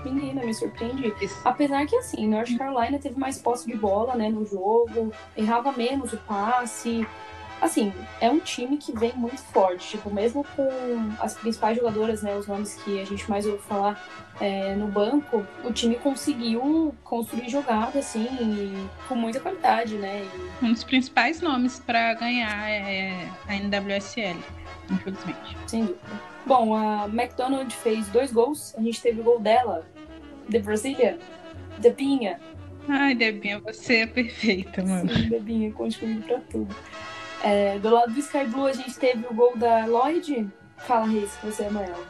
Menina, 0.03 0.43
me 0.43 0.53
surpreendi. 0.53 1.13
Apesar 1.43 1.85
que, 1.85 1.95
assim, 1.95 2.27
North 2.27 2.57
Carolina 2.57 2.99
teve 2.99 3.19
mais 3.19 3.37
posse 3.37 3.67
de 3.67 3.75
bola, 3.75 4.15
né, 4.15 4.29
no 4.29 4.45
jogo, 4.45 5.11
errava 5.35 5.71
menos 5.71 6.13
o 6.13 6.17
passe. 6.17 7.05
Assim, 7.61 7.91
é 8.21 8.29
um 8.29 8.39
time 8.39 8.77
que 8.77 8.97
vem 8.97 9.13
muito 9.15 9.41
forte. 9.41 9.89
Tipo, 9.89 10.13
mesmo 10.13 10.45
com 10.55 10.69
as 11.19 11.33
principais 11.33 11.77
jogadoras, 11.77 12.21
né, 12.21 12.35
os 12.35 12.47
nomes 12.47 12.75
que 12.75 13.01
a 13.01 13.05
gente 13.05 13.29
mais 13.29 13.45
ouve 13.45 13.61
falar 13.63 14.01
é, 14.39 14.75
no 14.75 14.87
banco, 14.87 15.45
o 15.63 15.71
time 15.73 15.95
conseguiu 15.95 16.95
construir 17.03 17.49
jogada, 17.49 17.99
assim, 17.99 18.87
com 19.07 19.15
muita 19.15 19.39
qualidade, 19.39 19.95
né? 19.95 20.25
E... 20.61 20.65
Um 20.65 20.71
dos 20.71 20.83
principais 20.83 21.41
nomes 21.41 21.79
para 21.79 22.13
ganhar 22.13 22.69
é 22.69 23.27
a 23.47 23.55
NWSL, 23.55 24.39
infelizmente. 24.89 25.57
Sem 25.67 25.85
dúvida. 25.85 26.29
Bom, 26.45 26.73
a 26.73 27.05
McDonald 27.05 27.73
fez 27.75 28.07
dois 28.07 28.31
gols. 28.31 28.73
A 28.77 28.81
gente 28.81 29.01
teve 29.01 29.19
o 29.19 29.23
gol 29.23 29.39
dela, 29.39 29.85
de 30.47 30.59
Brasília, 30.59 31.19
Debinha. 31.77 32.39
Ai, 32.87 33.13
Debinha, 33.13 33.59
você 33.59 33.97
é 33.97 34.07
perfeita, 34.07 34.83
mano. 34.83 35.13
Sim, 35.13 35.29
Debinha, 35.29 35.71
conte 35.73 35.99
comigo 35.99 36.23
pra 36.23 36.39
tudo. 36.49 36.75
É, 37.43 37.79
do 37.79 37.89
lado 37.89 38.13
do 38.13 38.19
Sky 38.19 38.45
Blue, 38.45 38.65
a 38.65 38.73
gente 38.73 38.97
teve 38.97 39.25
o 39.29 39.33
gol 39.33 39.57
da 39.57 39.85
Lloyd. 39.85 40.49
Fala, 40.77 41.07
Reis, 41.07 41.35
que 41.35 41.45
você 41.45 41.65
ama 41.65 41.83
ela. 41.83 42.05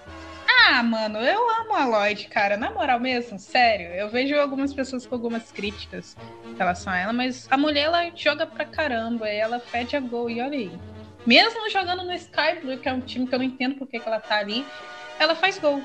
Ah, 0.48 0.84
mano, 0.84 1.20
eu 1.20 1.50
amo 1.62 1.74
a 1.74 1.86
Lloyd, 1.86 2.28
cara. 2.28 2.58
Na 2.58 2.72
moral 2.72 3.00
mesmo, 3.00 3.40
sério. 3.40 3.88
Eu 3.88 4.10
vejo 4.10 4.36
algumas 4.36 4.74
pessoas 4.74 5.06
com 5.06 5.16
algumas 5.16 5.52
críticas 5.52 6.16
em 6.46 6.56
relação 6.56 6.92
a 6.92 6.98
ela, 6.98 7.14
mas 7.14 7.48
a 7.50 7.58
mulher, 7.58 7.84
ela 7.86 8.12
joga 8.16 8.46
pra 8.46 8.66
caramba. 8.66 9.28
Ela 9.28 9.60
pede 9.60 9.96
a 9.96 10.00
gol, 10.00 10.30
e 10.30 10.42
olha 10.42 10.58
aí. 10.58 10.72
Mesmo 11.26 11.70
jogando 11.70 12.04
no 12.04 12.14
Sky 12.14 12.60
Blue, 12.62 12.78
que 12.78 12.90
é 12.90 12.94
um 12.94 13.02
time 13.02 13.28
que 13.28 13.36
eu 13.36 13.40
não 13.40 13.46
entendo 13.46 13.76
porque 13.76 14.00
que 14.00 14.08
ela 14.08 14.20
tá 14.20 14.38
ali, 14.38 14.66
ela 15.20 15.36
faz 15.36 15.60
gol. 15.60 15.82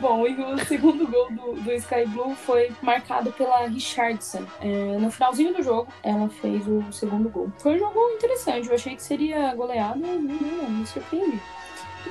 Bom, 0.00 0.26
e 0.26 0.34
o 0.40 0.58
segundo 0.64 1.06
gol 1.06 1.30
do, 1.30 1.60
do 1.60 1.72
Sky 1.72 2.06
Blue 2.06 2.34
foi 2.34 2.72
marcado 2.80 3.30
pela 3.32 3.66
Richardson. 3.66 4.44
É, 4.60 4.96
no 4.98 5.10
finalzinho 5.10 5.54
do 5.54 5.62
jogo, 5.62 5.92
ela 6.02 6.28
fez 6.28 6.66
o 6.66 6.90
segundo 6.90 7.28
gol. 7.28 7.52
Foi 7.58 7.74
um 7.74 7.78
jogo 7.78 7.98
interessante, 8.14 8.68
eu 8.68 8.74
achei 8.74 8.96
que 8.96 9.02
seria 9.02 9.54
goleado, 9.54 9.98
não, 9.98 10.18
não, 10.18 10.70
me 10.70 10.86
surpreendi. 10.86 11.38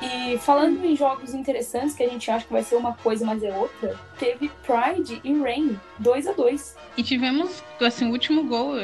E 0.04 0.38
falando 0.38 0.86
em 0.86 0.95
jogos 0.95 1.34
interessantes, 1.34 1.95
que 1.95 2.04
a 2.04 2.08
gente 2.08 2.30
acha 2.30 2.45
que 2.45 2.54
vai 2.54 2.62
ser 2.62 2.75
uma 2.75 2.93
coisa, 2.93 3.25
mas 3.25 3.41
é 3.43 3.52
outra, 3.58 3.99
teve 4.19 4.52
Pride 4.63 5.19
e 5.23 5.41
Rain, 5.41 5.80
2 5.97 6.28
a 6.28 6.34
2 6.34 6.78
E 6.95 7.02
tivemos, 7.02 7.63
assim, 7.82 8.08
o 8.08 8.12
último 8.12 8.43
gol 8.43 8.75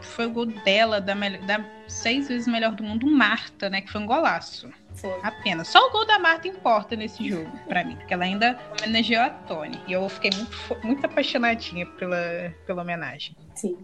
foi 0.00 0.26
o 0.26 0.30
gol 0.30 0.46
dela, 0.46 1.02
da, 1.02 1.14
da 1.14 1.64
seis 1.86 2.28
vezes 2.28 2.48
melhor 2.48 2.72
do 2.72 2.82
mundo, 2.82 3.06
Marta, 3.06 3.68
né? 3.68 3.82
Que 3.82 3.92
foi 3.92 4.00
um 4.00 4.06
golaço. 4.06 4.70
Foi. 4.94 5.18
Apenas. 5.22 5.68
Só 5.68 5.88
o 5.88 5.90
gol 5.90 6.06
da 6.06 6.18
Marta 6.18 6.48
importa 6.48 6.96
nesse 6.96 7.28
jogo, 7.28 7.50
para 7.68 7.84
mim. 7.84 7.96
Porque 7.96 8.14
ela 8.14 8.24
ainda 8.24 8.58
homenageou 8.80 9.22
a 9.22 9.30
Tony. 9.30 9.80
E 9.86 9.92
eu 9.92 10.08
fiquei 10.08 10.30
muito, 10.34 10.86
muito 10.86 11.04
apaixonadinha 11.04 11.86
pela, 11.86 12.54
pela 12.66 12.82
homenagem. 12.82 13.36
Sim. 13.54 13.76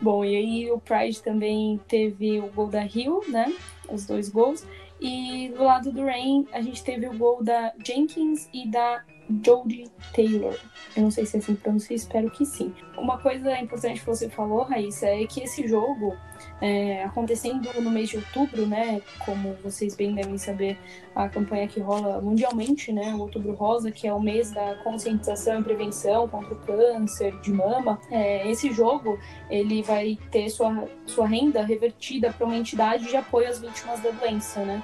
Bom, 0.00 0.24
e 0.24 0.36
aí 0.36 0.70
o 0.70 0.78
Pride 0.78 1.22
também 1.22 1.80
teve 1.88 2.40
o 2.40 2.48
gol 2.48 2.68
da 2.68 2.80
Rio, 2.80 3.20
né? 3.28 3.52
Os 3.88 4.06
dois 4.06 4.28
gols. 4.28 4.66
E 5.00 5.52
do 5.56 5.64
lado 5.64 5.92
do 5.92 6.04
Rain, 6.04 6.46
a 6.52 6.62
gente 6.62 6.82
teve 6.82 7.06
o 7.06 7.16
gol 7.16 7.42
da 7.42 7.72
Jenkins 7.84 8.48
e 8.52 8.66
da 8.68 9.04
Jodie 9.44 9.90
Taylor. 10.14 10.58
Eu 10.96 11.02
não 11.02 11.10
sei 11.10 11.26
se 11.26 11.36
é 11.36 11.40
assim 11.40 11.54
que 11.54 11.62
pronuncia, 11.62 11.96
espero 11.96 12.30
que 12.30 12.44
sim. 12.44 12.74
Uma 12.96 13.18
coisa 13.18 13.58
importante 13.58 14.00
que 14.00 14.06
você 14.06 14.28
falou, 14.28 14.62
Raíssa, 14.62 15.06
é 15.06 15.26
que 15.26 15.42
esse 15.42 15.66
jogo, 15.66 16.16
é, 16.60 17.04
acontecendo 17.04 17.68
no 17.80 17.90
mês 17.90 18.08
de 18.08 18.16
outubro, 18.16 18.66
né? 18.66 19.00
Como 19.24 19.56
vocês 19.62 19.94
bem 19.94 20.14
devem 20.14 20.38
saber, 20.38 20.78
a 21.14 21.28
campanha 21.28 21.68
que 21.68 21.80
rola 21.80 22.20
mundialmente, 22.20 22.92
né? 22.92 23.14
O 23.14 23.20
Outubro 23.20 23.52
Rosa, 23.52 23.90
que 23.90 24.06
é 24.06 24.12
o 24.12 24.20
mês 24.20 24.50
da 24.50 24.74
conscientização 24.76 25.60
e 25.60 25.64
prevenção 25.64 26.28
contra 26.28 26.54
o 26.54 26.58
câncer 26.58 27.38
de 27.40 27.52
mama. 27.52 28.00
É, 28.10 28.50
esse 28.50 28.72
jogo, 28.72 29.18
ele 29.50 29.82
vai 29.82 30.18
ter 30.30 30.48
sua, 30.48 30.88
sua 31.06 31.26
renda 31.26 31.62
revertida 31.62 32.32
para 32.32 32.46
uma 32.46 32.56
entidade 32.56 33.06
de 33.06 33.16
apoio 33.16 33.48
às 33.48 33.60
vítimas 33.60 34.00
da 34.00 34.10
doença, 34.10 34.64
né? 34.64 34.82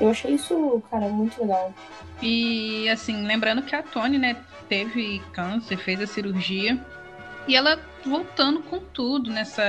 Eu 0.00 0.10
achei 0.10 0.34
isso, 0.34 0.82
cara, 0.90 1.08
muito 1.08 1.40
legal. 1.40 1.72
E 2.22 2.88
assim, 2.88 3.26
lembrando 3.26 3.62
que 3.62 3.74
a 3.74 3.82
Tony, 3.82 4.18
né, 4.18 4.36
teve 4.68 5.20
câncer, 5.32 5.76
fez 5.78 6.00
a 6.00 6.06
cirurgia. 6.06 6.78
E 7.46 7.54
ela 7.54 7.80
voltando 8.04 8.60
com 8.60 8.78
tudo 8.78 9.30
nessa 9.30 9.62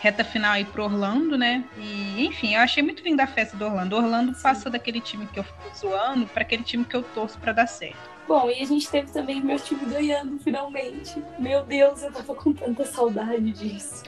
reta 0.00 0.24
final 0.24 0.52
aí 0.52 0.64
pro 0.64 0.84
Orlando, 0.84 1.36
né? 1.36 1.64
E, 1.76 2.24
enfim, 2.26 2.54
eu 2.54 2.60
achei 2.60 2.82
muito 2.82 3.02
linda 3.02 3.24
a 3.24 3.26
festa 3.26 3.56
do 3.56 3.64
Orlando. 3.64 3.96
Orlando 3.96 4.34
Sim. 4.34 4.42
passou 4.42 4.70
daquele 4.70 5.00
time 5.00 5.26
que 5.26 5.38
eu 5.38 5.44
fico 5.44 5.76
zoando 5.76 6.26
para 6.26 6.42
aquele 6.42 6.62
time 6.62 6.84
que 6.84 6.94
eu 6.94 7.02
torço 7.02 7.38
para 7.38 7.52
dar 7.52 7.66
certo. 7.66 8.14
Bom, 8.26 8.48
e 8.48 8.62
a 8.62 8.66
gente 8.66 8.88
teve 8.88 9.10
também 9.12 9.40
meu 9.40 9.58
time 9.58 9.84
ganhando 9.84 10.38
finalmente. 10.38 11.22
Meu 11.38 11.64
Deus, 11.64 12.02
eu 12.02 12.12
tava 12.12 12.34
com 12.34 12.52
tanta 12.52 12.84
saudade 12.84 13.50
disso. 13.52 14.04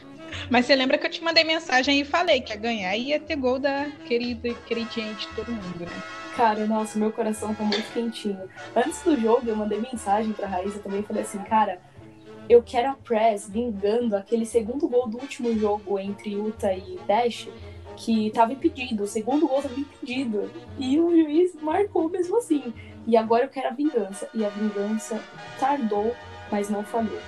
Mas 0.49 0.67
você 0.67 0.75
lembra 0.75 0.97
que 0.97 1.07
eu 1.07 1.11
te 1.11 1.23
mandei 1.23 1.45
mensagem 1.45 2.01
e 2.01 2.05
falei 2.05 2.41
que 2.41 2.53
ia 2.53 2.59
ganhar 2.59 2.97
e 2.97 3.09
ia 3.09 3.21
ter 3.21 3.37
gol 3.37 3.59
da 3.59 3.87
querida, 4.07 4.55
queridinha 4.67 5.13
de 5.15 5.27
todo 5.29 5.51
mundo, 5.51 5.81
né? 5.81 6.03
Cara, 6.37 6.67
nossa, 6.67 6.99
meu 6.99 7.11
coração 7.13 7.55
tá 7.55 7.65
muito 7.65 7.91
quentinho. 7.93 8.49
Antes 8.75 9.03
do 9.03 9.19
jogo, 9.19 9.43
eu 9.47 9.57
mandei 9.57 9.81
mensagem 9.81 10.33
pra 10.33 10.47
Raíssa 10.47 10.79
também. 10.81 11.03
Falei 11.03 11.23
assim, 11.23 11.39
cara, 11.39 11.81
eu 12.49 12.63
quero 12.63 12.91
a 12.91 12.95
Press 12.95 13.49
vingando 13.49 14.17
aquele 14.17 14.47
segundo 14.47 14.89
gol 14.89 15.09
do 15.09 15.19
último 15.19 15.57
jogo 15.59 15.99
entre 15.99 16.33
Utah 16.33 16.73
e 16.73 16.99
Dash, 17.07 17.49
que 17.97 18.31
tava 18.31 18.53
impedido. 18.53 19.05
O 19.05 19.07
segundo 19.07 19.49
gol 19.49 19.63
tava 19.63 19.79
impedido. 19.79 20.51
E 20.79 20.99
o 21.01 21.11
juiz 21.11 21.55
marcou 21.61 22.09
mesmo 22.09 22.39
assim. 22.39 22.73
E 23.07 23.17
agora 23.17 23.45
eu 23.45 23.49
quero 23.49 23.69
a 23.69 23.73
vingança. 23.73 24.29
E 24.35 24.45
a 24.45 24.49
vingança 24.49 25.21
tardou, 25.59 26.15
mas 26.51 26.69
não 26.69 26.85
falhou. 26.85 27.19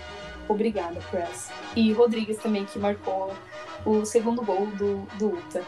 Obrigada, 0.48 1.00
Press. 1.10 1.50
E 1.76 1.92
Rodrigues 1.92 2.38
também, 2.38 2.64
que 2.64 2.78
marcou 2.78 3.34
o 3.84 4.04
segundo 4.04 4.42
gol 4.42 4.66
do, 4.66 5.06
do 5.18 5.36
Utah. 5.36 5.64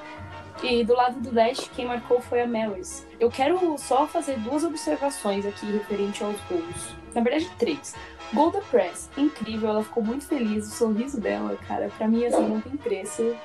E 0.62 0.84
do 0.84 0.94
lado 0.94 1.18
do 1.20 1.30
Dash, 1.32 1.70
quem 1.74 1.86
marcou 1.86 2.20
foi 2.20 2.42
a 2.42 2.46
Melis. 2.46 3.06
Eu 3.18 3.30
quero 3.30 3.76
só 3.78 4.06
fazer 4.06 4.38
duas 4.38 4.62
observações 4.62 5.46
aqui 5.46 5.66
referente 5.66 6.22
aos 6.22 6.38
gols. 6.42 6.94
Na 7.14 7.22
verdade, 7.22 7.50
três. 7.58 7.94
Gol 8.32 8.50
da 8.50 8.60
Press, 8.60 9.10
incrível, 9.16 9.70
ela 9.70 9.82
ficou 9.82 10.02
muito 10.02 10.24
feliz, 10.24 10.66
o 10.66 10.70
sorriso 10.70 11.20
dela, 11.20 11.56
cara, 11.66 11.90
pra 11.96 12.06
mim 12.06 12.24
assim 12.24 12.48
não 12.48 12.60
tem 12.60 12.76
preço. 12.76 13.36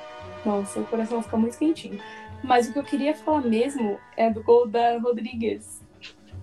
Nossa, 0.46 0.80
o 0.80 0.86
coração 0.86 1.22
fica 1.24 1.38
muito 1.38 1.58
quentinho. 1.58 2.00
Mas 2.44 2.68
o 2.68 2.74
que 2.74 2.80
eu 2.80 2.84
queria 2.84 3.16
falar 3.16 3.42
mesmo 3.42 4.00
é 4.16 4.30
do 4.30 4.44
gol 4.44 4.68
da 4.68 5.00
Rodrigues. 5.00 5.82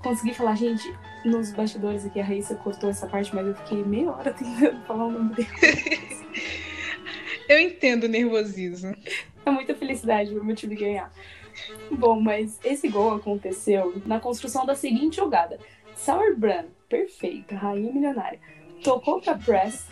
Consegui 0.02 0.34
falar, 0.34 0.56
gente, 0.56 0.92
nos 1.24 1.52
bastidores 1.52 2.04
aqui 2.04 2.18
a 2.18 2.24
Raíssa 2.24 2.56
cortou 2.56 2.90
essa 2.90 3.06
parte, 3.06 3.32
mas 3.32 3.46
eu 3.46 3.54
fiquei 3.54 3.84
meia 3.84 4.10
hora 4.10 4.32
tentando 4.34 4.80
falar 4.84 5.06
o 5.06 5.10
nome 5.12 5.34
dele. 5.34 5.48
eu 7.48 7.60
entendo 7.60 8.04
o 8.04 8.08
nervosismo. 8.08 8.96
É 9.46 9.50
muita 9.50 9.74
felicidade 9.74 10.34
ver 10.34 10.42
meu 10.42 10.56
time 10.56 10.74
ganhar. 10.74 11.12
Bom, 11.90 12.20
mas 12.20 12.58
esse 12.64 12.88
gol 12.88 13.14
aconteceu 13.14 14.02
na 14.04 14.18
construção 14.18 14.66
da 14.66 14.74
seguinte 14.74 15.16
jogada. 15.16 15.58
Sauerbrand, 15.94 16.66
perfeita, 16.92 17.56
rainha 17.56 17.90
milionária, 17.90 18.38
tocou 18.84 19.18
pra 19.18 19.34
Press, 19.34 19.86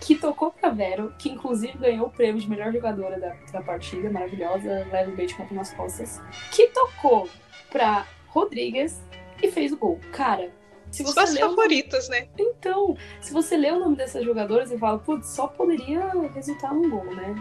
que 0.00 0.14
tocou 0.14 0.52
pra 0.52 0.70
Vero, 0.70 1.12
que 1.18 1.28
inclusive 1.28 1.76
ganhou 1.76 2.06
o 2.06 2.10
prêmio 2.10 2.40
de 2.40 2.48
melhor 2.48 2.72
jogadora 2.72 3.18
da, 3.18 3.34
da 3.50 3.60
partida, 3.60 4.08
maravilhosa, 4.08 4.86
leva 4.92 5.10
o 5.10 5.16
beijo 5.16 5.36
contra 5.36 5.52
nas 5.52 5.72
costas, 5.74 6.22
que 6.52 6.68
tocou 6.68 7.28
pra 7.70 8.06
Rodrigues 8.28 9.02
e 9.42 9.50
fez 9.50 9.72
o 9.72 9.76
gol. 9.76 9.98
Cara, 10.12 10.52
se 10.92 11.02
você 11.02 11.26
Suas 11.26 11.38
favoritas, 11.38 12.08
nome... 12.08 12.20
né? 12.20 12.28
Então, 12.38 12.96
se 13.20 13.32
você 13.32 13.56
lê 13.56 13.72
o 13.72 13.80
nome 13.80 13.96
dessas 13.96 14.24
jogadoras 14.24 14.70
e 14.70 14.78
fala, 14.78 15.00
putz, 15.00 15.26
só 15.26 15.48
poderia 15.48 16.08
resultar 16.34 16.72
num 16.72 16.88
gol, 16.88 17.16
né? 17.16 17.34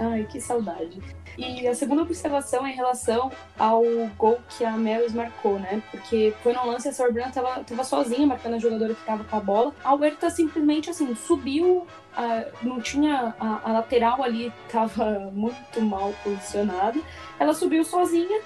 Ai, 0.00 0.26
que 0.30 0.40
saudade. 0.40 1.00
E 1.36 1.66
a 1.66 1.74
segunda 1.74 2.02
observação 2.02 2.64
é 2.64 2.70
em 2.70 2.74
relação 2.74 3.30
ao 3.58 3.82
gol 4.16 4.38
que 4.56 4.64
a 4.64 4.72
Melis 4.72 5.12
marcou, 5.12 5.58
né? 5.58 5.82
Porque 5.90 6.32
foi 6.42 6.52
no 6.52 6.66
lance 6.66 6.88
a 6.88 6.92
Sorbrand 6.92 7.32
tava, 7.32 7.64
tava 7.64 7.84
sozinha 7.84 8.26
marcando 8.26 8.54
a 8.54 8.58
jogadora 8.58 8.94
que 8.94 9.04
tava 9.04 9.24
com 9.24 9.36
a 9.36 9.40
bola. 9.40 9.74
A 9.82 9.94
Huerta 9.94 10.30
simplesmente, 10.30 10.90
assim, 10.90 11.14
subiu, 11.14 11.86
a, 12.16 12.44
não 12.62 12.80
tinha... 12.80 13.34
A, 13.38 13.60
a 13.64 13.72
lateral 13.72 14.22
ali 14.22 14.52
tava 14.70 15.30
muito 15.32 15.80
mal 15.80 16.14
posicionada. 16.22 17.00
Ela 17.38 17.52
subiu 17.52 17.84
sozinha, 17.84 18.40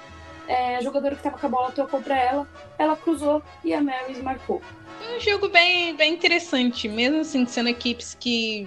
é, 0.46 0.76
a 0.76 0.80
jogadora 0.80 1.14
que 1.14 1.22
tava 1.22 1.38
com 1.38 1.46
a 1.46 1.50
bola 1.50 1.70
tocou 1.70 2.00
pra 2.00 2.18
ela, 2.18 2.48
ela 2.78 2.96
cruzou 2.96 3.42
e 3.62 3.74
a 3.74 3.82
Marys 3.82 4.22
marcou. 4.22 4.62
Um 5.14 5.20
jogo 5.20 5.48
bem, 5.48 5.94
bem 5.94 6.14
interessante, 6.14 6.88
mesmo 6.88 7.20
assim, 7.20 7.46
sendo 7.46 7.68
equipes 7.68 8.16
que 8.18 8.66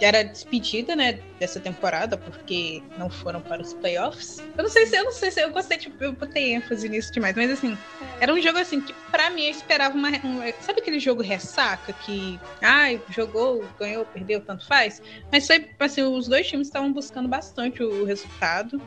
era 0.00 0.22
despedida, 0.22 0.94
né, 0.94 1.20
dessa 1.38 1.60
temporada, 1.60 2.16
porque 2.16 2.82
não 2.98 3.08
foram 3.08 3.40
para 3.40 3.62
os 3.62 3.72
playoffs. 3.74 4.42
Eu 4.56 4.64
não 4.64 4.70
sei 4.70 4.86
se 4.86 4.96
eu 4.96 5.04
não 5.04 5.12
sei 5.12 5.30
se 5.30 5.42
eu 5.42 5.50
gostei, 5.50 5.78
tipo, 5.78 6.02
eu 6.02 6.12
botei 6.12 6.54
ênfase 6.54 6.88
nisso 6.88 7.12
demais, 7.12 7.34
mas 7.36 7.50
assim, 7.50 7.72
é. 7.72 8.24
era 8.24 8.32
um 8.32 8.40
jogo 8.40 8.58
assim 8.58 8.80
que 8.80 8.92
para 9.10 9.30
mim 9.30 9.44
eu 9.44 9.50
esperava 9.50 9.96
uma, 9.96 10.08
um, 10.08 10.40
sabe 10.60 10.80
aquele 10.80 10.98
jogo 10.98 11.22
ressaca 11.22 11.92
que, 11.92 12.38
ai, 12.62 13.00
jogou, 13.10 13.64
ganhou, 13.78 14.04
perdeu, 14.04 14.40
tanto 14.40 14.66
faz. 14.66 15.00
Mas 15.30 15.46
foi 15.46 15.68
assim, 15.78 16.02
os 16.02 16.28
dois 16.28 16.46
times 16.46 16.68
estavam 16.68 16.92
buscando 16.92 17.28
bastante 17.28 17.82
o 17.82 18.04
resultado. 18.04 18.80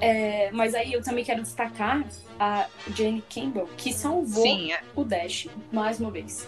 É, 0.00 0.50
mas 0.52 0.74
aí 0.74 0.92
eu 0.92 1.02
também 1.02 1.24
quero 1.24 1.42
destacar 1.42 2.04
a 2.38 2.66
Jane 2.94 3.22
Campbell, 3.28 3.68
que 3.76 3.92
salvou 3.92 4.42
Sim, 4.42 4.72
é. 4.72 4.80
o 4.94 5.04
Dash 5.04 5.48
mais 5.72 5.98
uma 5.98 6.10
vez. 6.10 6.46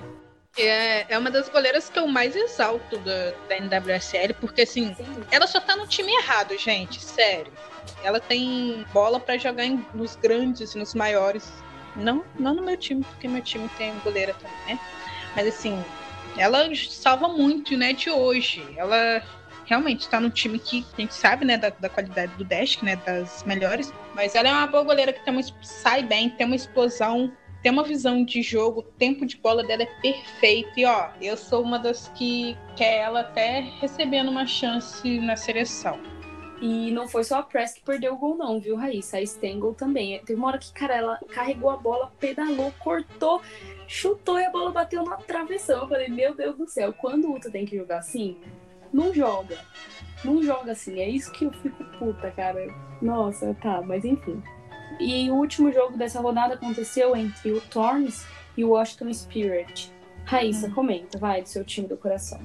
É, 0.56 1.14
é 1.14 1.18
uma 1.18 1.30
das 1.30 1.48
goleiras 1.48 1.88
que 1.88 1.98
eu 1.98 2.06
mais 2.08 2.34
exalto 2.34 2.98
da, 2.98 3.30
da 3.48 3.56
NWSL, 3.56 4.34
porque 4.40 4.62
assim, 4.62 4.94
Sim. 4.94 5.24
ela 5.30 5.46
só 5.46 5.60
tá 5.60 5.76
no 5.76 5.86
time 5.86 6.12
errado, 6.12 6.56
gente, 6.58 7.00
sério. 7.00 7.52
Ela 8.02 8.20
tem 8.20 8.84
bola 8.92 9.20
para 9.20 9.38
jogar 9.38 9.64
em, 9.64 9.84
nos 9.94 10.16
grandes, 10.16 10.74
nos 10.74 10.94
maiores. 10.94 11.52
Não, 11.96 12.24
não 12.38 12.54
no 12.54 12.62
meu 12.62 12.76
time, 12.76 13.04
porque 13.04 13.28
meu 13.28 13.42
time 13.42 13.68
tem 13.76 13.96
goleira 14.00 14.34
também, 14.34 14.74
né? 14.74 14.80
Mas 15.36 15.46
assim, 15.46 15.82
ela 16.36 16.68
salva 16.74 17.28
muito, 17.28 17.76
né, 17.76 17.92
de 17.92 18.10
hoje. 18.10 18.66
Ela 18.76 19.22
realmente 19.66 20.00
está 20.00 20.20
no 20.20 20.30
time 20.30 20.58
que 20.58 20.84
a 20.98 21.00
gente 21.00 21.14
sabe, 21.14 21.44
né, 21.44 21.56
da, 21.56 21.70
da 21.70 21.88
qualidade 21.88 22.32
do 22.34 22.44
Dash, 22.44 22.82
né, 22.82 22.96
das 22.96 23.44
melhores. 23.44 23.92
Mas 24.14 24.34
ela 24.34 24.48
é 24.48 24.52
uma 24.52 24.66
boa 24.66 24.82
goleira 24.82 25.12
que 25.12 25.24
tem 25.24 25.32
uma, 25.32 25.42
sai 25.62 26.02
bem, 26.02 26.28
tem 26.30 26.44
uma 26.44 26.56
explosão, 26.56 27.32
tem 27.62 27.70
uma 27.70 27.82
visão 27.82 28.24
de 28.24 28.42
jogo, 28.42 28.80
o 28.80 28.82
tempo 28.82 29.26
de 29.26 29.36
bola 29.36 29.62
dela 29.62 29.82
é 29.82 29.86
perfeito. 29.86 30.70
E 30.78 30.84
ó, 30.84 31.10
eu 31.20 31.36
sou 31.36 31.62
uma 31.62 31.78
das 31.78 32.08
que 32.08 32.56
quer 32.76 32.98
ela 32.98 33.20
até 33.20 33.60
recebendo 33.80 34.30
uma 34.30 34.46
chance 34.46 35.20
na 35.20 35.36
seleção. 35.36 35.98
E 36.60 36.90
não 36.90 37.08
foi 37.08 37.24
só 37.24 37.38
a 37.38 37.42
Press 37.42 37.72
que 37.72 37.80
perdeu 37.80 38.12
o 38.12 38.18
gol, 38.18 38.36
não, 38.36 38.60
viu, 38.60 38.76
Raíssa? 38.76 39.16
A 39.16 39.26
Stengel 39.26 39.72
também. 39.72 40.18
Teve 40.24 40.38
uma 40.38 40.48
hora 40.48 40.58
que, 40.58 40.70
cara, 40.72 40.94
ela 40.94 41.18
carregou 41.30 41.70
a 41.70 41.76
bola, 41.76 42.12
pedalou, 42.20 42.70
cortou, 42.78 43.40
chutou 43.88 44.38
e 44.38 44.44
a 44.44 44.50
bola 44.50 44.70
bateu 44.70 45.02
na 45.02 45.16
travessão. 45.16 45.82
Eu 45.82 45.88
falei, 45.88 46.08
meu 46.08 46.34
Deus 46.34 46.56
do 46.58 46.68
céu, 46.68 46.92
quando 46.92 47.28
o 47.28 47.36
Uta 47.36 47.50
tem 47.50 47.64
que 47.64 47.76
jogar 47.76 47.98
assim, 47.98 48.36
não 48.92 49.14
joga. 49.14 49.58
Não 50.22 50.42
joga 50.42 50.72
assim. 50.72 51.00
É 51.00 51.08
isso 51.08 51.32
que 51.32 51.46
eu 51.46 51.52
fico 51.52 51.82
puta, 51.98 52.30
cara. 52.30 52.66
Nossa, 53.00 53.54
tá, 53.54 53.80
mas 53.80 54.04
enfim. 54.04 54.42
E 54.98 55.30
o 55.30 55.34
último 55.34 55.72
jogo 55.72 55.96
dessa 55.96 56.20
rodada 56.20 56.54
aconteceu 56.54 57.14
entre 57.14 57.52
o 57.52 57.60
Torns 57.60 58.26
e 58.56 58.64
o 58.64 58.70
Washington 58.70 59.12
Spirit. 59.12 59.92
Raíssa, 60.24 60.68
hum. 60.68 60.72
comenta, 60.72 61.18
vai, 61.18 61.42
do 61.42 61.48
seu 61.48 61.64
time 61.64 61.88
do 61.88 61.96
coração. 61.96 62.40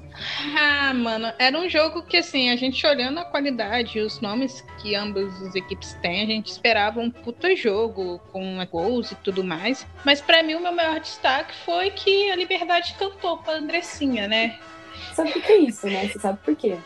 Ah, 0.57 0.93
mano, 0.93 1.31
era 1.37 1.57
um 1.59 1.69
jogo 1.69 2.03
que, 2.03 2.17
assim, 2.17 2.49
a 2.49 2.55
gente 2.55 2.85
olhando 2.85 3.19
a 3.19 3.25
qualidade 3.25 3.99
e 3.99 4.01
os 4.01 4.19
nomes 4.21 4.61
que 4.81 4.95
ambas 4.95 5.41
as 5.43 5.55
equipes 5.55 5.93
têm, 6.01 6.23
a 6.23 6.25
gente 6.25 6.47
esperava 6.47 6.99
um 6.99 7.11
puta 7.11 7.55
jogo 7.55 8.19
com 8.31 8.65
gols 8.71 9.11
e 9.11 9.15
tudo 9.15 9.43
mais. 9.43 9.85
Mas 10.03 10.19
para 10.21 10.41
mim, 10.41 10.55
o 10.55 10.61
meu 10.61 10.71
maior 10.71 10.99
destaque 10.99 11.53
foi 11.63 11.91
que 11.91 12.31
a 12.31 12.35
Liberdade 12.35 12.95
cantou 12.97 13.37
pra 13.37 13.57
Andressinha, 13.57 14.27
né? 14.27 14.57
Sabe 15.13 15.29
o 15.29 15.33
que 15.33 15.51
é 15.51 15.57
isso, 15.57 15.85
né? 15.87 16.07
Você 16.07 16.19
sabe 16.19 16.39
por 16.43 16.55
quê? 16.55 16.77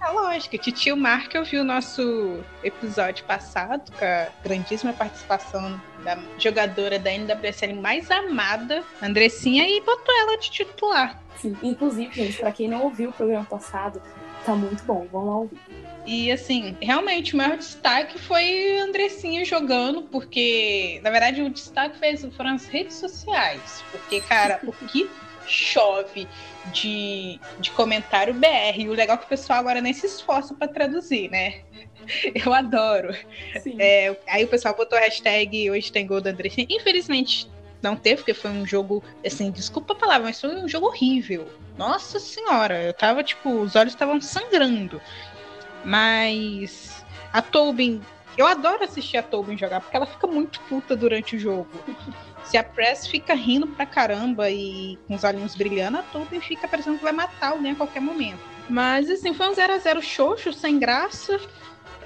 É 0.00 0.10
lógico, 0.10 0.56
Titio 0.58 0.96
Mark 0.96 1.34
ouviu 1.34 1.62
o 1.62 1.64
nosso 1.64 2.38
episódio 2.62 3.24
passado, 3.24 3.90
com 3.92 4.04
a 4.04 4.28
grandíssima 4.42 4.92
participação 4.92 5.80
da 6.04 6.18
jogadora 6.38 6.98
da 6.98 7.10
NWSL 7.10 7.74
mais 7.74 8.10
amada, 8.10 8.84
Andressinha, 9.02 9.68
e 9.68 9.80
botou 9.80 10.14
ela 10.20 10.38
de 10.38 10.50
titular. 10.50 11.20
Sim, 11.36 11.56
inclusive, 11.62 12.14
gente, 12.14 12.38
pra 12.38 12.52
quem 12.52 12.68
não 12.68 12.82
ouviu 12.82 13.10
o 13.10 13.12
programa 13.12 13.44
passado, 13.44 14.00
Tá 14.44 14.54
muito 14.54 14.82
bom, 14.84 15.06
vamos 15.12 15.28
lá 15.28 15.36
ouvir. 15.36 15.58
E 16.06 16.32
assim, 16.32 16.74
realmente 16.80 17.34
o 17.34 17.36
maior 17.36 17.58
destaque 17.58 18.18
foi 18.18 18.78
Andressinha 18.78 19.44
jogando, 19.44 20.02
porque 20.02 21.00
na 21.02 21.10
verdade 21.10 21.42
o 21.42 21.50
destaque 21.50 21.98
fez, 21.98 22.24
foram 22.34 22.54
as 22.54 22.64
redes 22.64 22.96
sociais. 22.96 23.84
Porque, 23.90 24.20
cara, 24.22 24.58
o 24.64 24.72
que 24.72 25.10
chove 25.48 26.28
de, 26.72 27.40
de 27.58 27.70
comentário 27.72 28.34
BR. 28.34 28.78
E 28.78 28.88
o 28.88 28.92
legal 28.92 29.16
é 29.16 29.18
que 29.18 29.24
o 29.26 29.28
pessoal 29.28 29.58
agora 29.58 29.80
nem 29.80 29.92
se 29.92 30.06
esforça 30.06 30.54
para 30.54 30.68
traduzir, 30.68 31.30
né? 31.30 31.62
Eu 32.34 32.54
adoro. 32.54 33.14
É, 33.78 34.16
aí 34.26 34.44
o 34.44 34.48
pessoal 34.48 34.74
botou 34.74 34.98
a 34.98 35.02
hashtag 35.02 35.70
hoje 35.70 35.92
tem 35.92 36.06
gol 36.06 36.20
da 36.20 36.30
Andressinha. 36.30 36.66
Infelizmente 36.70 37.48
não 37.82 37.96
teve, 37.96 38.16
porque 38.16 38.34
foi 38.34 38.50
um 38.50 38.66
jogo, 38.66 39.02
assim, 39.24 39.50
desculpa 39.50 39.92
a 39.92 39.96
palavra, 39.96 40.26
mas 40.26 40.40
foi 40.40 40.56
um 40.56 40.68
jogo 40.68 40.86
horrível. 40.86 41.48
Nossa 41.76 42.18
senhora, 42.18 42.82
eu 42.82 42.92
tava, 42.92 43.22
tipo, 43.22 43.50
os 43.60 43.76
olhos 43.76 43.92
estavam 43.92 44.20
sangrando. 44.20 45.00
Mas 45.84 47.04
a 47.32 47.40
Tobin, 47.40 48.00
eu 48.36 48.46
adoro 48.46 48.84
assistir 48.84 49.16
a 49.16 49.22
Tobin 49.22 49.56
jogar, 49.56 49.80
porque 49.80 49.96
ela 49.96 50.06
fica 50.06 50.26
muito 50.26 50.60
puta 50.62 50.96
durante 50.96 51.36
o 51.36 51.38
jogo. 51.38 51.68
Se 52.48 52.56
a 52.56 52.64
Press 52.64 53.06
fica 53.06 53.34
rindo 53.34 53.66
pra 53.66 53.84
caramba 53.84 54.50
e 54.50 54.98
com 55.06 55.14
os 55.14 55.22
olhinhos 55.22 55.54
brilhando, 55.54 55.98
a 55.98 56.02
Tobin 56.02 56.40
fica 56.40 56.66
parecendo 56.66 56.96
que 56.96 57.04
vai 57.04 57.12
matar 57.12 57.52
alguém 57.52 57.72
a 57.72 57.74
qualquer 57.74 58.00
momento. 58.00 58.40
Mas, 58.70 59.10
assim, 59.10 59.34
foi 59.34 59.50
um 59.50 59.54
0x0 59.54 60.00
xoxo, 60.00 60.52
sem 60.54 60.78
graça. 60.78 61.38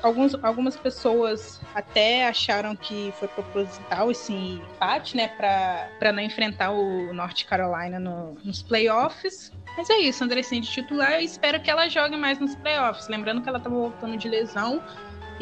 Alguns, 0.02 0.34
algumas 0.42 0.76
pessoas 0.76 1.60
até 1.72 2.26
acharam 2.26 2.74
que 2.74 3.14
foi 3.20 3.28
proposital 3.28 4.10
esse 4.10 4.32
empate, 4.32 5.16
né, 5.16 5.28
para 5.28 6.12
não 6.12 6.20
enfrentar 6.20 6.72
o 6.72 7.12
North 7.12 7.44
Carolina 7.44 8.00
no, 8.00 8.36
nos 8.42 8.64
playoffs. 8.64 9.52
Mas 9.76 9.88
é 9.90 9.98
isso, 9.98 10.24
Andressinha 10.24 10.60
de 10.60 10.68
titular. 10.68 11.12
Eu 11.12 11.20
espero 11.20 11.60
que 11.60 11.70
ela 11.70 11.88
jogue 11.88 12.16
mais 12.16 12.40
nos 12.40 12.56
playoffs. 12.56 13.06
Lembrando 13.06 13.42
que 13.42 13.48
ela 13.48 13.58
estava 13.58 13.76
voltando 13.76 14.16
de 14.16 14.28
lesão. 14.28 14.82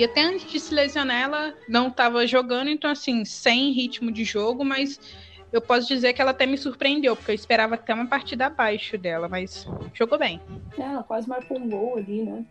E 0.00 0.04
até 0.04 0.22
antes 0.22 0.50
de 0.50 0.58
se 0.58 0.74
lesionar, 0.74 1.24
ela 1.24 1.54
não 1.68 1.88
estava 1.88 2.26
jogando, 2.26 2.70
então, 2.70 2.90
assim, 2.90 3.22
sem 3.22 3.70
ritmo 3.70 4.10
de 4.10 4.24
jogo, 4.24 4.64
mas 4.64 4.98
eu 5.52 5.60
posso 5.60 5.86
dizer 5.86 6.14
que 6.14 6.22
ela 6.22 6.30
até 6.30 6.46
me 6.46 6.56
surpreendeu, 6.56 7.14
porque 7.14 7.32
eu 7.32 7.34
esperava 7.34 7.74
até 7.74 7.92
uma 7.92 8.06
partida 8.06 8.46
abaixo 8.46 8.96
dela, 8.96 9.28
mas 9.28 9.68
jogou 9.92 10.18
bem. 10.18 10.40
É, 10.78 10.84
ela 10.84 11.02
quase 11.02 11.28
marcou 11.28 11.58
um 11.58 11.68
gol 11.68 11.98
ali, 11.98 12.22
né? 12.22 12.42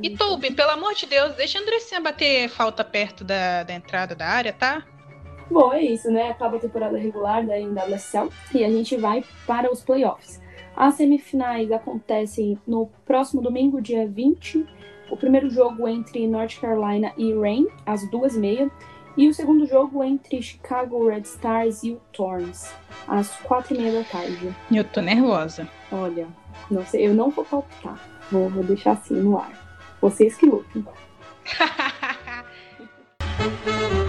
E 0.00 0.16
Toby, 0.16 0.52
pelo 0.52 0.70
amor 0.70 0.94
de 0.94 1.06
Deus, 1.06 1.34
deixa 1.34 1.58
a 1.58 1.62
Andressinha 1.62 2.00
bater 2.00 2.48
falta 2.48 2.84
perto 2.84 3.24
da, 3.24 3.64
da 3.64 3.74
entrada 3.74 4.14
da 4.14 4.28
área, 4.28 4.52
tá? 4.52 4.86
Bom, 5.50 5.72
é 5.72 5.82
isso, 5.82 6.08
né? 6.08 6.30
Acaba 6.30 6.58
a 6.58 6.60
temporada 6.60 6.96
regular 6.96 7.44
da 7.44 7.58
NWSL 7.58 8.30
e 8.54 8.64
a 8.64 8.70
gente 8.70 8.96
vai 8.96 9.24
para 9.44 9.72
os 9.72 9.82
playoffs. 9.82 10.40
As 10.76 10.94
semifinais 10.94 11.72
acontecem 11.72 12.56
no 12.64 12.86
próximo 13.04 13.42
domingo, 13.42 13.82
dia 13.82 14.06
20. 14.06 14.64
O 15.10 15.16
primeiro 15.16 15.50
jogo 15.50 15.86
entre 15.86 16.26
North 16.26 16.58
Carolina 16.60 17.12
e 17.16 17.32
Rain, 17.34 17.66
às 17.86 18.08
duas 18.10 18.34
e 18.34 18.38
meia. 18.38 18.70
E 19.16 19.28
o 19.28 19.34
segundo 19.34 19.66
jogo 19.66 20.02
entre 20.02 20.42
Chicago 20.42 21.08
Red 21.08 21.20
Stars 21.20 21.84
e 21.84 21.92
o 21.92 22.00
Torns, 22.12 22.72
às 23.06 23.30
quatro 23.42 23.74
e 23.74 23.78
meia 23.78 24.00
da 24.00 24.08
tarde. 24.08 24.52
Eu 24.72 24.82
tô 24.82 25.00
nervosa. 25.00 25.68
Olha, 25.92 26.26
não 26.68 26.84
sei, 26.84 27.06
eu 27.06 27.14
não 27.14 27.30
vou 27.30 27.44
palpitar. 27.44 28.00
Vou, 28.30 28.48
vou 28.48 28.64
deixar 28.64 28.92
assim 28.92 29.14
no 29.14 29.38
ar. 29.38 29.52
Vocês 30.00 30.36
que 30.36 30.46
lutem. 30.46 30.84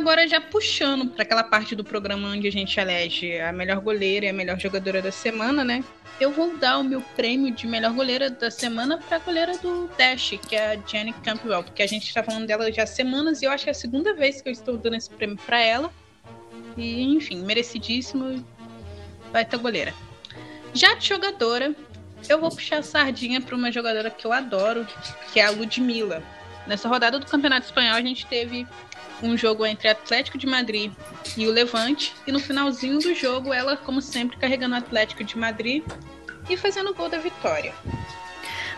Agora 0.00 0.26
já 0.26 0.40
puxando 0.40 1.10
para 1.10 1.24
aquela 1.24 1.44
parte 1.44 1.76
do 1.76 1.84
programa 1.84 2.28
onde 2.28 2.48
a 2.48 2.50
gente 2.50 2.80
elege 2.80 3.38
a 3.38 3.52
melhor 3.52 3.80
goleira 3.80 4.24
e 4.24 4.28
a 4.30 4.32
melhor 4.32 4.58
jogadora 4.58 5.02
da 5.02 5.12
semana, 5.12 5.62
né? 5.62 5.84
Eu 6.18 6.32
vou 6.32 6.56
dar 6.56 6.78
o 6.78 6.82
meu 6.82 7.02
prêmio 7.02 7.54
de 7.54 7.66
melhor 7.66 7.92
goleira 7.92 8.30
da 8.30 8.50
semana 8.50 8.96
para 8.96 9.18
a 9.18 9.20
goleira 9.20 9.58
do 9.58 9.90
Dash, 9.98 10.38
que 10.48 10.56
é 10.56 10.72
a 10.72 10.78
Jenny 10.88 11.12
Campbell, 11.22 11.62
porque 11.62 11.82
a 11.82 11.86
gente 11.86 12.08
está 12.08 12.22
falando 12.22 12.46
dela 12.46 12.72
já 12.72 12.84
há 12.84 12.86
semanas 12.86 13.42
e 13.42 13.44
eu 13.44 13.50
acho 13.50 13.64
que 13.64 13.68
é 13.68 13.72
a 13.72 13.74
segunda 13.74 14.14
vez 14.14 14.40
que 14.40 14.48
eu 14.48 14.52
estou 14.54 14.78
dando 14.78 14.96
esse 14.96 15.10
prêmio 15.10 15.36
para 15.44 15.60
ela. 15.60 15.92
E 16.78 17.02
enfim, 17.02 17.44
merecidíssimo. 17.44 18.42
Vai 19.30 19.44
ter 19.44 19.58
goleira. 19.58 19.92
Já 20.72 20.94
de 20.94 21.06
jogadora, 21.06 21.76
eu 22.26 22.40
vou 22.40 22.48
puxar 22.48 22.78
a 22.78 22.82
sardinha 22.82 23.38
para 23.42 23.54
uma 23.54 23.70
jogadora 23.70 24.08
que 24.08 24.26
eu 24.26 24.32
adoro, 24.32 24.86
que 25.30 25.38
é 25.38 25.44
a 25.44 25.50
Ludmilla. 25.50 26.22
Nessa 26.70 26.88
rodada 26.88 27.18
do 27.18 27.26
Campeonato 27.26 27.66
Espanhol, 27.66 27.96
a 27.96 28.00
gente 28.00 28.24
teve 28.26 28.64
um 29.20 29.36
jogo 29.36 29.66
entre 29.66 29.88
Atlético 29.88 30.38
de 30.38 30.46
Madrid 30.46 30.92
e 31.36 31.48
o 31.48 31.50
Levante. 31.50 32.14
E 32.24 32.30
no 32.30 32.38
finalzinho 32.38 33.00
do 33.00 33.12
jogo, 33.12 33.52
ela, 33.52 33.76
como 33.76 34.00
sempre, 34.00 34.36
carregando 34.36 34.76
o 34.76 34.78
Atlético 34.78 35.24
de 35.24 35.36
Madrid 35.36 35.82
e 36.48 36.56
fazendo 36.56 36.90
o 36.90 36.94
gol 36.94 37.08
da 37.08 37.18
vitória. 37.18 37.74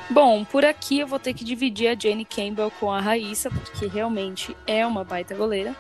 Bom, 0.09 0.43
por 0.43 0.65
aqui 0.65 1.01
eu 1.01 1.07
vou 1.07 1.19
ter 1.19 1.35
que 1.35 1.45
dividir 1.45 1.89
a 1.89 1.95
Jane 1.95 2.25
Campbell 2.25 2.71
com 2.81 2.91
a 2.91 2.99
Raíssa, 2.99 3.51
porque 3.51 3.87
realmente 3.87 4.57
é 4.67 4.87
uma 4.87 5.05
baita 5.05 5.35
goleira. 5.35 5.77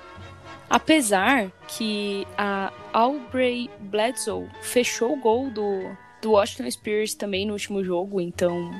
Apesar 0.68 1.50
que 1.66 2.26
a 2.36 2.70
Aubrey 2.92 3.70
Bledsoe 3.80 4.50
fechou 4.60 5.14
o 5.14 5.16
gol 5.16 5.50
do, 5.50 5.96
do 6.20 6.32
Washington 6.32 6.70
Spears 6.70 7.14
também 7.14 7.46
no 7.46 7.54
último 7.54 7.82
jogo, 7.82 8.20
então 8.20 8.70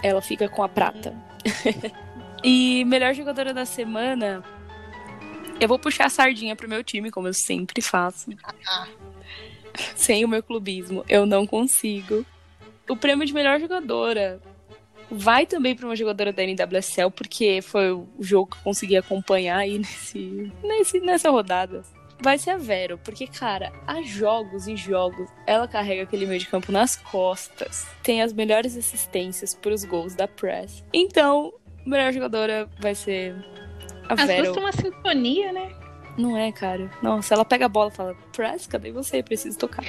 ela 0.00 0.22
fica 0.22 0.48
com 0.48 0.62
a 0.62 0.68
prata. 0.68 1.12
e 2.42 2.84
melhor 2.84 3.14
jogadora 3.14 3.52
da 3.52 3.64
semana, 3.64 4.44
eu 5.60 5.68
vou 5.68 5.78
puxar 5.78 6.06
a 6.06 6.10
sardinha 6.10 6.54
pro 6.54 6.68
meu 6.68 6.84
time, 6.84 7.10
como 7.10 7.28
eu 7.28 7.34
sempre 7.34 7.82
faço. 7.82 8.30
Sem 9.94 10.24
o 10.24 10.28
meu 10.28 10.42
clubismo, 10.42 11.04
eu 11.08 11.26
não 11.26 11.46
consigo. 11.46 12.24
O 12.88 12.96
prêmio 12.96 13.26
de 13.26 13.34
melhor 13.34 13.60
jogadora 13.60 14.40
vai 15.10 15.46
também 15.46 15.74
para 15.74 15.86
uma 15.86 15.96
jogadora 15.96 16.32
da 16.32 16.42
NWSL, 16.42 17.10
porque 17.10 17.60
foi 17.62 17.92
o 17.92 18.06
jogo 18.20 18.50
que 18.50 18.58
eu 18.58 18.62
consegui 18.62 18.96
acompanhar 18.96 19.58
aí 19.58 19.78
nesse, 19.78 20.52
nesse, 20.62 21.00
nessa 21.00 21.30
rodada. 21.30 21.82
Vai 22.20 22.36
ser 22.36 22.50
a 22.50 22.56
Vero, 22.56 22.98
porque, 22.98 23.28
cara, 23.28 23.72
há 23.86 24.02
jogos 24.02 24.66
e 24.66 24.74
jogos, 24.74 25.28
ela 25.46 25.68
carrega 25.68 26.02
aquele 26.02 26.26
meio 26.26 26.40
de 26.40 26.48
campo 26.48 26.72
nas 26.72 26.96
costas, 26.96 27.86
tem 28.02 28.22
as 28.22 28.32
melhores 28.32 28.76
assistências 28.76 29.54
para 29.54 29.72
os 29.72 29.84
gols 29.84 30.16
da 30.16 30.26
Press. 30.26 30.84
Então, 30.92 31.52
melhor 31.88 32.12
jogadora 32.12 32.68
vai 32.78 32.94
ser 32.94 33.34
a 34.08 34.14
As 34.14 34.26
Vero. 34.26 34.44
duas 34.44 34.54
têm 34.54 34.64
uma 34.64 34.72
sintonia, 34.72 35.52
né? 35.52 35.70
Não 36.16 36.36
é, 36.36 36.50
cara. 36.50 36.90
Nossa, 37.02 37.34
ela 37.34 37.44
pega 37.44 37.66
a 37.66 37.68
bola 37.68 37.90
e 37.92 37.96
fala, 37.96 38.16
Press, 38.34 38.66
cadê 38.66 38.90
você? 38.90 39.22
Preciso 39.22 39.58
tocar. 39.58 39.84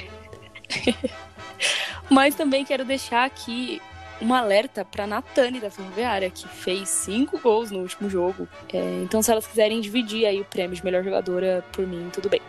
Mas 2.08 2.34
também 2.34 2.64
quero 2.64 2.84
deixar 2.84 3.24
aqui 3.24 3.80
um 4.20 4.34
alerta 4.34 4.84
pra 4.84 5.06
Natane 5.06 5.60
da 5.60 5.70
Ferroviária, 5.70 6.30
que 6.30 6.46
fez 6.46 6.88
cinco 6.88 7.38
gols 7.38 7.70
no 7.70 7.80
último 7.80 8.10
jogo. 8.10 8.46
É, 8.72 9.00
então, 9.02 9.22
se 9.22 9.32
elas 9.32 9.46
quiserem 9.46 9.80
dividir 9.80 10.26
aí 10.26 10.40
o 10.40 10.44
prêmio 10.44 10.76
de 10.76 10.84
melhor 10.84 11.02
jogadora 11.02 11.64
por 11.72 11.86
mim, 11.86 12.10
tudo 12.12 12.28
bem. 12.28 12.40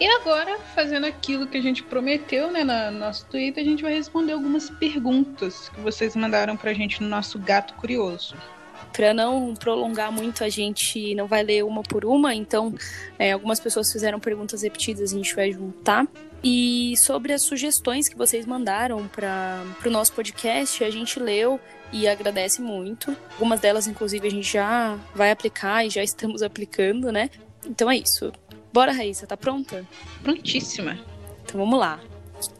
E 0.00 0.06
agora, 0.06 0.58
fazendo 0.76 1.06
aquilo 1.06 1.46
que 1.46 1.58
a 1.58 1.60
gente 1.60 1.82
prometeu, 1.82 2.52
né, 2.52 2.62
no 2.62 2.98
nosso 2.98 3.26
Twitter, 3.26 3.64
a 3.64 3.66
gente 3.66 3.82
vai 3.82 3.94
responder 3.94 4.32
algumas 4.32 4.70
perguntas 4.70 5.68
que 5.70 5.80
vocês 5.80 6.14
mandaram 6.14 6.56
pra 6.56 6.72
gente 6.72 7.02
no 7.02 7.08
nosso 7.08 7.36
Gato 7.38 7.74
Curioso. 7.74 8.36
Para 8.92 9.12
não 9.12 9.54
prolongar 9.54 10.12
muito, 10.12 10.44
a 10.44 10.48
gente 10.48 11.14
não 11.16 11.26
vai 11.26 11.42
ler 11.42 11.64
uma 11.64 11.82
por 11.82 12.04
uma, 12.04 12.32
então 12.32 12.72
é, 13.18 13.32
algumas 13.32 13.58
pessoas 13.58 13.92
fizeram 13.92 14.20
perguntas 14.20 14.62
repetidas, 14.62 15.12
a 15.12 15.16
gente 15.16 15.34
vai 15.34 15.50
juntar. 15.50 16.06
E 16.44 16.94
sobre 16.96 17.32
as 17.32 17.42
sugestões 17.42 18.08
que 18.08 18.16
vocês 18.16 18.46
mandaram 18.46 19.08
para 19.08 19.64
o 19.84 19.90
nosso 19.90 20.12
podcast, 20.12 20.84
a 20.84 20.90
gente 20.90 21.18
leu 21.18 21.60
e 21.92 22.06
agradece 22.06 22.62
muito. 22.62 23.16
Algumas 23.32 23.58
delas, 23.58 23.88
inclusive, 23.88 24.28
a 24.28 24.30
gente 24.30 24.52
já 24.52 24.96
vai 25.12 25.32
aplicar 25.32 25.84
e 25.84 25.90
já 25.90 26.04
estamos 26.04 26.40
aplicando, 26.40 27.10
né? 27.10 27.28
Então 27.66 27.90
é 27.90 27.96
isso. 27.96 28.32
Bora, 28.78 28.92
Raíssa, 28.92 29.26
tá 29.26 29.36
pronta? 29.36 29.84
Prontíssima. 30.22 30.96
Então 31.42 31.58
vamos 31.58 31.80
lá. 31.80 31.98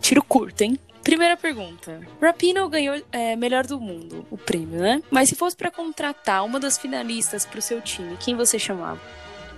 Tiro 0.00 0.20
curto, 0.20 0.62
hein? 0.62 0.76
Primeira 1.00 1.36
pergunta. 1.36 2.00
Rapino 2.20 2.68
ganhou 2.68 3.00
é, 3.12 3.36
melhor 3.36 3.64
do 3.64 3.78
mundo, 3.78 4.26
o 4.28 4.36
prêmio, 4.36 4.80
né? 4.80 5.00
Mas 5.12 5.28
se 5.28 5.36
fosse 5.36 5.56
para 5.56 5.70
contratar 5.70 6.44
uma 6.44 6.58
das 6.58 6.76
finalistas 6.76 7.46
pro 7.46 7.62
seu 7.62 7.80
time, 7.80 8.16
quem 8.16 8.34
você 8.34 8.58
chamava? 8.58 9.00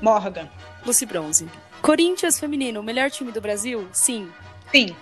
Morgan. 0.02 0.50
Lucy 0.84 1.06
Bronze. 1.06 1.48
Corinthians 1.80 2.38
feminino, 2.38 2.82
melhor 2.82 3.10
time 3.10 3.32
do 3.32 3.40
Brasil? 3.40 3.88
Sim. 3.90 4.30
Sim. 4.70 4.94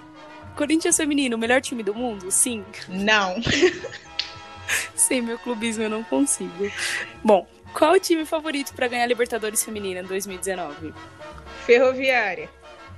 Corinthians 0.55 0.97
feminino, 0.97 1.37
melhor 1.37 1.61
time 1.61 1.83
do 1.83 1.93
mundo? 1.93 2.31
Sim. 2.31 2.65
Não. 2.87 3.35
Sem 4.95 5.21
meu 5.21 5.41
clubismo 5.41 5.83
eu 5.83 5.91
não 5.91 6.05
consigo. 6.05 6.71
Bom, 7.25 7.49
qual 7.73 7.95
o 7.95 8.01
time 8.01 8.25
favorito 8.25 8.73
para 8.75 8.87
ganhar 8.87 9.03
a 9.03 9.07
Libertadores 9.07 9.65
feminina 9.65 10.01
em 10.01 10.05
2019? 10.05 10.95
Ferroviária. 11.69 12.49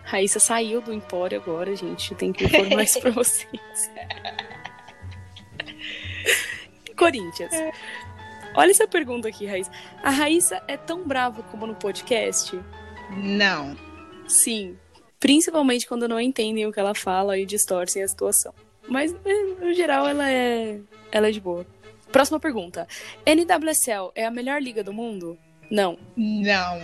Raíssa 0.04 0.38
saiu 0.38 0.80
do 0.80 0.92
Empório 0.92 1.40
agora, 1.40 1.74
gente. 1.74 2.14
Tenho 2.14 2.32
que 2.32 2.44
informar 2.44 2.84
isso 2.84 3.00
pra 3.00 3.10
vocês. 3.10 3.90
Corinthians. 6.96 7.50
Olha 8.54 8.70
essa 8.70 8.86
pergunta 8.86 9.26
aqui, 9.26 9.44
Raíssa. 9.44 9.72
A 10.04 10.10
Raíssa 10.10 10.62
é 10.68 10.76
tão 10.76 11.02
brava 11.02 11.42
como 11.42 11.66
no 11.66 11.74
podcast? 11.74 12.60
Não. 13.10 13.76
Sim. 14.28 14.78
Principalmente 15.18 15.88
quando 15.88 16.06
não 16.06 16.20
entendem 16.20 16.64
o 16.64 16.72
que 16.72 16.78
ela 16.78 16.94
fala 16.94 17.36
e 17.36 17.44
distorcem 17.44 18.04
a 18.04 18.08
situação. 18.08 18.54
Mas, 18.88 19.12
eh, 19.24 19.42
no 19.60 19.74
geral, 19.74 20.06
ela 20.06 20.30
é, 20.30 20.78
ela 21.10 21.26
é 21.26 21.30
de 21.32 21.40
boa. 21.40 21.66
Próxima 22.12 22.38
pergunta. 22.38 22.86
NWSL 23.26 24.12
é 24.14 24.26
a 24.26 24.30
melhor 24.30 24.62
liga 24.62 24.84
do 24.84 24.92
mundo? 24.92 25.36
Não. 25.68 25.98
Não. 26.16 26.80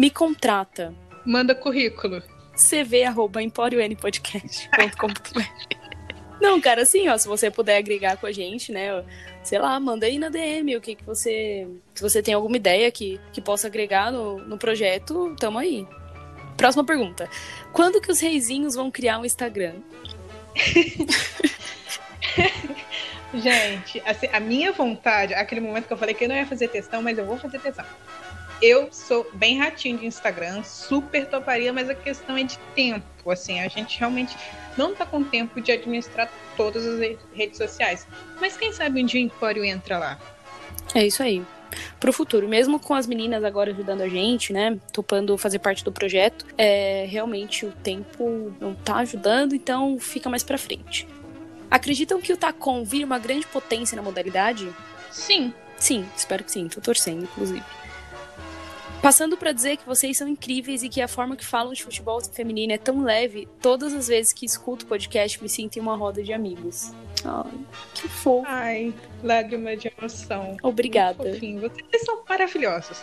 Me 0.00 0.08
contrata. 0.08 0.94
Manda 1.26 1.54
currículo. 1.54 2.22
cv.empórionpodcast.com.br 2.56 5.40
Não, 6.40 6.58
cara, 6.58 6.80
assim, 6.80 7.06
ó, 7.06 7.18
se 7.18 7.28
você 7.28 7.50
puder 7.50 7.76
agregar 7.76 8.16
com 8.16 8.24
a 8.24 8.32
gente, 8.32 8.72
né, 8.72 9.04
sei 9.42 9.58
lá, 9.58 9.78
manda 9.78 10.06
aí 10.06 10.18
na 10.18 10.30
DM 10.30 10.74
o 10.74 10.80
que 10.80 10.94
que 10.94 11.04
você, 11.04 11.68
se 11.92 12.00
você 12.00 12.22
tem 12.22 12.32
alguma 12.32 12.56
ideia 12.56 12.90
que, 12.90 13.20
que 13.30 13.42
possa 13.42 13.66
agregar 13.66 14.10
no, 14.10 14.38
no 14.38 14.56
projeto, 14.56 15.36
tamo 15.38 15.58
aí. 15.58 15.86
Próxima 16.56 16.82
pergunta. 16.82 17.28
Quando 17.70 18.00
que 18.00 18.10
os 18.10 18.20
reizinhos 18.20 18.74
vão 18.74 18.90
criar 18.90 19.18
um 19.18 19.24
Instagram? 19.26 19.74
Gente, 23.34 24.02
assim, 24.06 24.28
a 24.32 24.40
minha 24.40 24.72
vontade, 24.72 25.34
aquele 25.34 25.60
momento 25.60 25.86
que 25.86 25.92
eu 25.92 25.98
falei 25.98 26.14
que 26.14 26.24
eu 26.24 26.28
não 26.30 26.36
ia 26.36 26.46
fazer 26.46 26.68
testão, 26.68 27.02
mas 27.02 27.18
eu 27.18 27.26
vou 27.26 27.36
fazer 27.36 27.58
testão. 27.58 27.84
Eu 28.60 28.88
sou 28.92 29.26
bem 29.34 29.58
ratinho 29.58 29.98
de 29.98 30.06
Instagram, 30.06 30.62
super 30.62 31.26
toparia, 31.26 31.72
mas 31.72 31.88
a 31.88 31.94
questão 31.94 32.36
é 32.36 32.42
de 32.42 32.58
tempo. 32.74 33.30
Assim, 33.30 33.60
a 33.60 33.68
gente 33.68 33.98
realmente 33.98 34.36
não 34.76 34.94
tá 34.94 35.06
com 35.06 35.22
tempo 35.24 35.60
de 35.60 35.72
administrar 35.72 36.30
todas 36.56 36.86
as 36.86 36.98
re- 37.00 37.18
redes 37.32 37.56
sociais. 37.58 38.06
Mas 38.40 38.56
quem 38.56 38.72
sabe 38.72 39.02
um 39.02 39.06
dia 39.06 39.20
o 39.20 39.24
Empório 39.24 39.64
entra 39.64 39.98
lá. 39.98 40.18
É 40.94 41.06
isso 41.06 41.22
aí. 41.22 41.42
Pro 41.98 42.12
futuro, 42.12 42.48
mesmo 42.48 42.78
com 42.80 42.94
as 42.94 43.06
meninas 43.06 43.44
agora 43.44 43.70
ajudando 43.70 44.00
a 44.02 44.08
gente, 44.08 44.52
né, 44.52 44.76
topando 44.92 45.38
fazer 45.38 45.60
parte 45.60 45.84
do 45.84 45.92
projeto, 45.92 46.44
é, 46.58 47.06
realmente 47.08 47.64
o 47.64 47.70
tempo 47.70 48.52
não 48.60 48.74
tá 48.74 48.96
ajudando, 48.96 49.54
então 49.54 49.98
fica 50.00 50.28
mais 50.28 50.42
pra 50.42 50.58
frente. 50.58 51.06
Acreditam 51.70 52.20
que 52.20 52.32
o 52.32 52.36
Tacom 52.36 52.82
vira 52.84 53.06
uma 53.06 53.18
grande 53.20 53.46
potência 53.46 53.94
na 53.96 54.02
modalidade? 54.02 54.68
Sim, 55.10 55.54
Sim, 55.78 56.06
espero 56.14 56.44
que 56.44 56.52
sim, 56.52 56.68
tô 56.68 56.78
torcendo, 56.80 57.22
inclusive. 57.22 57.62
Passando 59.02 59.34
pra 59.36 59.52
dizer 59.52 59.78
que 59.78 59.86
vocês 59.86 60.18
são 60.18 60.28
incríveis 60.28 60.82
e 60.82 60.88
que 60.88 61.00
a 61.00 61.08
forma 61.08 61.34
que 61.34 61.44
falam 61.44 61.72
de 61.72 61.82
futebol 61.82 62.20
feminino 62.22 62.74
é 62.74 62.78
tão 62.78 63.02
leve, 63.02 63.48
todas 63.60 63.94
as 63.94 64.08
vezes 64.08 64.32
que 64.32 64.44
escuto 64.44 64.84
o 64.84 64.88
podcast 64.88 65.42
me 65.42 65.48
sinto 65.48 65.78
em 65.78 65.80
uma 65.80 65.96
roda 65.96 66.22
de 66.22 66.34
amigos. 66.34 66.92
Ai, 67.24 67.50
que 67.94 68.08
fofo. 68.08 68.46
Ai, 68.46 68.94
lágrima 69.22 69.74
de 69.74 69.90
emoção. 69.96 70.56
Obrigada. 70.62 71.24
Vocês 71.24 72.02
são 72.04 72.22
maravilhosos. 72.28 73.02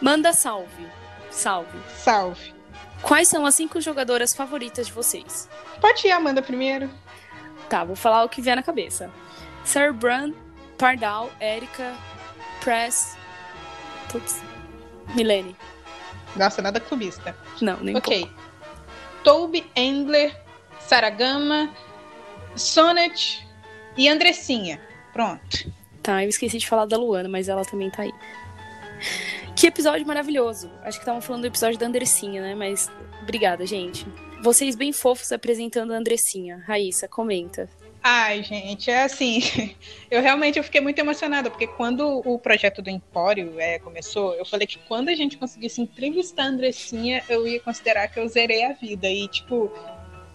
Manda 0.00 0.32
salve. 0.32 0.86
Salve. 1.30 1.78
Salve. 1.98 2.54
Quais 3.02 3.28
são 3.28 3.44
as 3.44 3.54
cinco 3.54 3.80
jogadoras 3.82 4.34
favoritas 4.34 4.86
de 4.86 4.92
vocês? 4.92 5.48
Pode 5.78 6.06
ir, 6.06 6.10
Amanda, 6.10 6.40
primeiro. 6.40 6.90
Tá, 7.68 7.84
vou 7.84 7.94
falar 7.94 8.24
o 8.24 8.28
que 8.30 8.40
vier 8.40 8.56
na 8.56 8.62
cabeça. 8.62 9.10
Sarah 9.62 9.92
Brand, 9.92 10.32
Pardal, 10.78 11.30
Erika, 11.38 11.94
Press. 12.62 13.16
Putz. 14.10 14.40
Milene. 15.14 15.56
Nossa, 16.36 16.62
nada 16.62 16.80
clubista. 16.80 17.36
Não, 17.60 17.78
nem 17.80 17.96
ok. 17.96 18.20
pouco. 18.20 18.48
Toby 19.24 19.66
Endler, 19.74 20.34
Saragama, 20.80 21.70
Sonnet 22.54 23.46
e 23.96 24.08
Andressinha. 24.08 24.80
Pronto. 25.12 25.72
Tá, 26.02 26.24
eu 26.24 26.28
esqueci 26.28 26.58
de 26.58 26.68
falar 26.68 26.86
da 26.86 26.96
Luana, 26.96 27.28
mas 27.28 27.48
ela 27.48 27.64
também 27.64 27.90
tá 27.90 28.02
aí. 28.02 28.12
Que 29.54 29.66
episódio 29.66 30.06
maravilhoso. 30.06 30.70
Acho 30.82 30.98
que 30.98 31.02
estavam 31.02 31.20
falando 31.20 31.42
do 31.42 31.48
episódio 31.48 31.78
da 31.78 31.86
Andressinha, 31.86 32.40
né? 32.40 32.54
Mas 32.54 32.90
obrigada, 33.22 33.66
gente. 33.66 34.06
Vocês 34.42 34.76
bem 34.76 34.92
fofos 34.92 35.32
apresentando 35.32 35.92
a 35.92 35.96
Andressinha. 35.96 36.62
Raíssa, 36.66 37.08
comenta. 37.08 37.68
Ai, 38.10 38.42
gente, 38.42 38.90
é 38.90 39.02
assim. 39.02 39.42
Eu 40.10 40.22
realmente 40.22 40.58
eu 40.58 40.64
fiquei 40.64 40.80
muito 40.80 40.98
emocionada, 40.98 41.50
porque 41.50 41.66
quando 41.66 42.22
o 42.24 42.38
projeto 42.38 42.80
do 42.80 42.88
Empório 42.88 43.60
é, 43.60 43.78
começou, 43.78 44.34
eu 44.36 44.46
falei 44.46 44.66
que 44.66 44.78
quando 44.88 45.10
a 45.10 45.14
gente 45.14 45.36
conseguisse 45.36 45.82
entrevistar 45.82 46.44
a 46.44 46.46
Andressinha, 46.46 47.22
eu 47.28 47.46
ia 47.46 47.60
considerar 47.60 48.08
que 48.08 48.18
eu 48.18 48.26
zerei 48.26 48.64
a 48.64 48.72
vida. 48.72 49.06
E, 49.06 49.28
tipo, 49.28 49.70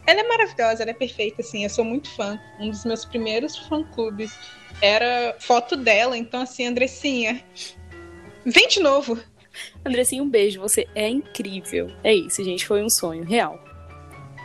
ela 0.05 0.19
é 0.19 0.28
maravilhosa, 0.28 0.84
ela 0.84 0.91
é 0.91 0.93
perfeita, 0.93 1.41
assim. 1.41 1.63
Eu 1.63 1.71
sou 1.71 1.84
muito 1.84 2.07
fã. 2.11 2.39
Um 2.59 2.69
dos 2.69 2.86
meus 2.86 3.03
primeiros 3.03 3.57
fã-clubes 3.57 4.38
era 4.80 5.36
foto 5.39 5.76
dela, 5.76 6.15
então, 6.15 6.41
assim, 6.43 6.67
Andressinha. 6.67 7.43
Vem 8.45 8.67
de 8.67 8.80
novo. 8.80 9.19
Andressinha, 9.84 10.21
um 10.21 10.30
beijo. 10.30 10.61
Você 10.61 10.88
é 10.93 11.09
incrível. 11.09 11.91
É 12.03 12.13
isso, 12.13 12.43
gente. 12.43 12.67
Foi 12.67 12.84
um 12.84 12.89
sonho 12.91 13.24
real. 13.24 13.72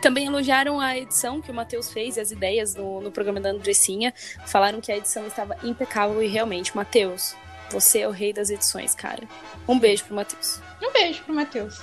Também 0.01 0.27
elogiaram 0.27 0.79
a 0.79 0.97
edição 0.97 1.41
que 1.41 1.51
o 1.51 1.53
Matheus 1.53 1.91
fez 1.91 2.15
e 2.15 2.21
as 2.21 2.31
ideias 2.31 2.73
no, 2.73 3.01
no 3.01 3.11
programa 3.11 3.41
da 3.41 3.49
Andressinha. 3.49 4.13
Falaram 4.45 4.79
que 4.79 4.91
a 4.91 4.97
edição 4.97 5.27
estava 5.27 5.57
impecável 5.63 6.23
e 6.23 6.27
realmente, 6.27 6.75
Matheus, 6.75 7.35
você 7.69 7.99
é 7.99 8.07
o 8.07 8.11
rei 8.11 8.31
das 8.31 8.49
edições, 8.49 8.95
cara. 8.95 9.27
Um 9.67 9.77
beijo 9.77 10.05
pro 10.05 10.15
Matheus. 10.15 10.61
Um 10.81 10.91
beijo 10.93 11.21
pro 11.23 11.35
Matheus. 11.35 11.81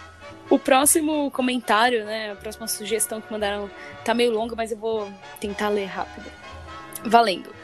O 0.49 0.59
próximo 0.59 1.31
comentário, 1.31 2.05
né? 2.05 2.33
A 2.33 2.37
próxima 2.37 2.67
sugestão 2.67 3.21
que 3.21 3.31
mandaram 3.31 3.71
tá 4.05 4.15
meio 4.15 4.33
longa, 4.33 4.57
mas 4.57 4.73
eu 4.73 4.79
vou 4.79 5.13
tentar 5.39 5.69
ler 5.69 5.87
rápido. 5.87 6.31
Valendo. 7.05 7.55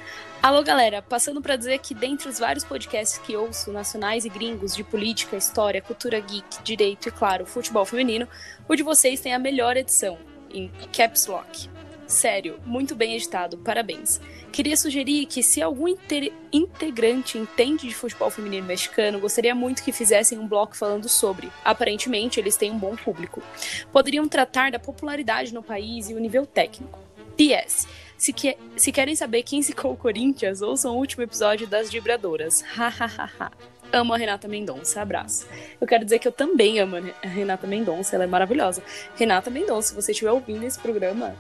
Alô, 0.43 0.63
galera. 0.63 1.01
Passando 1.01 1.41
para 1.41 1.57
dizer 1.57 1.79
que 1.79 1.95
dentre 1.95 2.29
os 2.29 2.39
vários 2.39 2.65
podcasts 2.65 3.17
que 3.19 3.37
ouço, 3.37 3.73
nacionais 3.73 4.25
e 4.25 4.29
gringos, 4.29 4.75
de 4.77 4.85
política, 4.85 5.37
história, 5.37 5.81
cultura 5.81 6.21
geek, 6.21 6.63
direito 6.63 7.09
e, 7.09 7.13
claro, 7.13 7.47
futebol 7.47 7.85
feminino, 7.87 8.29
o 8.69 8.75
de 8.75 8.83
vocês 8.83 9.21
tem 9.21 9.33
a 9.33 9.39
melhor 9.39 9.77
edição, 9.77 10.19
em 10.53 10.71
Caps 10.93 11.27
Lock. 11.27 11.69
Sério, 12.07 12.59
muito 12.67 12.95
bem 12.95 13.15
editado, 13.17 13.57
parabéns. 13.59 14.21
Queria 14.53 14.77
sugerir 14.77 15.25
que 15.25 15.43
se 15.43 15.63
algum 15.63 15.89
inte- 15.89 16.31
integrante 16.53 17.39
entende 17.39 17.89
de 17.89 17.95
futebol 17.95 18.29
feminino 18.29 18.67
mexicano, 18.67 19.19
gostaria 19.19 19.55
muito 19.55 19.83
que 19.83 19.93
fizessem 19.93 20.39
um 20.39 20.47
bloco 20.47 20.77
falando 20.77 21.09
sobre. 21.09 21.51
Aparentemente, 21.65 22.39
eles 22.39 22.55
têm 22.57 22.71
um 22.71 22.79
bom 22.79 22.95
público. 22.97 23.43
Poderiam 23.91 24.29
tratar 24.29 24.71
da 24.71 24.79
popularidade 24.79 25.55
no 25.55 25.63
país 25.63 26.11
e 26.11 26.15
o 26.15 26.19
nível 26.21 26.45
técnico. 26.45 26.99
PS. 27.35 27.89
Se, 28.19 28.31
que- 28.31 28.59
se 28.77 28.93
querem 28.93 29.17
saber 29.17 29.43
quem 29.43 29.63
zicou 29.63 29.93
o 29.93 29.97
Corinthians, 29.97 30.61
ouçam 30.61 30.95
o 30.95 30.99
último 30.99 31.23
episódio 31.23 31.67
das 31.67 31.91
Vibradoras. 31.91 32.61
Hahaha. 32.61 33.51
Amo 33.93 34.15
a 34.15 34.17
Renata 34.17 34.49
Mendonça. 34.49 35.03
Abraço. 35.03 35.47
Eu 35.81 35.87
quero 35.87 36.05
dizer 36.05 36.19
que 36.19 36.27
eu 36.27 36.33
também 36.33 36.81
amo 36.81 36.97
a 36.97 37.27
Renata 37.27 37.67
Mendonça, 37.67 38.15
ela 38.15 38.25
é 38.25 38.27
maravilhosa. 38.27 38.83
Renata 39.17 39.51
Mendonça, 39.51 39.89
se 39.89 39.95
você 39.95 40.13
estiver 40.13 40.33
ouvindo 40.33 40.65
esse 40.65 40.79
programa, 40.79 41.37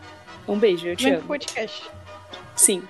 um 0.46 0.58
beijo, 0.58 0.86
eu 0.86 0.96
te 0.96 1.04
Vem 1.04 1.14
amo. 1.14 1.26
podcast. 1.26 1.82
Sim. 2.54 2.82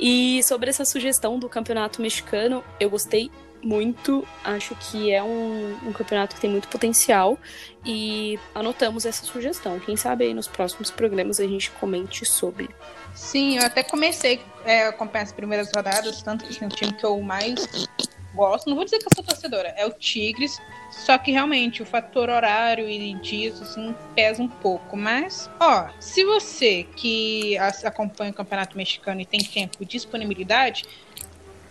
E 0.00 0.42
sobre 0.42 0.70
essa 0.70 0.84
sugestão 0.84 1.38
do 1.38 1.48
campeonato 1.48 2.00
mexicano, 2.00 2.64
eu 2.80 2.88
gostei 2.88 3.30
muito. 3.62 4.26
Acho 4.42 4.74
que 4.74 5.12
é 5.12 5.22
um, 5.22 5.76
um 5.84 5.92
campeonato 5.92 6.34
que 6.34 6.40
tem 6.40 6.50
muito 6.50 6.68
potencial. 6.68 7.38
E 7.84 8.38
anotamos 8.54 9.06
essa 9.06 9.24
sugestão. 9.24 9.78
Quem 9.78 9.96
sabe 9.96 10.24
aí 10.24 10.34
nos 10.34 10.48
próximos 10.48 10.90
programas 10.90 11.38
a 11.38 11.46
gente 11.46 11.70
comente 11.72 12.24
sobre. 12.24 12.68
Sim, 13.14 13.58
eu 13.58 13.64
até 13.64 13.82
comecei 13.82 14.40
é, 14.64 14.86
a 14.86 14.88
acompanhar 14.88 15.24
as 15.24 15.32
primeiras 15.32 15.70
rodadas, 15.74 16.22
tanto 16.22 16.44
que 16.44 16.50
assim, 16.50 16.64
o 16.64 16.68
time 16.68 16.92
que 16.92 17.04
eu 17.04 17.20
mais 17.20 17.88
gosto, 18.34 18.68
não 18.68 18.76
vou 18.76 18.84
dizer 18.84 18.98
que 18.98 19.06
eu 19.06 19.10
sou 19.14 19.24
torcedora, 19.24 19.74
é 19.76 19.86
o 19.86 19.92
Tigres, 19.92 20.58
só 20.90 21.18
que 21.18 21.30
realmente 21.30 21.82
o 21.82 21.86
fator 21.86 22.28
horário 22.28 22.88
e 22.88 23.14
disso, 23.14 23.62
assim, 23.62 23.94
pesa 24.14 24.42
um 24.42 24.48
pouco. 24.48 24.96
Mas, 24.96 25.50
ó, 25.60 25.88
se 26.00 26.24
você 26.24 26.84
que 26.96 27.56
acompanha 27.84 28.30
o 28.30 28.34
Campeonato 28.34 28.76
Mexicano 28.76 29.20
e 29.20 29.26
tem 29.26 29.40
tempo 29.40 29.78
e 29.80 29.84
disponibilidade, 29.84 30.84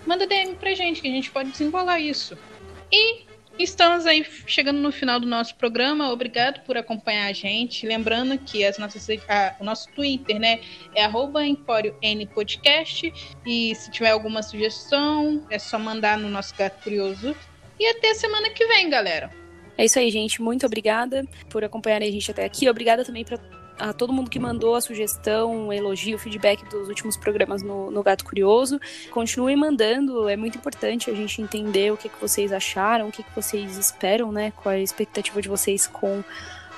manda 0.05 0.25
DM 0.27 0.55
pra 0.55 0.73
gente, 0.73 1.01
que 1.01 1.07
a 1.07 1.11
gente 1.11 1.31
pode 1.31 1.51
desembolar 1.51 2.01
isso. 2.01 2.37
E 2.91 3.23
estamos 3.59 4.05
aí 4.05 4.25
chegando 4.47 4.79
no 4.79 4.91
final 4.91 5.19
do 5.19 5.27
nosso 5.27 5.55
programa. 5.55 6.11
Obrigado 6.11 6.61
por 6.61 6.77
acompanhar 6.77 7.27
a 7.27 7.33
gente. 7.33 7.85
Lembrando 7.85 8.37
que 8.37 8.65
as 8.65 8.77
nossas, 8.77 9.07
a- 9.27 9.55
o 9.59 9.63
nosso 9.63 9.89
Twitter, 9.91 10.39
né, 10.39 10.59
é 10.95 11.03
arroba 11.03 11.45
Empório 11.45 11.95
N 12.01 12.25
Podcast. 12.27 13.11
E 13.45 13.75
se 13.75 13.91
tiver 13.91 14.09
alguma 14.11 14.41
sugestão, 14.43 15.45
é 15.49 15.59
só 15.59 15.77
mandar 15.77 16.17
no 16.17 16.29
nosso 16.29 16.55
Gato 16.55 16.81
Curioso. 16.83 17.35
E 17.79 17.85
até 17.87 18.13
semana 18.13 18.49
que 18.49 18.65
vem, 18.65 18.89
galera. 18.89 19.31
É 19.77 19.85
isso 19.85 19.97
aí, 19.97 20.09
gente. 20.11 20.41
Muito 20.41 20.65
obrigada 20.65 21.23
por 21.49 21.63
acompanharem 21.63 22.07
a 22.09 22.11
gente 22.11 22.29
até 22.29 22.45
aqui. 22.45 22.69
Obrigada 22.69 23.03
também 23.03 23.23
pra, 23.23 23.37
a 23.81 23.93
todo 23.93 24.13
mundo 24.13 24.29
que 24.29 24.39
mandou 24.39 24.75
a 24.75 24.81
sugestão, 24.81 25.67
o 25.67 25.73
elogio, 25.73 26.17
feedback 26.19 26.63
dos 26.65 26.87
últimos 26.87 27.17
programas 27.17 27.63
no, 27.63 27.89
no 27.89 28.03
Gato 28.03 28.23
Curioso. 28.23 28.79
Continuem 29.09 29.55
mandando, 29.55 30.29
é 30.29 30.37
muito 30.37 30.57
importante 30.57 31.09
a 31.09 31.13
gente 31.15 31.41
entender 31.41 31.91
o 31.91 31.97
que, 31.97 32.07
que 32.07 32.21
vocês 32.21 32.53
acharam, 32.53 33.07
o 33.07 33.11
que, 33.11 33.23
que 33.23 33.35
vocês 33.35 33.77
esperam, 33.77 34.31
né? 34.31 34.53
Qual 34.55 34.71
é 34.71 34.77
a 34.77 34.81
expectativa 34.81 35.41
de 35.41 35.49
vocês 35.49 35.87
com 35.87 36.23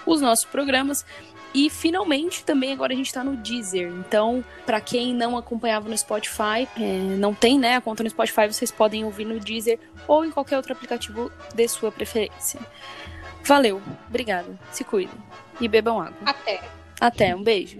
os 0.06 0.22
nossos 0.22 0.46
programas. 0.46 1.06
E 1.54 1.70
finalmente 1.70 2.44
também 2.44 2.74
agora 2.74 2.94
a 2.94 2.96
gente 2.96 3.14
tá 3.14 3.24
no 3.24 3.36
Deezer. 3.38 3.88
Então, 3.88 4.44
para 4.66 4.82
quem 4.82 5.14
não 5.14 5.38
acompanhava 5.38 5.88
no 5.88 5.98
Spotify, 5.98 6.68
é, 6.76 7.00
não 7.18 7.34
tem 7.34 7.60
né, 7.60 7.76
a 7.76 7.82
conta 7.82 8.02
no 8.04 8.10
Spotify, 8.10 8.48
vocês 8.48 8.72
podem 8.72 9.06
ouvir 9.06 9.26
no 9.26 9.40
Deezer 9.40 9.80
ou 10.08 10.26
em 10.26 10.32
qualquer 10.32 10.58
outro 10.58 10.74
aplicativo 10.74 11.32
de 11.54 11.68
sua 11.68 11.92
preferência. 11.92 12.60
Valeu, 13.44 13.82
obrigada. 14.08 14.58
Se 14.72 14.84
cuidem 14.84 15.16
e 15.62 15.68
bebam 15.68 16.02
água. 16.02 16.18
Até. 16.26 16.83
Até, 17.00 17.36
um 17.36 17.44
beijo. 17.44 17.80